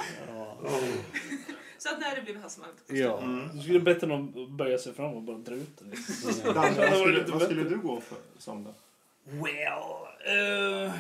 [1.84, 3.24] Så att när det blev Hassama Ja.
[3.54, 5.90] Du skulle bättre någon böja sig fram och bara dra ut den.
[6.54, 8.74] Danne, Det vad skulle, vad skulle du gå för, som då?
[9.24, 10.94] Well, uh,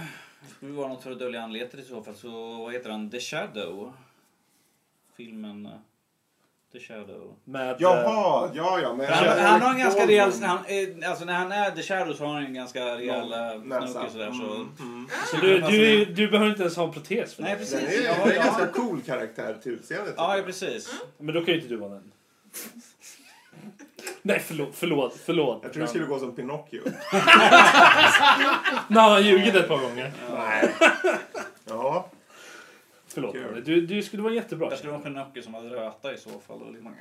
[0.58, 2.16] skulle vara något för att dölja anletet i så fall.
[2.16, 3.10] Så vad heter han?
[3.10, 3.94] The Shadow.
[5.16, 5.72] Filmen uh,
[6.74, 7.36] The Shadow.
[7.46, 8.94] Med, eh, Jaha, ja ja.
[8.94, 10.32] Men Han, han har en ganska rejäl...
[10.42, 13.62] Han, eh, alltså när han är The Shadow så har han en ganska rejäl eh,
[13.62, 14.32] snubbe sådär.
[14.32, 14.54] Så.
[14.56, 15.08] Mm, mm.
[15.32, 17.58] Så du, du, du behöver inte ens ha en protes för Nej, det.
[17.58, 17.80] precis.
[17.80, 20.14] Den är, Ja, det är en ganska cool karaktär till utseendet.
[20.18, 20.46] Ja, ja, jag.
[20.46, 21.02] precis.
[21.18, 22.12] Men då kan ju inte du vara den.
[24.22, 24.70] Nej, förlåt.
[24.74, 25.18] Förlåt.
[25.26, 25.60] förlåt.
[25.64, 26.82] Jag tror du skulle gå som Pinocchio.
[28.88, 30.12] Nej, han har ljugit ett par gånger.
[31.68, 32.10] Ja.
[33.14, 33.34] Förlåt.
[33.34, 33.64] Kul.
[33.66, 34.70] Du, du skulle vara jättebra.
[34.70, 36.62] Jag skulle vara Pinocchio som hade röta i så fall.
[36.62, 36.96] Och liksom...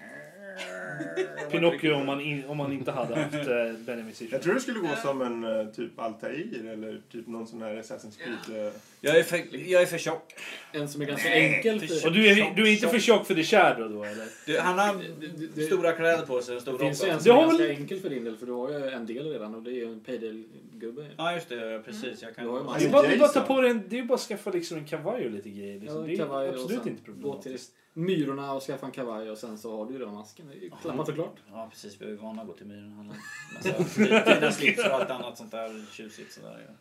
[1.51, 4.79] Pinocchio om man, in, om man inte hade haft eh, Benjamin Jag tror du skulle
[4.81, 8.67] gå som en eh, typ Altair eller typ någon sån här Assassin's Creed.
[8.67, 10.35] eh, Jag är för, jag är för tjock.
[10.73, 11.81] En som är ganska enkel.
[11.81, 14.27] För, Och du är, du är inte för tjock för The Shadow då eller?
[14.47, 17.07] Du, han har det, det, det, stora kläder på sig och det stor finns ju
[17.07, 17.15] råtta.
[17.15, 19.07] en som är Det ganska väl- enkel för din del för du har ju en
[19.07, 21.07] del redan och det är ju en Paydale-gubbe.
[21.17, 21.83] Ja, just det.
[21.85, 22.23] Precis.
[22.23, 22.45] Jag kan...
[22.45, 23.99] Du har ju Det är bara, det är bara att ta på dig en, det
[23.99, 25.81] är bara att skaffa liksom en kavaj och lite grejer.
[25.81, 26.11] Liksom.
[26.11, 27.73] Ja, det är absolut inte problematiskt.
[27.93, 30.49] Myrorna och skaffa en kavaj och sen så har du ju redan masken.
[30.49, 30.71] Det är ju
[31.01, 31.37] och klart.
[31.51, 32.01] Ja, precis.
[32.01, 35.51] Vi är ju vana att gå till har massa fina slips och allt annat sånt
[35.51, 36.67] där tjusigt sådär.
[36.67, 36.75] Ja.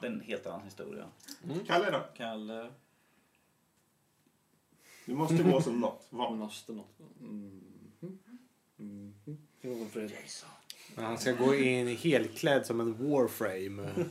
[0.00, 1.06] Det är en helt annan historia.
[1.66, 2.02] Kalle då?
[2.16, 2.68] Kalle...
[5.04, 6.06] Du måste gå som något.
[6.10, 6.32] Vad?
[6.32, 6.98] måste något.
[7.20, 7.62] Mm.
[8.78, 9.14] Mm.
[9.90, 10.16] Fredrik.
[10.94, 13.88] Men Han ska gå in helklädd som en warframe.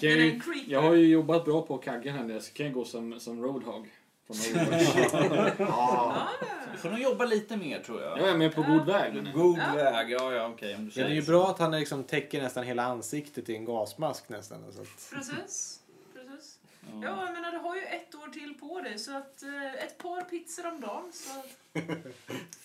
[0.00, 3.20] Jag, jag har ju jobbat bra på kaggen här nere så kan jag gå som,
[3.20, 3.88] som Roadhog.
[5.58, 6.28] Ja.
[6.72, 8.18] Du får nog jobba lite mer tror jag.
[8.18, 9.14] jag är med på god väg.
[9.14, 9.72] men- God Ja.
[9.74, 10.10] väg.
[10.10, 10.76] Ja, ja, okej.
[10.78, 13.64] du Ja, det är ju bra att han liksom täcker nästan hela ansiktet i en
[13.64, 14.72] gasmask nästan.
[14.72, 15.80] Så att, Precis.
[16.14, 16.58] Precis.
[16.80, 16.88] Ja.
[17.02, 19.98] Ja, jag menar, du har ju ett år till på dig så att eh, ett
[19.98, 21.42] par pizzor om dagen så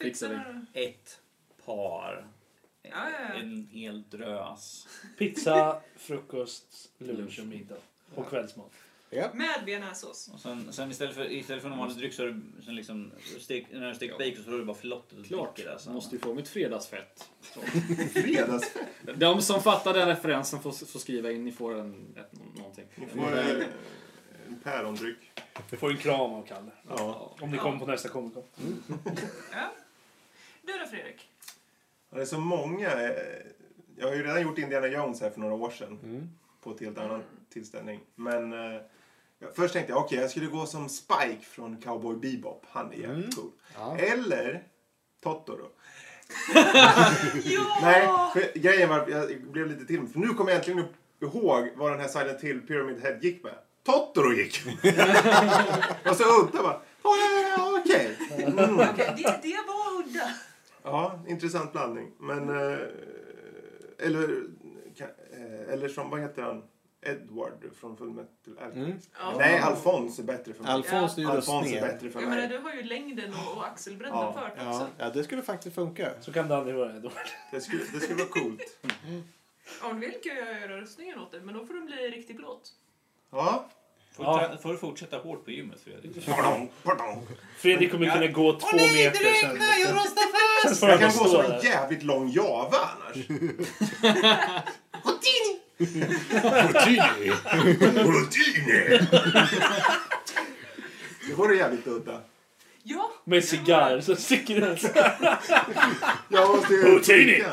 [0.03, 0.35] Fixar vi.
[0.35, 0.81] du.
[0.89, 1.19] Ett
[1.65, 2.27] par.
[2.83, 3.39] Ja, ja, ja.
[3.39, 4.87] En hel drös.
[5.17, 7.75] Pizza, frukost, lunch och middag.
[8.15, 8.71] Och kvällsmat.
[9.15, 9.29] Ja.
[9.33, 10.29] Med bearnaisesås.
[10.33, 13.67] Och sen, sen istället för, istället för normal dryck så är det sen liksom stek,
[13.71, 15.55] när du steker bacon så har du bara flottet och Klart.
[15.55, 15.77] dricker där.
[15.77, 15.93] sen.
[15.93, 17.29] Måste ju få mitt fredagsfett.
[18.13, 18.73] Fredags.
[19.15, 21.45] De som fattar den referensen får, får skriva in.
[21.45, 22.85] Ni får en, ett, någonting.
[22.95, 23.65] Ni får eh,
[24.47, 25.17] en pärondryck.
[25.79, 26.71] Får en kram av Kalle.
[26.89, 27.35] Ja.
[27.41, 28.43] Om ni kommer på nästa Comic Con.
[29.51, 29.71] Ja.
[30.61, 31.29] Du då Fredrik?
[32.09, 32.89] Ja, Det är så många.
[32.91, 33.11] eh,
[33.97, 35.99] Jag har ju redan gjort Indiana Jones här för några år sedan.
[36.03, 36.29] Mm.
[36.61, 37.99] På ett helt annan tillställning.
[38.15, 38.81] Men eh,
[39.55, 42.65] först tänkte jag okej, jag skulle gå som Spike från Cowboy Bebop.
[42.69, 43.31] Han är jävligt Mm.
[43.31, 43.51] cool.
[43.75, 43.97] Ja.
[43.97, 44.63] Eller
[45.23, 45.67] Totoro.
[47.43, 47.77] Ja!
[47.81, 50.85] Nej, för grejen var jag blev lite till För nu kommer jag äntligen
[51.21, 53.53] ihåg vad den här Silent Hill Pyramid Head gick med.
[53.85, 54.61] Totoro gick!
[56.09, 56.81] och så udda bara.
[57.03, 58.17] Ja, ja, ja, okej.
[58.47, 58.79] Mm.
[58.79, 60.29] Okej, det, det var udda.
[60.83, 62.11] Ja, intressant blandning.
[62.19, 62.49] Men...
[62.49, 62.77] Eh,
[63.99, 64.23] eller,
[64.97, 66.63] eh, eller som, vad heter han?
[67.05, 69.09] Edward från Full Metal Alchemist.
[69.19, 69.33] Ja.
[69.37, 70.71] Nej, Alfons är bättre för mig.
[70.71, 72.47] Alfons är ju Alfons är bättre för Jag menar, mig.
[72.49, 74.33] du har ju längden och, axelbredden Ja.
[74.33, 74.87] för det Ja, också.
[74.97, 76.09] ja, det skulle faktiskt funka.
[76.21, 77.13] Så kan det aldrig vara Edward.
[77.51, 78.79] Det skulle, det skulle vara coolt.
[79.83, 82.37] Om du vill kan jag göra rustningen åt dig, men då får den bli riktigt
[82.37, 82.69] blåt.
[83.31, 83.65] Ja.
[84.15, 84.47] Får, Ja.
[84.51, 86.25] du, får du fortsätta hårt på gymmet Fredrik?
[86.25, 87.27] Pardon, pardon.
[87.57, 89.59] Fredrik kommer kunna gå två meter sen.
[90.63, 93.27] Sen får Jag han kan bara gå stå som en jävligt lång java annars.
[96.43, 97.31] Houdini!
[98.03, 98.99] Houdini!
[101.27, 102.21] Det vore jävligt udda.
[102.83, 103.11] Ja!
[103.23, 104.81] Med cigarr som sticker ut.
[106.29, 107.33] Jag måste ju Houdini!
[107.33, 107.51] tänka.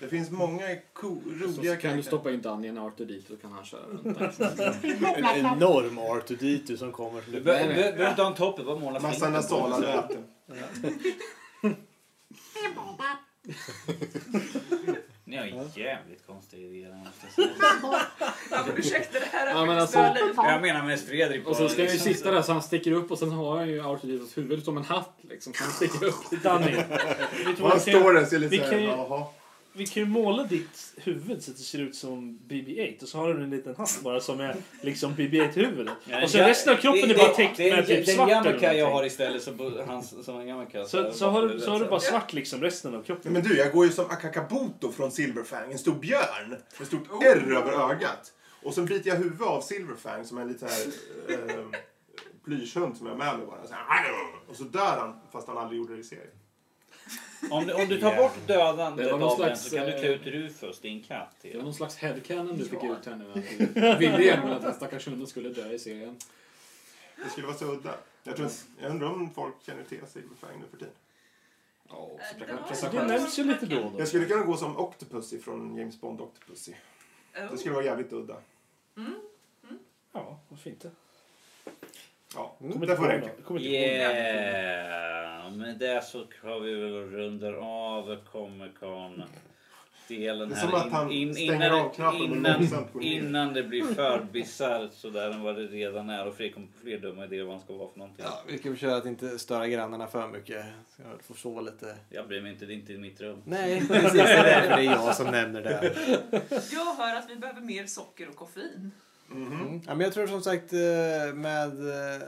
[0.00, 2.02] Det finns många cool, Så roliga kan du karaktärer.
[2.02, 4.32] stoppa in Danny i en Arthur dit så kan han köra runt där.
[5.16, 9.48] En enorm R2D2 som kommer Du behöver inte ha en topp, bara måla Massa fingret
[9.48, 10.24] på nasala den.
[15.26, 17.56] Ni har jävligt konstiga idéer måste jag säga.
[18.50, 19.98] ja men ursäkta, det här är Ja, men alltså-.
[20.36, 21.46] Jag menar mest Fredrik.
[21.46, 23.68] Och så ska ju liksom- sitta där så han sticker upp och sen har han
[23.68, 25.52] ju Arthur Ditos huvud som en hatt liksom.
[25.52, 26.42] Så han sticker upp.
[26.42, 29.26] Danny, Och vad han står där och ser lite vi såhär, jaha.
[29.76, 33.18] Vi kan ju måla ditt huvud så att det ser ut som BB-8 och så
[33.18, 35.94] har du en liten hatt bara som är liksom BB-8-huvudet.
[36.04, 37.86] Ja, Och sen ja, resten av kroppen det- är bara det- täckt det är med
[37.86, 38.92] typ Den svart eller Jamaica jag någonting.
[38.96, 40.84] har istället som, hans, som en Jamaica.
[40.84, 43.32] Så, så, har du, så har du bara svart liksom resten av kroppen.
[43.32, 45.72] Men du, jag går ju som Akakabuto från Silverfang.
[45.72, 48.32] En stor björn med stort R över ögat.
[48.62, 50.74] Och så biter jag huvudet av Silverfang som en liten så
[51.28, 51.64] här, eh,
[52.44, 53.66] plyschhund som jag har med mig bara.
[53.66, 54.10] Så här,
[54.48, 56.26] och så dör han fast han aldrig gjorde det i serien.
[57.50, 60.08] Om du, om du tar bort dödandet av den slags, så kan du eh, klä
[60.08, 61.36] ut Rufus, din katt.
[61.42, 63.30] Det var någon slags headcanon du fick ut här nu.
[63.30, 63.34] att
[63.74, 66.18] du Ville egentligen att den stackars hunden skulle dö i serien.
[67.24, 67.94] Det skulle vara så udda.
[68.22, 68.50] Jag, tror,
[68.80, 70.94] jag undrar om folk känner till Silverfang nu för tiden.
[71.88, 72.10] Ja,
[72.74, 73.98] så Det Det nämns ju lite då och då.
[73.98, 76.72] Jag skulle kunna gå som Octopussy från James Bond Octopussy.
[77.36, 77.50] Oh.
[77.50, 78.36] Det skulle vara jävligt udda.
[80.12, 80.90] Ja, varför inte?
[82.34, 83.30] Ja, Kommer det får räcka.
[83.58, 85.50] Yeah!
[85.52, 89.22] Med det så har vi väl rundar av Comic Con.
[90.08, 92.68] Delen Det är här som att han in, stänger innan, av knappen innan,
[93.00, 96.78] innan det blir för bisarrt sådär än vad det redan är och Fredrik kommer på
[96.82, 98.24] fler dumma idéer vad han ska vara för någonting.
[98.28, 100.64] Ja, vi ska försöka att inte störa grannarna för mycket.
[100.96, 101.96] Så jag får sova lite.
[102.10, 103.42] Jag bryr mig inte, det är inte i mitt rum.
[103.44, 104.12] Nej, precis.
[104.12, 105.94] Det är därför det är jag som nämner det.
[106.72, 108.90] Jag hör att vi behöver mer socker och koffein.
[109.34, 109.52] Mhm.
[109.52, 109.80] Mm.
[109.86, 111.88] Ja, men jag tror som sagt eh, med...
[111.88, 112.20] eh,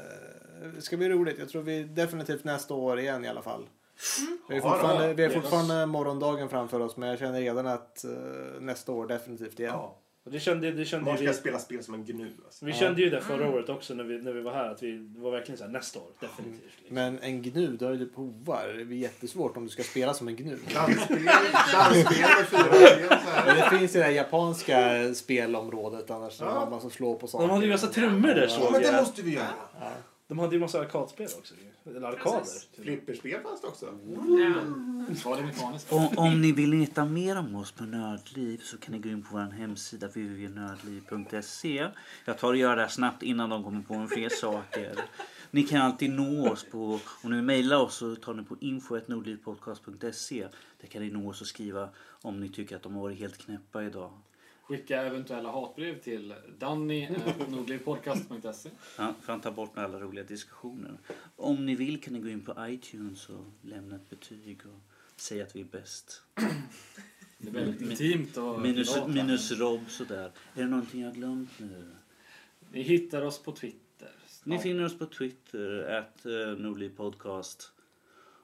[0.74, 1.38] Det ska bli roligt.
[1.38, 3.66] Jag tror vi definitivt nästa år igen i alla fall.
[4.48, 5.34] Vi har fortfarande, vi Yes.
[5.34, 8.10] fortfarande morgondagen framför oss men jag känner redan att eh,
[8.60, 9.72] nästa år definitivt igen.
[9.74, 9.96] Ja.
[10.26, 12.30] Och Det kände, det kände Man vi, ska spela spel som en gnu.
[12.44, 12.66] Alltså.
[12.66, 14.70] vi kände ju det förra året också när vi, när vi var här.
[14.70, 16.06] Att vi det var verkligen så här nästa år.
[16.20, 16.72] Definitivt.
[16.78, 16.94] Liksom.
[16.94, 18.74] Men en gnu, då är det hovar.
[18.78, 20.58] Det blir jättesvårt om du ska spela som en gnu.
[20.74, 26.40] Dansspel, med fyra det finns ju det här japanska spelområdet annars.
[26.40, 26.46] Ja.
[26.46, 26.70] Ja.
[26.70, 27.46] Man som slår på saker.
[27.46, 29.46] De hade ju massa trummor där Ja, såg men det måste vi göra.
[29.80, 29.92] Ja.
[30.28, 31.54] De hade ju massa arkadspel också.
[31.84, 32.38] Eller arkader.
[32.38, 32.68] Precis.
[32.82, 33.86] Flipperspel fanns det också.
[33.86, 33.92] Ja.
[35.24, 35.92] Var det mekaniskt?
[35.92, 39.22] Om, om ni vill veta mer om oss på Nördliv så kan ni gå in
[39.22, 41.88] på vår hemsida www.nördliv.se.
[42.24, 45.00] Jag tar och gör det här snabbt innan de kommer på en fler saker.
[45.50, 48.56] Ni kan alltid nå oss på, om ni vill mejla oss så tar ni på
[48.60, 50.48] info.nordlivpodcast.se.
[50.80, 51.88] Där kan ni nå oss och skriva
[52.22, 54.12] om ni tycker att de har varit helt knäppa idag.
[54.68, 60.98] Skicka eventuella hatbrev till danny.nordlivpodcast.se Ja, för att ta bort alla roliga diskussioner.
[61.36, 64.80] Om ni vill kan ni gå in på iTunes och lämna ett betyg och
[65.20, 66.22] säga att vi är bäst.
[67.38, 70.30] Det är väldigt Min- intimt och Minus, privat, minus Rob sådär.
[70.54, 71.90] Är det någonting jag har glömt nu?
[72.72, 74.10] Ni hittar oss på Twitter.
[74.44, 77.72] Ni finner oss på Twitter, att uh, Nordliv Podcast.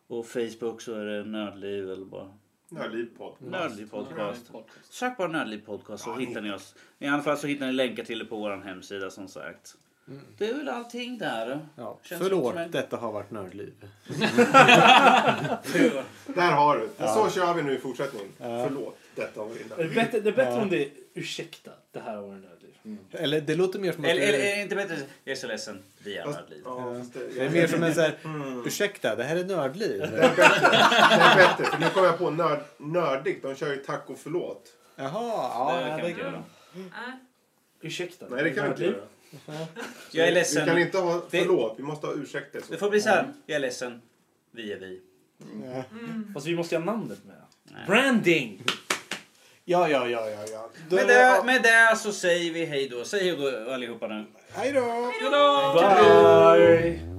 [0.06, 2.32] Och Facebook så är det Nördliv eller bara
[2.72, 4.52] Nördliv Podcast.
[4.52, 4.92] Podcast.
[4.94, 6.74] Sök bara Nördliv Podcast så Ja, hittar ni oss.
[6.98, 9.76] I alla fall så hittar ni länkar till det på vår hemsida som sagt.
[10.38, 11.66] Det är väl allting där.
[11.76, 11.98] Ja.
[12.02, 13.72] Känns Förlåt, en- detta har varit Nördliv.
[16.34, 16.88] Där har du.
[16.98, 17.14] Ja.
[17.14, 18.28] Så kör vi nu i fortsättningen.
[18.38, 18.64] Ja.
[18.68, 18.98] Förlåt.
[19.14, 20.62] Detta var Det är bättre, det är bättre Ja.
[20.62, 22.42] om det är ursäkta, det här var en
[22.82, 23.06] nödliv.
[23.12, 24.96] Eller det låter mer som att Eller, du- eller är det inte bättre?
[25.24, 25.82] Jag är så ledsen.
[25.98, 26.62] Vi är nördliv.
[26.64, 28.66] Ja, det, det är mer som en så här, Mm.
[28.66, 30.00] ursäkta, det här är nördliv.
[30.00, 30.42] Det är bättre.
[30.70, 31.64] Det är bättre.
[31.64, 33.42] För nu kom jag på nörd, nördigt.
[33.42, 34.68] De kör ju tack och förlåt.
[34.96, 36.42] Jaha, ja, det kan det vi inte göra.
[37.80, 38.26] Ursäkta.
[38.30, 38.94] Nej, det kan vi inte göra.
[40.10, 40.66] Jag är Vi ledsen.
[40.66, 41.74] kan inte ha förlåt.
[41.78, 42.62] Vi måste ha ursäkter.
[42.70, 43.32] Det får bli så här.
[43.46, 44.00] Jag är ledsen.
[44.50, 45.00] Vi är vi.
[45.74, 45.84] Ja.
[46.34, 47.36] Fast vi måste ha namnet med.
[47.64, 47.82] Nej.
[47.86, 48.62] Branding!
[49.64, 50.38] Ja, ja, ja, ja.
[50.52, 50.68] ja.
[50.88, 53.04] Då, Med det, med det så säger vi hej då.
[53.04, 54.26] Säg hej då allihopa nu.
[54.54, 54.80] Hej då!
[55.20, 55.72] Hej då!
[55.74, 57.11] Bye!